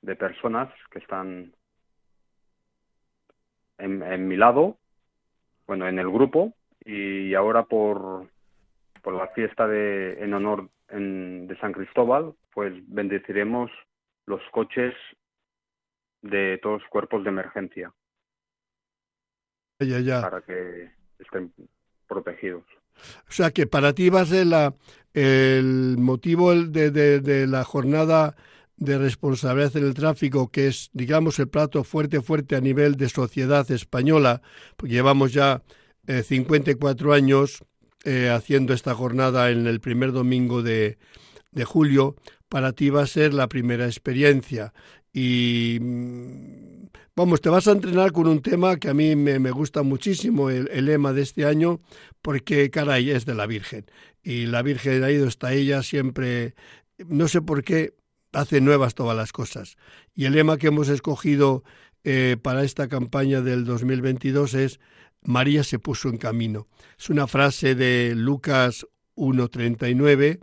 de 0.02 0.16
personas 0.16 0.68
que 0.90 0.98
están 0.98 1.52
en, 3.78 4.02
en 4.02 4.26
mi 4.26 4.36
lado 4.36 4.78
bueno, 5.66 5.88
en 5.88 5.98
el 5.98 6.10
grupo 6.10 6.54
y 6.84 7.34
ahora 7.34 7.64
por, 7.64 8.28
por 9.02 9.14
la 9.14 9.28
fiesta 9.28 9.66
de, 9.66 10.22
en 10.22 10.34
honor 10.34 10.70
de 10.88 11.56
San 11.60 11.72
Cristóbal, 11.72 12.34
pues 12.52 12.72
bendeciremos 12.86 13.70
los 14.26 14.40
coches 14.52 14.94
de 16.22 16.58
todos 16.62 16.80
los 16.80 16.90
cuerpos 16.90 17.24
de 17.24 17.30
emergencia. 17.30 17.92
Ya, 19.80 20.00
ya. 20.00 20.22
Para 20.22 20.40
que 20.42 20.90
estén 21.18 21.52
protegidos. 22.06 22.64
O 23.28 23.32
sea 23.32 23.50
que 23.50 23.66
para 23.66 23.92
ti 23.92 24.08
va 24.08 24.22
a 24.22 24.26
ser 24.26 24.46
la, 24.46 24.74
el 25.12 25.96
motivo 25.98 26.54
de, 26.54 26.90
de, 26.90 27.20
de 27.20 27.46
la 27.46 27.64
jornada 27.64 28.36
de 28.76 28.98
responsabilidad 28.98 29.76
en 29.76 29.84
el 29.84 29.94
tráfico, 29.94 30.48
que 30.50 30.68
es, 30.68 30.90
digamos, 30.92 31.38
el 31.38 31.48
plato 31.48 31.82
fuerte, 31.84 32.20
fuerte 32.20 32.56
a 32.56 32.60
nivel 32.60 32.96
de 32.96 33.08
sociedad 33.08 33.70
española, 33.70 34.42
porque 34.76 34.94
llevamos 34.94 35.32
ya 35.32 35.62
54 36.06 37.12
eh, 37.12 37.16
años 37.16 37.64
eh, 38.04 38.28
haciendo 38.28 38.74
esta 38.74 38.94
jornada 38.94 39.50
en 39.50 39.66
el 39.66 39.80
primer 39.80 40.12
domingo 40.12 40.62
de, 40.62 40.98
de 41.52 41.64
julio, 41.64 42.16
para 42.48 42.72
ti 42.72 42.90
va 42.90 43.02
a 43.02 43.06
ser 43.06 43.34
la 43.34 43.48
primera 43.48 43.86
experiencia. 43.86 44.72
Y 45.12 45.78
mm, 45.80 46.86
vamos, 47.16 47.40
te 47.40 47.48
vas 47.48 47.66
a 47.66 47.72
entrenar 47.72 48.12
con 48.12 48.28
un 48.28 48.42
tema 48.42 48.76
que 48.76 48.90
a 48.90 48.94
mí 48.94 49.16
me, 49.16 49.38
me 49.38 49.50
gusta 49.50 49.82
muchísimo, 49.82 50.50
el, 50.50 50.68
el, 50.70 50.84
lema 50.84 51.14
de 51.14 51.22
este 51.22 51.46
año, 51.46 51.80
porque 52.20 52.70
caray, 52.70 53.10
es 53.10 53.24
de 53.24 53.34
la 53.34 53.46
Virgen. 53.46 53.86
Y 54.22 54.46
la 54.46 54.62
Virgen 54.62 55.02
ha 55.02 55.10
ido 55.10 55.26
hasta 55.26 55.54
ella 55.54 55.82
siempre, 55.82 56.54
no 57.08 57.26
sé 57.26 57.40
por 57.40 57.64
qué, 57.64 57.94
hace 58.36 58.60
nuevas 58.60 58.94
todas 58.94 59.16
las 59.16 59.32
cosas. 59.32 59.76
Y 60.14 60.26
el 60.26 60.34
lema 60.34 60.58
que 60.58 60.68
hemos 60.68 60.88
escogido 60.88 61.64
eh, 62.04 62.36
para 62.40 62.62
esta 62.62 62.86
campaña 62.86 63.40
del 63.40 63.64
2022 63.64 64.54
es 64.54 64.80
María 65.22 65.64
se 65.64 65.78
puso 65.78 66.08
en 66.08 66.18
camino. 66.18 66.68
Es 66.98 67.10
una 67.10 67.26
frase 67.26 67.74
de 67.74 68.12
Lucas 68.14 68.86
1.39. 69.16 70.22
Eh, 70.22 70.38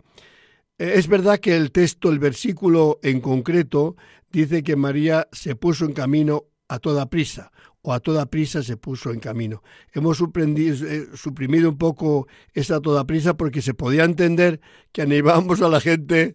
es 0.78 1.08
verdad 1.08 1.38
que 1.38 1.56
el 1.56 1.70
texto, 1.70 2.10
el 2.10 2.18
versículo 2.18 2.98
en 3.02 3.20
concreto, 3.20 3.96
dice 4.30 4.62
que 4.62 4.76
María 4.76 5.28
se 5.32 5.54
puso 5.54 5.84
en 5.84 5.92
camino 5.92 6.44
a 6.68 6.80
toda 6.80 7.08
prisa 7.08 7.52
o 7.86 7.92
a 7.92 8.00
toda 8.00 8.24
prisa 8.26 8.62
se 8.62 8.78
puso 8.78 9.12
en 9.12 9.20
camino. 9.20 9.62
Hemos 9.92 10.18
eh, 10.18 11.06
suprimido 11.14 11.68
un 11.68 11.76
poco 11.76 12.26
esa 12.54 12.80
toda 12.80 13.06
prisa 13.06 13.36
porque 13.36 13.60
se 13.60 13.74
podía 13.74 14.04
entender 14.04 14.62
que 14.90 15.02
animamos 15.02 15.60
a 15.60 15.68
la 15.68 15.80
gente 15.80 16.34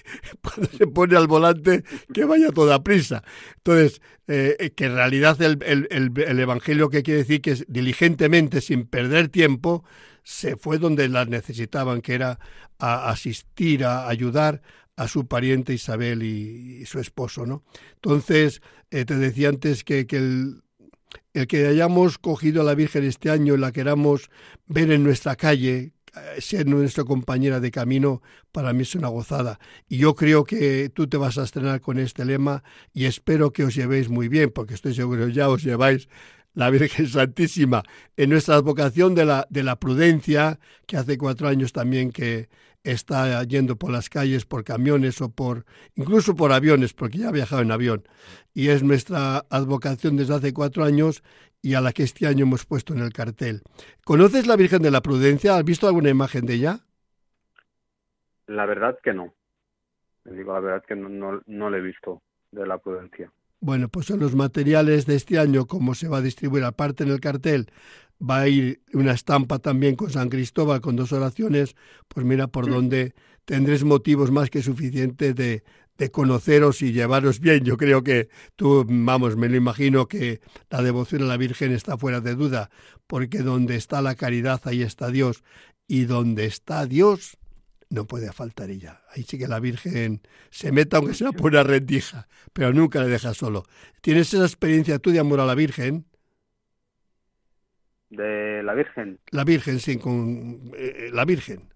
cuando 0.42 0.70
se 0.76 0.86
pone 0.86 1.16
al 1.16 1.26
volante 1.26 1.84
que 2.12 2.26
vaya 2.26 2.52
toda 2.52 2.84
prisa. 2.84 3.24
Entonces, 3.56 4.02
eh, 4.28 4.72
que 4.76 4.84
en 4.84 4.94
realidad 4.94 5.40
el, 5.40 5.58
el, 5.90 6.38
Evangelio 6.38 6.90
que 6.90 7.02
quiere 7.02 7.20
decir 7.20 7.40
que 7.40 7.52
es 7.52 7.64
diligentemente, 7.66 8.60
sin 8.60 8.84
perder 8.84 9.28
tiempo, 9.28 9.84
se 10.22 10.56
fue 10.56 10.76
donde 10.76 11.08
las 11.08 11.28
necesitaban, 11.28 12.02
que 12.02 12.12
era 12.12 12.38
a 12.78 13.08
asistir, 13.08 13.86
a 13.86 14.06
ayudar 14.06 14.60
a 14.96 15.08
su 15.08 15.26
pariente 15.26 15.72
Isabel 15.72 16.22
y, 16.22 16.84
su 16.84 17.00
esposo, 17.00 17.46
¿no? 17.46 17.64
Entonces, 17.94 18.60
eh, 18.90 19.06
te 19.06 19.16
decía 19.16 19.48
antes 19.48 19.82
que, 19.82 20.06
que 20.06 20.18
el, 20.18 20.62
el 21.32 21.46
que 21.46 21.66
hayamos 21.66 22.18
cogido 22.18 22.62
a 22.62 22.64
la 22.64 22.74
Virgen 22.74 23.04
este 23.04 23.30
año 23.30 23.54
y 23.54 23.58
la 23.58 23.72
queramos 23.72 24.30
ver 24.66 24.90
en 24.90 25.04
nuestra 25.04 25.36
calle, 25.36 25.92
eh, 26.14 26.40
ser 26.40 26.66
nuestra 26.66 27.04
compañera 27.04 27.60
de 27.60 27.70
camino, 27.70 28.22
para 28.52 28.72
mí 28.72 28.82
es 28.82 28.94
una 28.94 29.08
gozada. 29.08 29.60
Y 29.88 29.98
yo 29.98 30.14
creo 30.14 30.44
que 30.44 30.90
tú 30.90 31.06
te 31.06 31.16
vas 31.16 31.38
a 31.38 31.44
estrenar 31.44 31.80
con 31.80 31.98
este 31.98 32.24
lema 32.24 32.62
y 32.92 33.04
espero 33.04 33.52
que 33.52 33.64
os 33.64 33.74
llevéis 33.74 34.08
muy 34.08 34.28
bien, 34.28 34.50
porque 34.50 34.74
estoy 34.74 34.94
seguro 34.94 35.28
ya 35.28 35.48
os 35.48 35.62
lleváis 35.62 36.08
la 36.54 36.70
Virgen 36.70 37.06
Santísima 37.08 37.82
en 38.16 38.30
nuestra 38.30 38.56
advocación 38.56 39.14
de 39.14 39.24
la, 39.24 39.46
de 39.50 39.62
la 39.62 39.78
prudencia, 39.78 40.58
que 40.86 40.96
hace 40.96 41.16
cuatro 41.16 41.48
años 41.48 41.72
también 41.72 42.10
que 42.10 42.48
está 42.84 43.42
yendo 43.44 43.76
por 43.76 43.90
las 43.90 44.08
calles 44.08 44.46
por 44.46 44.64
camiones 44.64 45.20
o 45.20 45.30
por 45.30 45.64
incluso 45.94 46.34
por 46.34 46.52
aviones, 46.52 46.94
porque 46.94 47.18
ya 47.18 47.28
ha 47.28 47.32
viajado 47.32 47.62
en 47.62 47.72
avión. 47.72 48.04
Y 48.54 48.68
es 48.68 48.82
nuestra 48.82 49.44
advocación 49.50 50.16
desde 50.16 50.34
hace 50.34 50.52
cuatro 50.52 50.84
años 50.84 51.22
y 51.62 51.74
a 51.74 51.80
la 51.80 51.92
que 51.92 52.02
este 52.02 52.26
año 52.26 52.44
hemos 52.44 52.64
puesto 52.64 52.94
en 52.94 53.00
el 53.00 53.12
cartel. 53.12 53.62
¿Conoces 54.04 54.46
la 54.46 54.56
Virgen 54.56 54.82
de 54.82 54.90
la 54.90 55.02
Prudencia? 55.02 55.56
¿Has 55.56 55.64
visto 55.64 55.86
alguna 55.86 56.10
imagen 56.10 56.46
de 56.46 56.54
ella? 56.54 56.80
La 58.46 58.66
verdad 58.66 58.98
que 59.02 59.12
no. 59.12 59.34
digo 60.24 60.52
la 60.52 60.60
verdad 60.60 60.84
que 60.86 60.96
no, 60.96 61.08
no, 61.08 61.40
no 61.46 61.70
la 61.70 61.78
he 61.78 61.82
visto 61.82 62.22
de 62.50 62.66
la 62.66 62.78
Prudencia. 62.78 63.30
Bueno, 63.62 63.88
pues 63.88 64.08
en 64.08 64.20
los 64.20 64.34
materiales 64.34 65.04
de 65.04 65.16
este 65.16 65.38
año, 65.38 65.66
como 65.66 65.94
se 65.94 66.08
va 66.08 66.18
a 66.18 66.22
distribuir 66.22 66.64
aparte 66.64 67.04
en 67.04 67.10
el 67.10 67.20
cartel, 67.20 67.70
va 68.20 68.40
a 68.40 68.48
ir 68.48 68.82
una 68.92 69.12
estampa 69.12 69.58
también 69.58 69.96
con 69.96 70.10
San 70.10 70.28
Cristóbal, 70.28 70.80
con 70.80 70.96
dos 70.96 71.12
oraciones, 71.12 71.74
pues 72.08 72.26
mira 72.26 72.46
por 72.46 72.68
dónde 72.68 73.14
tendréis 73.44 73.84
motivos 73.84 74.30
más 74.30 74.50
que 74.50 74.62
suficientes 74.62 75.34
de, 75.34 75.64
de 76.00 76.10
conoceros 76.10 76.82
y 76.82 76.92
llevaros 76.92 77.40
bien. 77.40 77.64
Yo 77.64 77.76
creo 77.76 78.02
que 78.02 78.28
tú, 78.56 78.84
vamos, 78.88 79.36
me 79.36 79.48
lo 79.48 79.56
imagino 79.56 80.08
que 80.08 80.40
la 80.70 80.82
devoción 80.82 81.22
a 81.22 81.26
la 81.26 81.36
Virgen 81.36 81.72
está 81.72 81.96
fuera 81.96 82.20
de 82.20 82.34
duda, 82.34 82.70
porque 83.06 83.38
donde 83.38 83.76
está 83.76 84.00
la 84.02 84.14
caridad, 84.14 84.60
ahí 84.64 84.82
está 84.82 85.10
Dios, 85.10 85.44
y 85.86 86.04
donde 86.04 86.46
está 86.46 86.86
Dios, 86.86 87.36
no 87.90 88.06
puede 88.06 88.32
faltar 88.32 88.70
ella. 88.70 89.02
Ahí 89.14 89.24
sí 89.24 89.36
que 89.36 89.48
la 89.48 89.60
Virgen 89.60 90.22
se 90.50 90.72
meta 90.72 90.96
aunque 90.96 91.14
sea 91.14 91.32
por 91.32 91.50
una 91.50 91.64
rendija, 91.64 92.28
pero 92.52 92.72
nunca 92.72 93.02
le 93.02 93.08
deja 93.08 93.34
solo. 93.34 93.64
¿Tienes 94.00 94.32
esa 94.32 94.44
experiencia 94.44 94.98
tú 95.00 95.10
de 95.10 95.18
amor 95.18 95.40
a 95.40 95.46
la 95.46 95.54
Virgen? 95.54 96.06
¿De 98.10 98.62
la 98.62 98.74
Virgen? 98.74 99.18
La 99.30 99.44
Virgen, 99.44 99.78
sí, 99.78 99.96
con 99.98 100.72
eh, 100.76 101.10
la 101.12 101.24
Virgen. 101.24 101.68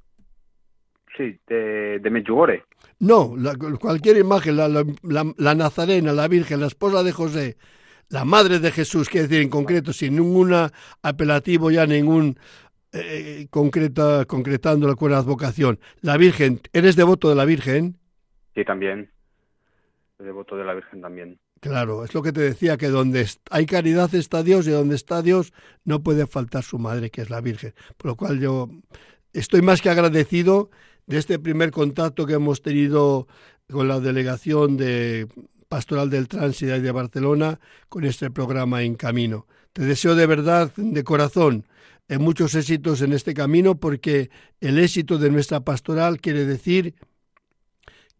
Sí, 1.17 1.39
de, 1.47 2.01
de 2.01 2.11
Medjugorje. 2.11 2.65
No, 2.99 3.35
cualquier 3.81 4.17
imagen, 4.17 4.57
la, 4.57 4.69
la, 4.69 5.55
Nazarena, 5.55 6.13
la 6.13 6.27
Virgen, 6.27 6.61
la 6.61 6.67
esposa 6.67 7.05
de 7.05 7.13
José, 7.13 7.57
la 8.09 8.25
madre 8.25 8.59
de 8.59 8.73
Jesús, 8.73 9.09
quiere 9.09 9.29
decir 9.29 9.43
en 9.43 9.49
concreto, 9.49 9.93
sin 9.93 10.17
ningún 10.17 10.53
apelativo 11.03 11.71
ya, 11.71 11.87
ningún 11.87 12.37
eh, 12.93 13.47
concreta, 13.51 14.25
concretándolo 14.25 14.97
con 14.97 15.13
la 15.13 15.19
advocación. 15.19 15.79
La 16.01 16.17
Virgen, 16.17 16.61
¿eres 16.73 16.97
devoto 16.97 17.29
de 17.29 17.37
la 17.37 17.45
Virgen? 17.45 17.97
Sí, 18.55 18.65
también. 18.65 19.11
Soy 20.17 20.27
devoto 20.27 20.57
de 20.57 20.65
la 20.65 20.75
Virgen 20.75 21.01
también. 21.01 21.39
Claro, 21.65 22.05
es 22.05 22.13
lo 22.13 22.21
que 22.21 22.31
te 22.31 22.43
decía, 22.43 22.77
que 22.77 22.89
donde 22.89 23.27
hay 23.51 23.65
caridad 23.65 24.15
está 24.15 24.43
Dios 24.43 24.67
y 24.67 24.71
donde 24.71 24.97
está 24.97 25.23
Dios 25.23 25.55
no 25.83 26.03
puede 26.03 26.27
faltar 26.27 26.63
su 26.63 26.79
madre, 26.79 27.09
que 27.09 27.23
es 27.23 27.31
la 27.31 27.41
Virgen. 27.41 27.73
Por 27.97 28.11
lo 28.11 28.17
cual 28.17 28.39
yo 28.39 28.69
estoy 29.33 29.63
más 29.63 29.81
que 29.81 29.89
agradecido 29.89 30.69
de 31.07 31.17
este 31.17 31.39
primer 31.39 31.71
contacto 31.71 32.27
que 32.27 32.35
hemos 32.35 32.61
tenido 32.61 33.29
con 33.73 33.89
la 33.89 33.99
delegación 33.99 34.77
de 34.77 35.27
Pastoral 35.67 36.11
del 36.11 36.29
Tránsito 36.29 36.79
de 36.79 36.93
Barcelona 36.93 37.59
con 37.89 38.05
este 38.05 38.31
programa 38.31 38.83
En 38.83 38.95
Camino. 38.95 39.47
Te 39.73 39.87
deseo 39.87 40.15
de 40.15 40.27
verdad, 40.27 40.71
de 40.77 41.03
corazón, 41.03 41.65
en 42.09 42.21
muchos 42.21 42.55
éxitos 42.57 43.01
en 43.01 43.15
este 43.15 43.33
camino 43.33 43.81
porque 43.81 44.29
el 44.61 44.79
éxito 44.79 45.17
de 45.17 45.31
nuestra 45.31 45.61
pastoral 45.61 46.21
quiere 46.21 46.45
decir 46.45 46.95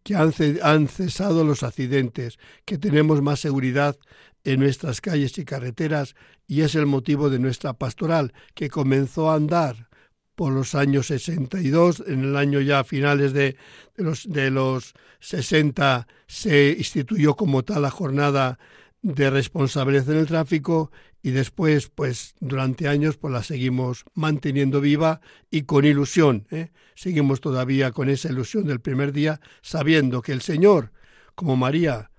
que 0.05 0.15
han, 0.15 0.87
cesado 0.87 1.43
los 1.43 1.63
accidentes, 1.63 2.37
que 2.63 2.77
tenemos 2.77 3.23
más 3.23 3.39
seguridad 3.39 3.97
en 4.43 4.59
nuestras 4.59 5.01
calles 5.01 5.35
y 5.39 5.45
carreteras 5.45 6.15
y 6.45 6.61
es 6.61 6.75
el 6.75 6.85
motivo 6.85 7.31
de 7.31 7.39
nuestra 7.39 7.73
pastoral 7.73 8.31
que 8.53 8.69
comenzó 8.69 9.31
a 9.31 9.35
andar 9.35 9.89
por 10.35 10.53
los 10.53 10.75
años 10.75 11.07
62, 11.07 12.03
en 12.05 12.23
el 12.23 12.35
año 12.35 12.61
ya 12.61 12.83
finales 12.83 13.33
de, 13.33 13.57
de, 13.97 14.03
los, 14.03 14.29
de 14.29 14.51
los 14.51 14.93
60 15.21 16.07
se 16.27 16.75
instituyó 16.77 17.35
como 17.35 17.63
tal 17.63 17.81
la 17.81 17.89
jornada 17.89 18.59
de 19.01 19.31
responsabilidad 19.31 20.11
en 20.11 20.17
el 20.17 20.27
tráfico 20.27 20.91
y 21.25 21.31
después, 21.31 21.89
pues 21.89 22.35
durante 22.39 22.87
años, 22.87 23.17
pues 23.17 23.33
la 23.33 23.41
seguimos 23.41 24.05
manteniendo 24.13 24.79
viva 24.79 25.21
y 25.49 25.63
con 25.63 25.83
ilusión. 25.83 26.45
¿eh? 26.51 26.69
Seguimos 26.93 27.41
todavía 27.41 27.91
con 27.91 28.09
esa 28.09 28.29
ilusión 28.29 28.67
del 28.67 28.79
primer 28.79 29.11
día, 29.11 29.41
sabiendo 29.63 30.21
que 30.21 30.33
el 30.33 30.41
Señor, 30.41 30.91
como 31.33 31.55
María, 31.55 32.11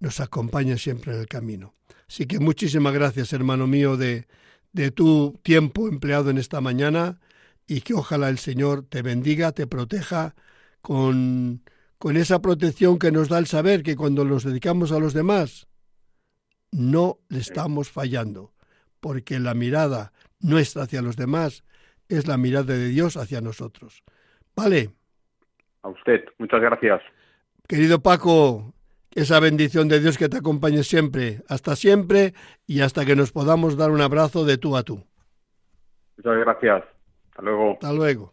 nos 0.00 0.18
acompaña 0.18 0.78
siempre 0.78 1.12
en 1.12 1.20
el 1.20 1.28
camino. 1.28 1.74
Así 2.08 2.24
que 2.24 2.38
muchísimas 2.38 2.94
gracias, 2.94 3.34
hermano 3.34 3.66
mío, 3.66 3.98
de, 3.98 4.28
de 4.72 4.90
tu 4.90 5.38
tiempo 5.42 5.86
empleado 5.86 6.30
en 6.30 6.38
esta 6.38 6.62
mañana 6.62 7.20
y 7.66 7.82
que 7.82 7.92
ojalá 7.92 8.30
el 8.30 8.38
Señor 8.38 8.86
te 8.88 9.02
bendiga, 9.02 9.52
te 9.52 9.66
proteja 9.66 10.36
con, 10.80 11.62
con 11.98 12.16
esa 12.16 12.40
protección 12.40 12.98
que 12.98 13.12
nos 13.12 13.28
da 13.28 13.36
el 13.36 13.46
saber 13.46 13.82
que 13.82 13.94
cuando 13.94 14.24
nos 14.24 14.42
dedicamos 14.42 14.90
a 14.90 14.98
los 15.00 15.12
demás, 15.12 15.66
no 16.74 17.20
le 17.28 17.40
estamos 17.40 17.90
fallando, 17.90 18.53
porque 19.04 19.38
la 19.38 19.52
mirada 19.52 20.12
nuestra 20.40 20.84
hacia 20.84 21.02
los 21.02 21.14
demás 21.18 21.62
es 22.08 22.26
la 22.26 22.38
mirada 22.38 22.72
de 22.72 22.88
Dios 22.88 23.18
hacia 23.18 23.42
nosotros. 23.42 24.02
¿Vale? 24.56 24.92
A 25.82 25.90
usted, 25.90 26.24
muchas 26.38 26.62
gracias. 26.62 27.02
Querido 27.68 28.00
Paco, 28.00 28.72
esa 29.14 29.40
bendición 29.40 29.88
de 29.88 30.00
Dios 30.00 30.16
que 30.16 30.30
te 30.30 30.38
acompañe 30.38 30.84
siempre, 30.84 31.42
hasta 31.50 31.76
siempre 31.76 32.32
y 32.66 32.80
hasta 32.80 33.04
que 33.04 33.14
nos 33.14 33.30
podamos 33.30 33.76
dar 33.76 33.90
un 33.90 34.00
abrazo 34.00 34.46
de 34.46 34.56
tú 34.56 34.74
a 34.74 34.84
tú. 34.84 35.04
Muchas 36.16 36.38
gracias. 36.38 36.84
Hasta 37.28 37.42
luego. 37.42 37.72
Hasta 37.72 37.92
luego. 37.92 38.32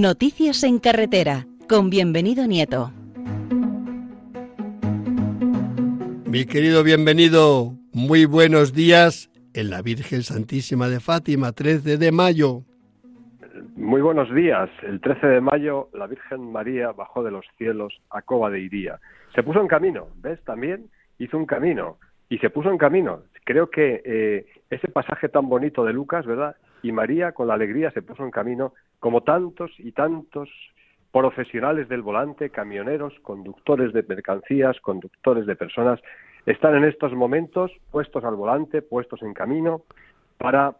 Noticias 0.00 0.64
en 0.64 0.78
carretera, 0.78 1.44
con 1.68 1.90
bienvenido 1.90 2.46
Nieto. 2.46 2.90
Mi 6.24 6.46
querido 6.46 6.82
bienvenido, 6.82 7.74
muy 7.92 8.24
buenos 8.24 8.72
días 8.72 9.30
en 9.52 9.68
la 9.68 9.82
Virgen 9.82 10.22
Santísima 10.22 10.88
de 10.88 11.00
Fátima, 11.00 11.52
13 11.52 11.98
de 11.98 12.12
mayo. 12.12 12.62
Muy 13.76 14.00
buenos 14.00 14.34
días. 14.34 14.70
El 14.84 15.02
13 15.02 15.26
de 15.26 15.40
mayo 15.42 15.90
la 15.92 16.06
Virgen 16.06 16.50
María 16.50 16.92
bajó 16.92 17.22
de 17.22 17.32
los 17.32 17.44
cielos 17.58 17.92
a 18.08 18.22
Coba 18.22 18.48
de 18.48 18.60
Iría. 18.60 18.98
Se 19.34 19.42
puso 19.42 19.60
en 19.60 19.68
camino, 19.68 20.06
¿ves? 20.22 20.42
También 20.46 20.86
hizo 21.18 21.36
un 21.36 21.44
camino 21.44 21.98
y 22.30 22.38
se 22.38 22.48
puso 22.48 22.70
en 22.70 22.78
camino. 22.78 23.20
Creo 23.44 23.68
que 23.68 24.00
eh, 24.02 24.46
ese 24.70 24.88
pasaje 24.88 25.28
tan 25.28 25.50
bonito 25.50 25.84
de 25.84 25.92
Lucas, 25.92 26.24
¿verdad? 26.24 26.56
Y 26.82 26.92
María 26.92 27.32
con 27.32 27.48
la 27.48 27.54
alegría 27.54 27.90
se 27.90 28.02
puso 28.02 28.24
en 28.24 28.30
camino, 28.30 28.74
como 28.98 29.22
tantos 29.22 29.70
y 29.78 29.92
tantos 29.92 30.48
profesionales 31.12 31.88
del 31.88 32.02
volante, 32.02 32.50
camioneros, 32.50 33.14
conductores 33.20 33.92
de 33.92 34.04
mercancías, 34.04 34.80
conductores 34.80 35.46
de 35.46 35.56
personas, 35.56 36.00
están 36.46 36.76
en 36.76 36.84
estos 36.84 37.12
momentos 37.12 37.70
puestos 37.90 38.24
al 38.24 38.36
volante, 38.36 38.82
puestos 38.82 39.22
en 39.22 39.34
camino, 39.34 39.82
para 40.38 40.76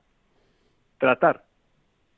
tratar 0.98 1.44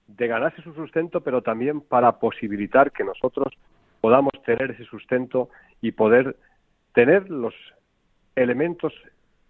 de 0.06 0.26
ganarse 0.26 0.62
su 0.62 0.74
sustento, 0.74 1.22
pero 1.22 1.42
también 1.42 1.80
para 1.80 2.18
posibilitar 2.18 2.92
que 2.92 3.04
nosotros 3.04 3.54
podamos 4.00 4.32
tener 4.44 4.72
ese 4.72 4.84
sustento 4.84 5.48
y 5.80 5.92
poder 5.92 6.36
tener 6.92 7.30
los 7.30 7.54
elementos, 8.36 8.92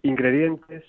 ingredientes 0.01 0.83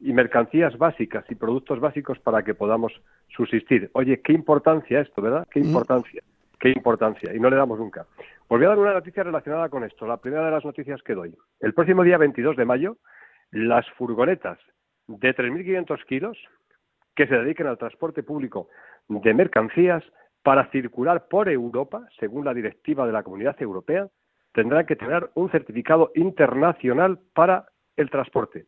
y 0.00 0.12
mercancías 0.12 0.76
básicas 0.76 1.24
y 1.30 1.34
productos 1.34 1.80
básicos 1.80 2.18
para 2.18 2.42
que 2.42 2.54
podamos 2.54 2.92
subsistir. 3.28 3.90
Oye, 3.94 4.20
qué 4.20 4.32
importancia 4.32 5.00
esto, 5.00 5.22
¿verdad? 5.22 5.46
Qué 5.50 5.60
mm. 5.60 5.64
importancia 5.64 6.22
qué 6.64 6.70
importancia, 6.70 7.34
y 7.34 7.38
no 7.38 7.50
le 7.50 7.56
damos 7.56 7.78
nunca. 7.78 8.06
Pues 8.16 8.28
Pues 8.48 8.58
voy 8.58 8.64
a 8.64 8.68
dar 8.70 8.78
una 8.78 8.94
noticia 8.94 9.22
relacionada 9.22 9.68
con 9.68 9.84
esto, 9.84 10.06
la 10.06 10.16
primera 10.16 10.46
de 10.46 10.50
las 10.50 10.64
noticias 10.64 11.02
que 11.02 11.14
doy. 11.14 11.34
El 11.60 11.74
próximo 11.74 12.02
día 12.02 12.16
22 12.16 12.56
de 12.56 12.64
mayo, 12.64 12.96
las 13.50 13.86
furgonetas 13.98 14.58
de 15.06 15.36
3.500 15.36 16.02
kilos 16.06 16.38
que 17.14 17.26
se 17.26 17.36
dediquen 17.36 17.66
al 17.66 17.76
transporte 17.76 18.22
público 18.22 18.70
de 19.08 19.34
mercancías 19.34 20.02
para 20.42 20.70
circular 20.70 21.28
por 21.28 21.50
Europa, 21.50 22.08
según 22.18 22.46
la 22.46 22.54
directiva 22.54 23.06
de 23.06 23.12
la 23.12 23.22
Comunidad 23.22 23.60
Europea, 23.60 24.08
tendrán 24.52 24.86
que 24.86 24.96
tener 24.96 25.28
un 25.34 25.50
certificado 25.50 26.12
internacional 26.14 27.18
para 27.34 27.66
el 27.94 28.08
transporte. 28.08 28.64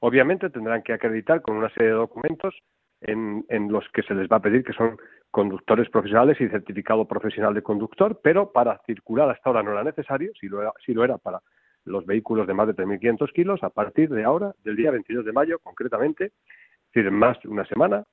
Obviamente 0.00 0.50
tendrán 0.50 0.82
que 0.82 0.92
acreditar 0.92 1.42
con 1.42 1.56
una 1.56 1.70
serie 1.70 1.88
de 1.88 1.94
documentos 1.94 2.54
en, 3.00 3.44
los 3.70 3.88
que 3.90 4.02
se 4.02 4.14
les 4.14 4.28
va 4.28 4.36
a 4.36 4.42
pedir 4.42 4.64
que 4.64 4.72
son 4.72 4.96
conductores 5.30 5.88
profesionales 5.90 6.40
y 6.40 6.48
certificado 6.48 7.06
profesional 7.06 7.54
de 7.54 7.62
conductor, 7.62 8.20
pero 8.22 8.52
para 8.52 8.80
circular 8.86 9.30
hasta 9.30 9.50
ahora 9.50 9.62
no 9.62 9.72
era 9.72 9.84
necesario, 9.84 10.32
si 10.40 10.48
lo 10.48 10.62
era, 10.62 10.72
si 10.84 10.94
lo 10.94 11.04
era 11.04 11.18
para 11.18 11.40
los 11.84 12.06
vehículos 12.06 12.46
de 12.46 12.54
más 12.54 12.66
de 12.66 12.74
3.500 12.74 13.32
kilos, 13.32 13.62
a 13.62 13.70
partir 13.70 14.08
de 14.10 14.24
ahora, 14.24 14.52
del 14.64 14.76
día 14.76 14.90
22 14.90 15.24
de 15.24 15.32
mayo 15.32 15.58
concretamente, 15.60 16.26
es 16.26 16.92
decir, 16.92 17.06
en 17.06 17.14
más 17.14 17.38
de 17.40 17.48
una 17.48 17.64
semana, 17.66 18.04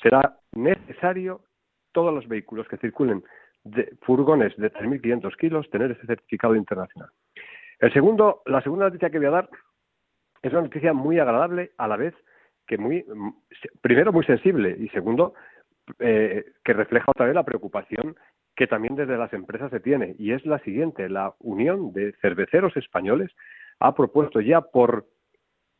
será 0.00 0.36
necesario 0.52 1.42
todos 1.92 2.14
los 2.14 2.26
vehículos 2.28 2.68
que 2.68 2.76
circulen 2.78 3.22
de 3.64 3.92
furgones 4.02 4.56
de 4.56 4.72
3.500 4.72 5.36
kilos 5.36 5.70
tener 5.70 5.90
ese 5.90 6.06
certificado 6.06 6.54
internacional. 6.54 7.10
El 7.78 7.92
segundo, 7.92 8.42
la 8.46 8.62
segunda 8.62 8.86
noticia 8.86 9.10
que 9.10 9.18
voy 9.18 9.26
a 9.26 9.30
dar 9.30 9.50
es 10.42 10.52
una 10.52 10.62
noticia 10.62 10.92
muy 10.92 11.18
agradable 11.18 11.72
a 11.76 11.88
la 11.88 11.96
vez 11.96 12.14
que 12.66 12.78
muy, 12.78 13.04
primero 13.80 14.12
muy 14.12 14.24
sensible 14.24 14.76
y 14.78 14.88
segundo, 14.88 15.34
eh, 15.98 16.44
que 16.64 16.72
refleja 16.72 17.06
otra 17.10 17.26
vez 17.26 17.34
la 17.34 17.44
preocupación 17.44 18.16
que 18.54 18.66
también 18.66 18.94
desde 18.94 19.16
las 19.16 19.32
empresas 19.32 19.70
se 19.70 19.80
tiene 19.80 20.14
y 20.18 20.32
es 20.32 20.44
la 20.46 20.58
siguiente, 20.60 21.08
la 21.08 21.34
Unión 21.40 21.92
de 21.92 22.12
Cerveceros 22.20 22.76
Españoles 22.76 23.30
ha 23.78 23.94
propuesto 23.94 24.40
ya 24.40 24.60
por 24.60 25.06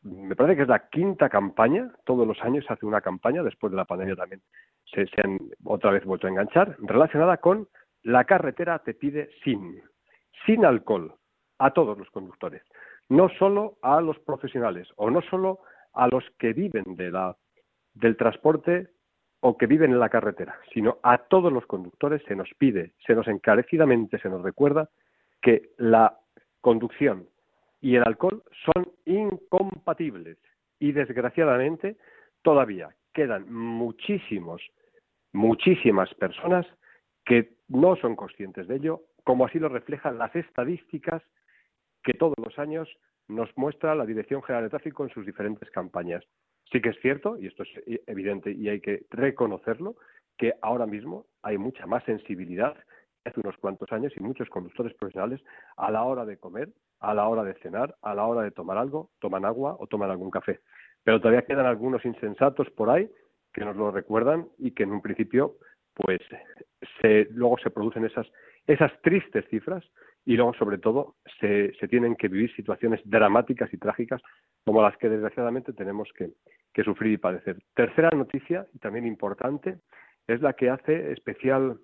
me 0.02 0.34
parece 0.34 0.56
que 0.56 0.62
es 0.62 0.68
la 0.68 0.88
quinta 0.88 1.28
campaña, 1.28 1.92
todos 2.04 2.26
los 2.26 2.40
años 2.42 2.64
se 2.66 2.72
hace 2.72 2.86
una 2.86 3.02
campaña, 3.02 3.42
después 3.42 3.70
de 3.70 3.76
la 3.76 3.84
pandemia 3.84 4.16
también 4.16 4.40
se, 4.86 5.06
han 5.22 5.38
otra 5.64 5.90
vez 5.90 6.04
vuelto 6.04 6.26
a 6.26 6.30
enganchar, 6.30 6.76
relacionada 6.78 7.36
con 7.36 7.68
la 8.02 8.24
carretera 8.24 8.78
te 8.78 8.94
pide 8.94 9.28
sin, 9.44 9.82
sin 10.46 10.64
alcohol, 10.64 11.14
a 11.58 11.72
todos 11.72 11.98
los 11.98 12.10
conductores, 12.10 12.62
no 13.10 13.28
solo 13.38 13.76
a 13.82 14.00
los 14.00 14.18
profesionales 14.20 14.88
o 14.96 15.10
no 15.10 15.20
solo 15.22 15.60
a 15.92 16.08
los 16.08 16.24
que 16.38 16.52
viven 16.52 16.96
de 16.96 17.10
la, 17.10 17.36
del 17.92 18.16
transporte 18.16 18.88
o 19.40 19.58
que 19.58 19.66
viven 19.66 19.90
en 19.90 19.98
la 19.98 20.08
carretera, 20.08 20.56
sino 20.72 20.98
a 21.02 21.18
todos 21.18 21.52
los 21.52 21.66
conductores 21.66 22.22
se 22.26 22.36
nos 22.36 22.48
pide, 22.56 22.92
se 23.06 23.14
nos 23.14 23.26
encarecidamente 23.26 24.18
se 24.20 24.28
nos 24.28 24.42
recuerda 24.42 24.88
que 25.42 25.70
la 25.76 26.18
conducción 26.60 27.26
y 27.80 27.96
el 27.96 28.04
alcohol 28.06 28.44
son 28.64 28.92
incompatibles 29.06 30.38
y 30.78 30.92
desgraciadamente 30.92 31.96
todavía 32.42 32.90
quedan 33.12 33.52
muchísimos, 33.52 34.62
muchísimas 35.32 36.14
personas 36.14 36.64
que 37.24 37.54
no 37.68 37.96
son 37.96 38.14
conscientes 38.14 38.68
de 38.68 38.76
ello, 38.76 39.02
como 39.24 39.46
así 39.46 39.58
lo 39.58 39.68
reflejan 39.68 40.18
las 40.18 40.34
estadísticas 40.36 41.22
que 42.02 42.14
todos 42.14 42.34
los 42.38 42.58
años 42.58 42.88
nos 43.28 43.50
muestra 43.56 43.94
la 43.94 44.06
Dirección 44.06 44.42
General 44.42 44.64
de 44.64 44.70
Tráfico 44.70 45.04
en 45.04 45.10
sus 45.10 45.24
diferentes 45.24 45.70
campañas. 45.70 46.24
Sí 46.72 46.80
que 46.80 46.90
es 46.90 47.00
cierto, 47.00 47.36
y 47.38 47.46
esto 47.46 47.62
es 47.62 48.00
evidente 48.06 48.52
y 48.52 48.68
hay 48.68 48.80
que 48.80 49.06
reconocerlo, 49.10 49.96
que 50.36 50.54
ahora 50.62 50.86
mismo 50.86 51.26
hay 51.42 51.58
mucha 51.58 51.86
más 51.86 52.04
sensibilidad 52.04 52.76
hace 53.24 53.40
unos 53.40 53.56
cuantos 53.58 53.90
años 53.92 54.12
y 54.16 54.20
muchos 54.20 54.48
conductores 54.48 54.94
profesionales 54.94 55.40
a 55.76 55.90
la 55.90 56.04
hora 56.04 56.24
de 56.24 56.38
comer 56.38 56.70
a 57.00 57.14
la 57.14 57.26
hora 57.26 57.42
de 57.44 57.54
cenar, 57.54 57.96
a 58.02 58.14
la 58.14 58.26
hora 58.26 58.42
de 58.42 58.50
tomar 58.50 58.78
algo, 58.78 59.10
toman 59.18 59.44
agua 59.44 59.76
o 59.78 59.86
toman 59.86 60.10
algún 60.10 60.30
café. 60.30 60.60
Pero 61.02 61.18
todavía 61.18 61.42
quedan 61.42 61.66
algunos 61.66 62.04
insensatos 62.04 62.70
por 62.70 62.90
ahí 62.90 63.10
que 63.52 63.64
nos 63.64 63.74
lo 63.74 63.90
recuerdan 63.90 64.48
y 64.58 64.72
que 64.72 64.84
en 64.84 64.92
un 64.92 65.00
principio, 65.00 65.56
pues, 65.94 66.20
se, 67.00 67.26
luego 67.32 67.56
se 67.58 67.70
producen 67.70 68.04
esas, 68.04 68.30
esas 68.66 68.92
tristes 69.02 69.46
cifras 69.48 69.82
y 70.24 70.36
luego, 70.36 70.54
sobre 70.54 70.78
todo, 70.78 71.16
se, 71.40 71.72
se 71.74 71.88
tienen 71.88 72.16
que 72.16 72.28
vivir 72.28 72.54
situaciones 72.54 73.00
dramáticas 73.04 73.72
y 73.72 73.78
trágicas 73.78 74.20
como 74.64 74.82
las 74.82 74.96
que 74.98 75.08
desgraciadamente 75.08 75.72
tenemos 75.72 76.08
que, 76.16 76.30
que 76.72 76.84
sufrir 76.84 77.12
y 77.12 77.18
padecer. 77.18 77.58
Tercera 77.74 78.10
noticia, 78.10 78.66
y 78.74 78.78
también 78.78 79.06
importante, 79.06 79.78
es 80.26 80.40
la 80.42 80.52
que 80.52 80.70
hace 80.70 81.12
especial, 81.12 81.78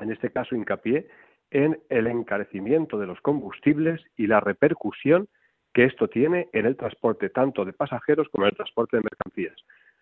en 0.00 0.10
este 0.10 0.30
caso, 0.30 0.54
hincapié 0.54 1.08
en 1.50 1.80
el 1.88 2.06
encarecimiento 2.06 2.98
de 2.98 3.06
los 3.06 3.20
combustibles 3.20 4.02
y 4.16 4.26
la 4.26 4.40
repercusión 4.40 5.28
que 5.72 5.84
esto 5.84 6.08
tiene 6.08 6.48
en 6.52 6.66
el 6.66 6.76
transporte 6.76 7.30
tanto 7.30 7.64
de 7.64 7.72
pasajeros 7.72 8.28
como 8.30 8.44
en 8.44 8.50
el 8.50 8.56
transporte 8.56 8.96
de 8.96 9.02
mercancías. 9.04 9.56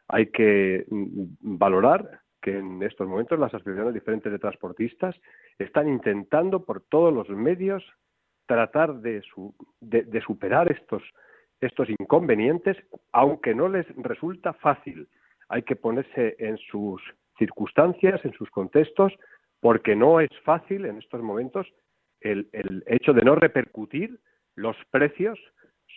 Hay 0.08 0.30
que 0.30 0.84
mm, 0.88 1.58
valorar 1.58 2.20
que 2.40 2.58
en 2.58 2.82
estos 2.82 3.06
momentos 3.06 3.38
las 3.38 3.52
asociaciones 3.52 3.94
diferentes 3.94 4.30
de 4.30 4.38
transportistas 4.38 5.14
están 5.58 5.88
intentando 5.88 6.64
por 6.64 6.80
todos 6.82 7.12
los 7.12 7.28
medios 7.28 7.84
tratar 8.46 8.94
de, 8.96 9.22
de, 9.80 10.20
superar 10.22 10.72
estos, 10.72 11.02
estos 11.60 11.88
inconvenientes, 11.88 12.76
aunque 13.12 13.54
no 13.54 13.68
les 13.68 13.86
resulta 13.96 14.54
fácil. 14.54 15.08
Hay 15.48 15.62
que 15.62 15.76
ponerse 15.76 16.34
en 16.38 16.58
sus 16.58 17.00
circunstancias, 17.38 18.20
en 18.24 18.32
sus 18.32 18.50
contextos, 18.50 19.12
porque 19.60 19.94
no 19.94 20.20
es 20.20 20.30
fácil 20.44 20.84
en 20.86 20.98
estos 20.98 21.22
momentos 21.22 21.66
el, 22.20 22.48
hecho 22.86 23.12
de 23.12 23.22
no 23.22 23.34
repercutir 23.34 24.18
los 24.56 24.76
precios 24.90 25.38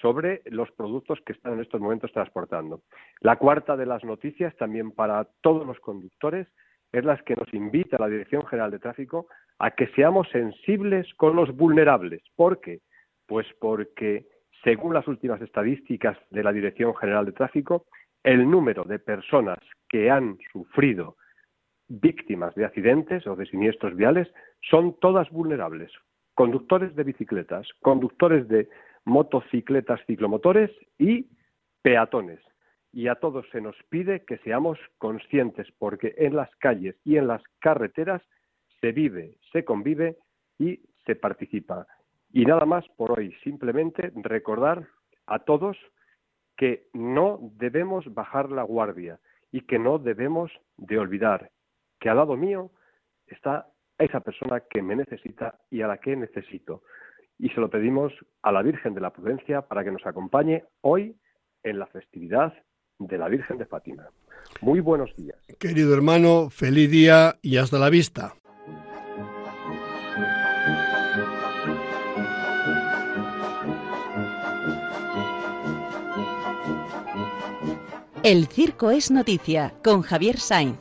sobre 0.03 0.41
los 0.47 0.69
productos 0.73 1.19
que 1.25 1.31
están 1.31 1.53
en 1.53 1.61
estos 1.61 1.79
momentos 1.79 2.11
transportando. 2.11 2.81
La 3.21 3.37
cuarta 3.37 3.77
de 3.77 3.85
las 3.85 4.03
noticias, 4.03 4.53
también 4.57 4.91
para 4.91 5.29
todos 5.39 5.65
los 5.65 5.79
conductores, 5.79 6.45
es 6.91 7.05
la 7.05 7.17
que 7.17 7.37
nos 7.37 7.51
invita 7.53 7.97
la 7.97 8.09
Dirección 8.09 8.45
General 8.45 8.69
de 8.69 8.79
Tráfico 8.79 9.27
a 9.59 9.71
que 9.71 9.87
seamos 9.95 10.27
sensibles 10.29 11.07
con 11.15 11.37
los 11.37 11.55
vulnerables. 11.55 12.21
¿Por 12.35 12.59
qué? 12.59 12.81
Pues 13.25 13.47
porque, 13.61 14.27
según 14.61 14.93
las 14.93 15.07
últimas 15.07 15.41
estadísticas 15.41 16.17
de 16.31 16.43
la 16.43 16.51
Dirección 16.51 16.93
General 16.97 17.25
de 17.25 17.31
Tráfico, 17.31 17.85
el 18.23 18.49
número 18.49 18.83
de 18.83 18.99
personas 18.99 19.59
que 19.87 20.11
han 20.11 20.37
sufrido 20.51 21.15
víctimas 21.87 22.53
de 22.55 22.65
accidentes 22.65 23.25
o 23.25 23.37
de 23.37 23.45
siniestros 23.45 23.95
viales 23.95 24.27
son 24.69 24.99
todas 24.99 25.29
vulnerables. 25.29 25.91
Conductores 26.35 26.93
de 26.95 27.03
bicicletas, 27.03 27.67
conductores 27.81 28.49
de 28.49 28.67
motocicletas 29.05 29.99
ciclomotores 30.05 30.71
y 30.97 31.27
peatones. 31.81 32.39
Y 32.91 33.07
a 33.07 33.15
todos 33.15 33.45
se 33.51 33.61
nos 33.61 33.75
pide 33.89 34.23
que 34.25 34.37
seamos 34.39 34.77
conscientes 34.97 35.67
porque 35.79 36.13
en 36.17 36.35
las 36.35 36.53
calles 36.57 36.95
y 37.03 37.17
en 37.17 37.27
las 37.27 37.41
carreteras 37.59 38.21
se 38.79 38.91
vive, 38.91 39.37
se 39.51 39.65
convive 39.65 40.17
y 40.59 40.81
se 41.05 41.15
participa. 41.15 41.87
Y 42.31 42.45
nada 42.45 42.65
más 42.65 42.87
por 42.97 43.17
hoy, 43.17 43.33
simplemente 43.43 44.11
recordar 44.15 44.87
a 45.27 45.39
todos 45.39 45.77
que 46.57 46.87
no 46.93 47.39
debemos 47.55 48.11
bajar 48.13 48.51
la 48.51 48.63
guardia 48.63 49.19
y 49.51 49.61
que 49.61 49.79
no 49.79 49.99
debemos 49.99 50.51
de 50.77 50.99
olvidar 50.99 51.51
que 51.99 52.09
al 52.09 52.17
lado 52.17 52.35
mío 52.35 52.71
está 53.27 53.67
esa 53.97 54.19
persona 54.19 54.61
que 54.69 54.81
me 54.81 54.95
necesita 54.95 55.59
y 55.69 55.81
a 55.81 55.87
la 55.87 55.97
que 55.97 56.15
necesito. 56.15 56.83
Y 57.39 57.49
se 57.49 57.59
lo 57.59 57.69
pedimos 57.69 58.13
a 58.41 58.51
la 58.51 58.61
Virgen 58.61 58.93
de 58.93 59.01
la 59.01 59.11
Prudencia 59.11 59.61
para 59.63 59.83
que 59.83 59.91
nos 59.91 60.05
acompañe 60.05 60.63
hoy 60.81 61.15
en 61.63 61.79
la 61.79 61.87
festividad 61.87 62.53
de 62.99 63.17
la 63.17 63.27
Virgen 63.27 63.57
de 63.57 63.65
Fátima. 63.65 64.07
Muy 64.61 64.79
buenos 64.79 65.15
días. 65.15 65.37
Querido 65.59 65.93
hermano, 65.93 66.49
feliz 66.49 66.89
día 66.91 67.35
y 67.41 67.57
hasta 67.57 67.79
la 67.79 67.89
vista. 67.89 68.33
El 78.23 78.47
circo 78.47 78.89
es 78.89 79.11
noticia 79.11 79.73
con 79.83 80.01
Javier 80.01 80.39
Sainz. 80.39 80.77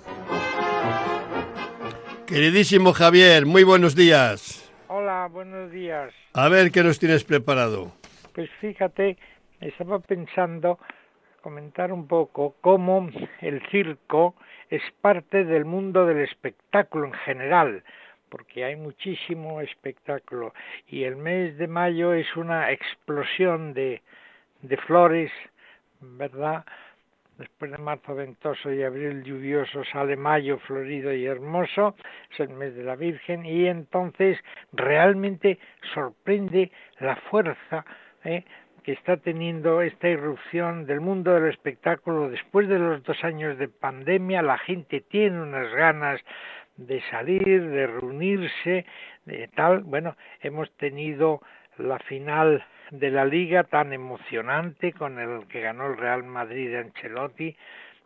Queridísimo 2.25 2.93
Javier, 2.93 3.47
muy 3.47 3.65
buenos 3.65 3.97
días. 3.97 4.62
A 6.35 6.49
ver 6.49 6.71
qué 6.71 6.83
nos 6.83 6.99
tienes 6.99 7.25
preparado. 7.25 7.93
Pues 8.35 8.49
fíjate, 8.59 9.19
estaba 9.61 9.99
pensando 9.99 10.79
comentar 11.43 11.93
un 11.93 12.07
poco 12.07 12.57
cómo 12.63 13.11
el 13.43 13.61
circo 13.71 14.35
es 14.71 14.83
parte 15.03 15.45
del 15.45 15.67
mundo 15.67 16.07
del 16.07 16.21
espectáculo 16.21 17.09
en 17.09 17.13
general, 17.13 17.85
porque 18.31 18.65
hay 18.65 18.77
muchísimo 18.77 19.61
espectáculo 19.61 20.55
y 20.89 21.05
el 21.05 21.17
mes 21.17 21.59
de 21.59 21.69
mayo 21.69 22.15
es 22.15 22.35
una 22.35 22.73
explosión 22.73 23.75
de, 23.75 24.01
de 24.63 24.77
flores, 24.79 25.31
¿verdad? 26.01 26.65
Después 27.43 27.73
de 27.73 27.79
marzo 27.79 28.15
ventoso 28.15 28.73
y 28.73 28.83
abril 28.83 29.25
lluvioso 29.25 29.85
sale 29.85 30.17
mayo 30.17 30.59
florido 30.61 31.13
y 31.13 31.27
hermoso, 31.27 31.97
es 32.31 32.41
el 32.41 32.51
mes 32.51 32.75
de 32.77 32.85
la 32.85 32.95
Virgen 32.97 33.45
y 33.45 33.67
entonces 33.67 34.39
realmente 34.73 35.59
sorprende 35.93 36.71
la 37.01 37.17
fuerza 37.17 37.85
¿eh? 38.25 38.45
que 38.85 38.93
está 38.93 39.17
teniendo 39.17 39.83
esta 39.83 40.09
irrupción 40.09 40.87
del 40.87 41.01
mundo 41.01 41.35
del 41.35 41.51
espectáculo 41.51 42.31
después 42.31 42.69
de 42.69 42.79
los 42.79 43.03
dos 43.03 43.23
años 43.25 43.59
de 43.59 43.69
pandemia, 43.69 44.41
la 44.43 44.59
gente 44.59 45.01
tiene 45.01 45.43
unas 45.43 45.73
ganas 45.75 46.21
de 46.77 47.03
salir, 47.11 47.69
de 47.69 47.87
reunirse, 47.87 48.87
de 49.25 49.49
tal. 49.49 49.81
Bueno, 49.83 50.17
hemos 50.41 50.71
tenido 50.77 51.41
la 51.77 51.99
final 51.99 52.65
de 52.93 53.11
la 53.11 53.25
liga 53.25 53.65
tan 53.65 53.93
emocionante 53.93 54.93
con 54.93 55.19
el 55.19 55.49
que 55.49 55.63
ganó 55.63 55.87
el 55.87 55.97
Real 55.97 56.25
Madrid 56.25 56.71
de 56.71 56.79
Ancelotti 56.79 57.57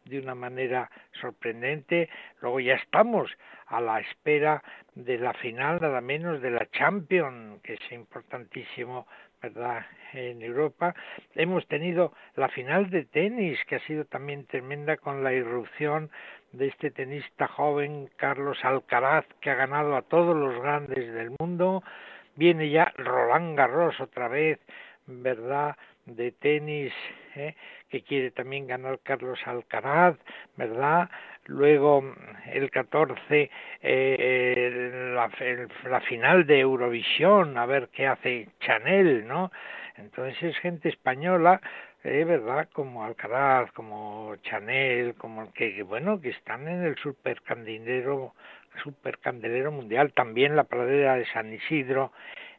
de 0.04 0.20
una 0.20 0.36
manera 0.36 0.88
sorprendente. 1.20 2.08
Luego 2.40 2.60
ya 2.60 2.74
estamos 2.74 3.28
a 3.66 3.80
la 3.80 3.98
espera 3.98 4.62
de 4.94 5.18
la 5.18 5.34
final, 5.34 5.80
nada 5.82 6.00
menos 6.00 6.40
de 6.40 6.52
la 6.52 6.66
Champions, 6.70 7.60
que 7.62 7.74
es 7.74 7.92
importantísimo 7.92 9.06
¿verdad? 9.42 9.84
En 10.12 10.40
Europa 10.42 10.94
hemos 11.34 11.66
tenido 11.66 12.12
la 12.36 12.48
final 12.48 12.90
de 12.90 13.04
tenis, 13.04 13.58
que 13.66 13.76
ha 13.76 13.86
sido 13.86 14.04
también 14.04 14.46
tremenda 14.46 14.96
con 14.96 15.22
la 15.22 15.32
irrupción 15.32 16.10
de 16.52 16.68
este 16.68 16.90
tenista 16.90 17.46
joven 17.48 18.08
Carlos 18.16 18.58
Alcaraz, 18.64 19.26
que 19.40 19.50
ha 19.50 19.54
ganado 19.54 19.96
a 19.96 20.02
todos 20.02 20.34
los 20.34 20.60
grandes 20.60 21.12
del 21.12 21.32
mundo. 21.38 21.82
Viene 22.36 22.70
ya 22.70 22.92
Roland 22.96 23.56
Garros 23.56 24.00
otra 24.00 24.28
vez, 24.28 24.58
¿verdad? 25.06 25.76
De 26.04 26.32
tenis, 26.32 26.92
¿eh? 27.34 27.54
que 27.88 28.02
quiere 28.02 28.30
también 28.30 28.66
ganar 28.66 29.00
Carlos 29.02 29.40
Alcaraz, 29.46 30.16
¿verdad? 30.56 31.10
luego 31.46 32.02
el 32.52 32.70
14 32.70 33.50
eh, 33.82 35.12
la, 35.14 35.30
la, 35.88 36.00
final 36.00 36.46
de 36.46 36.60
Eurovisión, 36.60 37.56
a 37.56 37.66
ver 37.66 37.88
qué 37.92 38.06
hace 38.06 38.48
Chanel, 38.60 39.26
¿no? 39.26 39.50
Entonces 39.96 40.42
es 40.42 40.58
gente 40.58 40.88
española, 40.88 41.60
eh, 42.04 42.24
¿verdad? 42.24 42.68
Como 42.72 43.04
Alcaraz, 43.04 43.70
como 43.72 44.36
Chanel, 44.42 45.14
como 45.14 45.52
que, 45.52 45.82
bueno, 45.82 46.20
que 46.20 46.30
están 46.30 46.68
en 46.68 46.84
el 46.84 46.96
supercandelero, 46.96 48.34
supercandelero 48.82 49.72
mundial, 49.72 50.12
también 50.12 50.56
la 50.56 50.64
pradera 50.64 51.16
de 51.16 51.26
San 51.26 51.52
Isidro, 51.52 52.12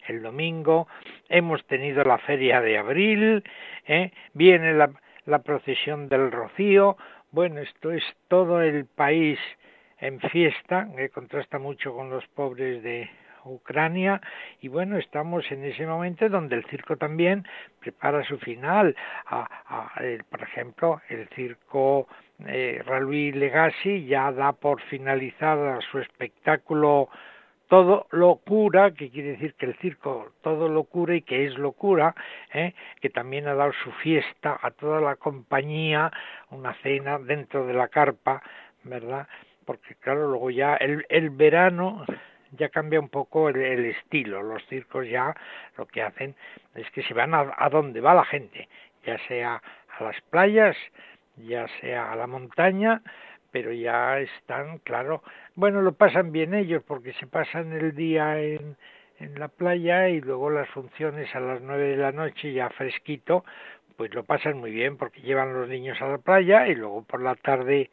el 0.07 0.21
domingo, 0.21 0.87
hemos 1.29 1.65
tenido 1.65 2.03
la 2.03 2.17
feria 2.17 2.61
de 2.61 2.77
abril, 2.77 3.43
¿eh? 3.85 4.11
viene 4.33 4.73
la, 4.73 4.91
la 5.25 5.39
procesión 5.39 6.07
del 6.07 6.31
Rocío, 6.31 6.97
bueno, 7.31 7.59
esto 7.59 7.91
es 7.91 8.03
todo 8.27 8.61
el 8.61 8.85
país 8.85 9.37
en 9.99 10.19
fiesta, 10.19 10.87
que 10.95 11.09
contrasta 11.09 11.59
mucho 11.59 11.93
con 11.93 12.09
los 12.09 12.25
pobres 12.27 12.83
de 12.83 13.09
Ucrania 13.47 14.21
y 14.61 14.67
bueno, 14.67 14.97
estamos 14.97 15.49
en 15.51 15.63
ese 15.63 15.85
momento 15.85 16.27
donde 16.29 16.55
el 16.55 16.65
circo 16.65 16.97
también 16.97 17.45
prepara 17.79 18.23
su 18.23 18.37
final. 18.37 18.95
por 20.29 20.41
ejemplo, 20.41 21.01
el 21.09 21.27
circo 21.29 22.07
eh, 22.45 22.81
Ralui 22.85 23.31
Legacy 23.31 24.05
ya 24.05 24.31
da 24.31 24.53
por 24.53 24.81
finalizada 24.83 25.79
su 25.91 25.99
espectáculo 25.99 27.09
todo 27.67 28.07
locura, 28.11 28.91
que 28.91 29.09
quiere 29.09 29.31
decir 29.31 29.53
que 29.55 29.65
el 29.65 29.75
circo 29.75 30.31
todo 30.41 30.69
locura 30.69 31.15
y 31.15 31.21
que 31.21 31.45
es 31.45 31.57
locura, 31.57 32.15
¿eh? 32.53 32.73
que 33.01 33.09
también 33.09 33.47
ha 33.47 33.55
dado 33.55 33.73
su 33.83 33.91
fiesta 33.91 34.57
a 34.61 34.71
toda 34.71 35.01
la 35.01 35.15
compañía, 35.15 36.11
una 36.49 36.73
cena 36.75 37.19
dentro 37.19 37.65
de 37.65 37.73
la 37.73 37.89
carpa, 37.89 38.41
¿verdad? 38.83 39.27
Porque 39.65 39.95
claro, 39.95 40.29
luego 40.29 40.49
ya 40.49 40.75
el, 40.75 41.05
el 41.09 41.29
verano 41.29 42.05
ya 42.51 42.69
cambia 42.69 43.01
un 43.01 43.09
poco 43.09 43.49
el, 43.49 43.85
estilo, 43.85 44.41
los 44.41 44.65
circos 44.67 45.07
ya 45.09 45.35
lo 45.77 45.85
que 45.87 46.01
hacen 46.01 46.35
es 46.75 46.89
que 46.91 47.03
se 47.03 47.13
van 47.13 47.33
a, 47.33 47.53
a 47.57 47.69
donde 47.69 47.99
va 47.99 48.13
la 48.13 48.23
gente, 48.23 48.69
ya 49.05 49.17
sea 49.27 49.61
a 49.97 50.03
las 50.03 50.21
playas, 50.29 50.77
ya 51.37 51.67
sea 51.81 52.11
a 52.11 52.15
la 52.15 52.27
montaña, 52.27 53.01
pero 53.51 53.71
ya 53.71 54.19
están, 54.19 54.79
claro, 54.79 55.23
bueno, 55.55 55.81
lo 55.81 55.93
pasan 55.93 56.31
bien 56.31 56.53
ellos 56.53 56.83
porque 56.85 57.13
se 57.13 57.27
pasan 57.27 57.73
el 57.73 57.95
día 57.95 58.39
en, 58.39 58.75
en 59.19 59.39
la 59.39 59.47
playa 59.47 60.09
y 60.09 60.21
luego 60.21 60.49
las 60.49 60.69
funciones 60.69 61.33
a 61.35 61.39
las 61.39 61.61
nueve 61.61 61.89
de 61.89 61.97
la 61.97 62.11
noche 62.11 62.53
ya 62.53 62.69
fresquito, 62.69 63.45
pues 63.95 64.13
lo 64.13 64.23
pasan 64.23 64.59
muy 64.59 64.71
bien 64.71 64.97
porque 64.97 65.21
llevan 65.21 65.53
los 65.53 65.67
niños 65.67 66.01
a 66.01 66.07
la 66.07 66.17
playa 66.19 66.67
y 66.67 66.75
luego 66.75 67.03
por 67.03 67.21
la 67.21 67.35
tarde 67.35 67.89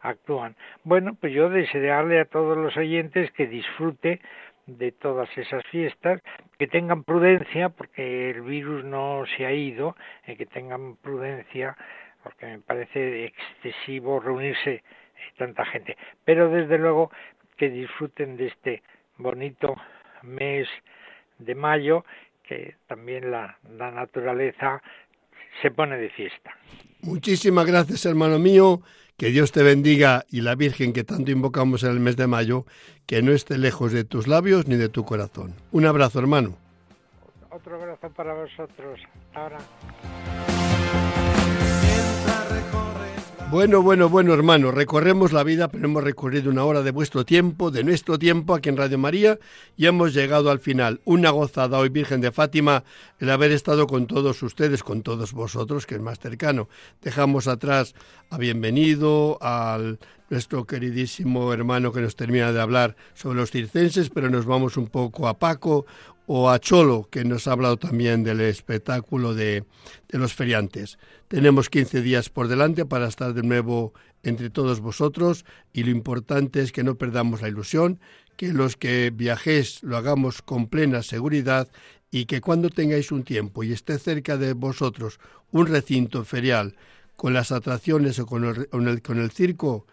actúan. 0.00 0.56
Bueno, 0.84 1.16
pues 1.20 1.32
yo 1.32 1.48
desearle 1.48 2.20
a 2.20 2.24
todos 2.24 2.56
los 2.56 2.76
oyentes 2.76 3.30
que 3.32 3.46
disfrute 3.46 4.20
de 4.66 4.92
todas 4.92 5.28
esas 5.38 5.64
fiestas, 5.66 6.20
que 6.58 6.66
tengan 6.66 7.02
prudencia 7.02 7.70
porque 7.70 8.30
el 8.30 8.42
virus 8.42 8.84
no 8.84 9.24
se 9.36 9.46
ha 9.46 9.52
ido, 9.52 9.96
y 10.26 10.36
que 10.36 10.46
tengan 10.46 10.96
prudencia 10.96 11.76
porque 12.28 12.46
me 12.46 12.58
parece 12.58 13.24
excesivo 13.24 14.20
reunirse 14.20 14.74
eh, 14.74 14.82
tanta 15.38 15.64
gente. 15.64 15.96
Pero 16.26 16.50
desde 16.50 16.76
luego 16.76 17.10
que 17.56 17.70
disfruten 17.70 18.36
de 18.36 18.48
este 18.48 18.82
bonito 19.16 19.74
mes 20.22 20.68
de 21.38 21.54
mayo, 21.54 22.04
que 22.46 22.76
también 22.86 23.30
la, 23.30 23.56
la 23.78 23.90
naturaleza 23.90 24.82
se 25.62 25.70
pone 25.70 25.96
de 25.96 26.10
fiesta. 26.10 26.54
Muchísimas 27.00 27.64
gracias, 27.64 28.04
hermano 28.04 28.38
mío. 28.38 28.82
Que 29.16 29.30
Dios 29.30 29.50
te 29.50 29.62
bendiga 29.62 30.26
y 30.30 30.42
la 30.42 30.54
Virgen 30.54 30.92
que 30.92 31.04
tanto 31.04 31.30
invocamos 31.30 31.82
en 31.82 31.90
el 31.90 31.98
mes 31.98 32.16
de 32.16 32.26
mayo, 32.26 32.66
que 33.06 33.22
no 33.22 33.32
esté 33.32 33.56
lejos 33.56 33.92
de 33.92 34.04
tus 34.04 34.28
labios 34.28 34.68
ni 34.68 34.76
de 34.76 34.90
tu 34.90 35.04
corazón. 35.04 35.54
Un 35.72 35.86
abrazo, 35.86 36.20
hermano. 36.20 36.56
Otro 37.50 37.76
abrazo 37.76 38.10
para 38.10 38.34
vosotros. 38.34 39.00
Ahora. 39.34 39.58
Bueno, 43.50 43.80
bueno, 43.80 44.10
bueno, 44.10 44.34
hermano, 44.34 44.70
recorremos 44.72 45.32
la 45.32 45.42
vida, 45.42 45.68
pero 45.68 45.86
hemos 45.86 46.04
recorrido 46.04 46.50
una 46.50 46.66
hora 46.66 46.82
de 46.82 46.90
vuestro 46.90 47.24
tiempo, 47.24 47.70
de 47.70 47.82
nuestro 47.82 48.18
tiempo 48.18 48.54
aquí 48.54 48.68
en 48.68 48.76
Radio 48.76 48.98
María, 48.98 49.38
y 49.74 49.86
hemos 49.86 50.12
llegado 50.12 50.50
al 50.50 50.58
final. 50.58 51.00
Una 51.06 51.30
gozada 51.30 51.78
hoy, 51.78 51.88
Virgen 51.88 52.20
de 52.20 52.30
Fátima, 52.30 52.84
el 53.18 53.30
haber 53.30 53.52
estado 53.52 53.86
con 53.86 54.06
todos 54.06 54.42
ustedes, 54.42 54.82
con 54.82 55.02
todos 55.02 55.32
vosotros, 55.32 55.86
que 55.86 55.94
es 55.94 56.00
más 56.02 56.18
cercano. 56.18 56.68
Dejamos 57.00 57.48
atrás 57.48 57.94
a 58.28 58.36
Bienvenido, 58.36 59.38
al 59.40 59.98
nuestro 60.30 60.66
queridísimo 60.66 61.52
hermano 61.52 61.92
que 61.92 62.00
nos 62.00 62.16
termina 62.16 62.52
de 62.52 62.60
hablar 62.60 62.96
sobre 63.14 63.38
los 63.38 63.50
circenses, 63.50 64.10
pero 64.10 64.30
nos 64.30 64.46
vamos 64.46 64.76
un 64.76 64.88
poco 64.88 65.28
a 65.28 65.38
Paco, 65.38 65.86
o 66.30 66.50
a 66.50 66.58
Cholo, 66.58 67.08
que 67.10 67.24
nos 67.24 67.48
ha 67.48 67.52
hablado 67.52 67.78
también 67.78 68.22
del 68.22 68.42
espectáculo 68.42 69.34
de, 69.34 69.64
de, 70.08 70.18
los 70.18 70.34
feriantes. 70.34 70.98
Tenemos 71.26 71.70
15 71.70 72.02
días 72.02 72.28
por 72.28 72.48
delante 72.48 72.84
para 72.84 73.08
estar 73.08 73.32
de 73.32 73.42
nuevo 73.42 73.94
entre 74.22 74.50
todos 74.50 74.80
vosotros 74.80 75.46
y 75.72 75.84
lo 75.84 75.90
importante 75.90 76.60
es 76.60 76.70
que 76.70 76.84
no 76.84 76.96
perdamos 76.96 77.40
la 77.40 77.48
ilusión, 77.48 77.98
que 78.36 78.52
los 78.52 78.76
que 78.76 79.10
viajéis 79.10 79.82
lo 79.82 79.96
hagamos 79.96 80.42
con 80.42 80.68
plena 80.68 81.02
seguridad 81.02 81.68
y 82.10 82.26
que 82.26 82.42
cuando 82.42 82.68
tengáis 82.68 83.10
un 83.10 83.24
tiempo 83.24 83.64
y 83.64 83.72
esté 83.72 83.98
cerca 83.98 84.36
de 84.36 84.52
vosotros 84.52 85.18
un 85.50 85.66
recinto 85.66 86.24
ferial 86.24 86.76
con 87.16 87.32
las 87.32 87.52
atracciones 87.52 88.18
o 88.18 88.26
con 88.26 88.44
el, 88.44 88.68
con 88.68 88.86
el, 88.86 89.00
con 89.00 89.18
el 89.18 89.30
circo, 89.30 89.86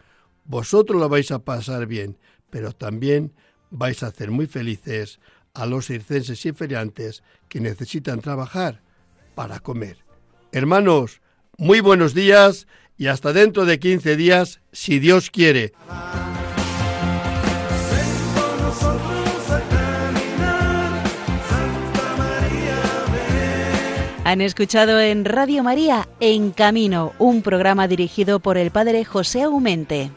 vosotros 0.45 0.99
lo 0.99 1.09
vais 1.09 1.31
a 1.31 1.39
pasar 1.39 1.87
bien, 1.87 2.17
pero 2.49 2.71
también 2.71 3.33
vais 3.71 4.03
a 4.03 4.07
hacer 4.07 4.31
muy 4.31 4.47
felices 4.47 5.19
a 5.53 5.65
los 5.65 5.87
circenses 5.87 6.45
y 6.45 6.53
feriantes 6.53 7.23
que 7.49 7.59
necesitan 7.59 8.21
trabajar 8.21 8.81
para 9.33 9.59
comer. 9.59 9.97
Hermanos, 10.51 11.21
muy 11.57 11.79
buenos 11.79 12.13
días 12.13 12.67
y 12.97 13.07
hasta 13.07 13.33
dentro 13.33 13.65
de 13.65 13.79
15 13.79 14.15
días, 14.15 14.61
si 14.71 14.99
Dios 14.99 15.29
quiere. 15.29 15.73
Han 24.23 24.41
escuchado 24.41 24.99
en 24.99 25.23
Radio 25.23 25.63
María 25.63 26.07
En 26.19 26.51
Camino, 26.51 27.13
un 27.19 27.41
programa 27.41 27.87
dirigido 27.87 28.39
por 28.39 28.57
el 28.57 28.71
Padre 28.71 29.05
José 29.05 29.43
Aumente. 29.43 30.09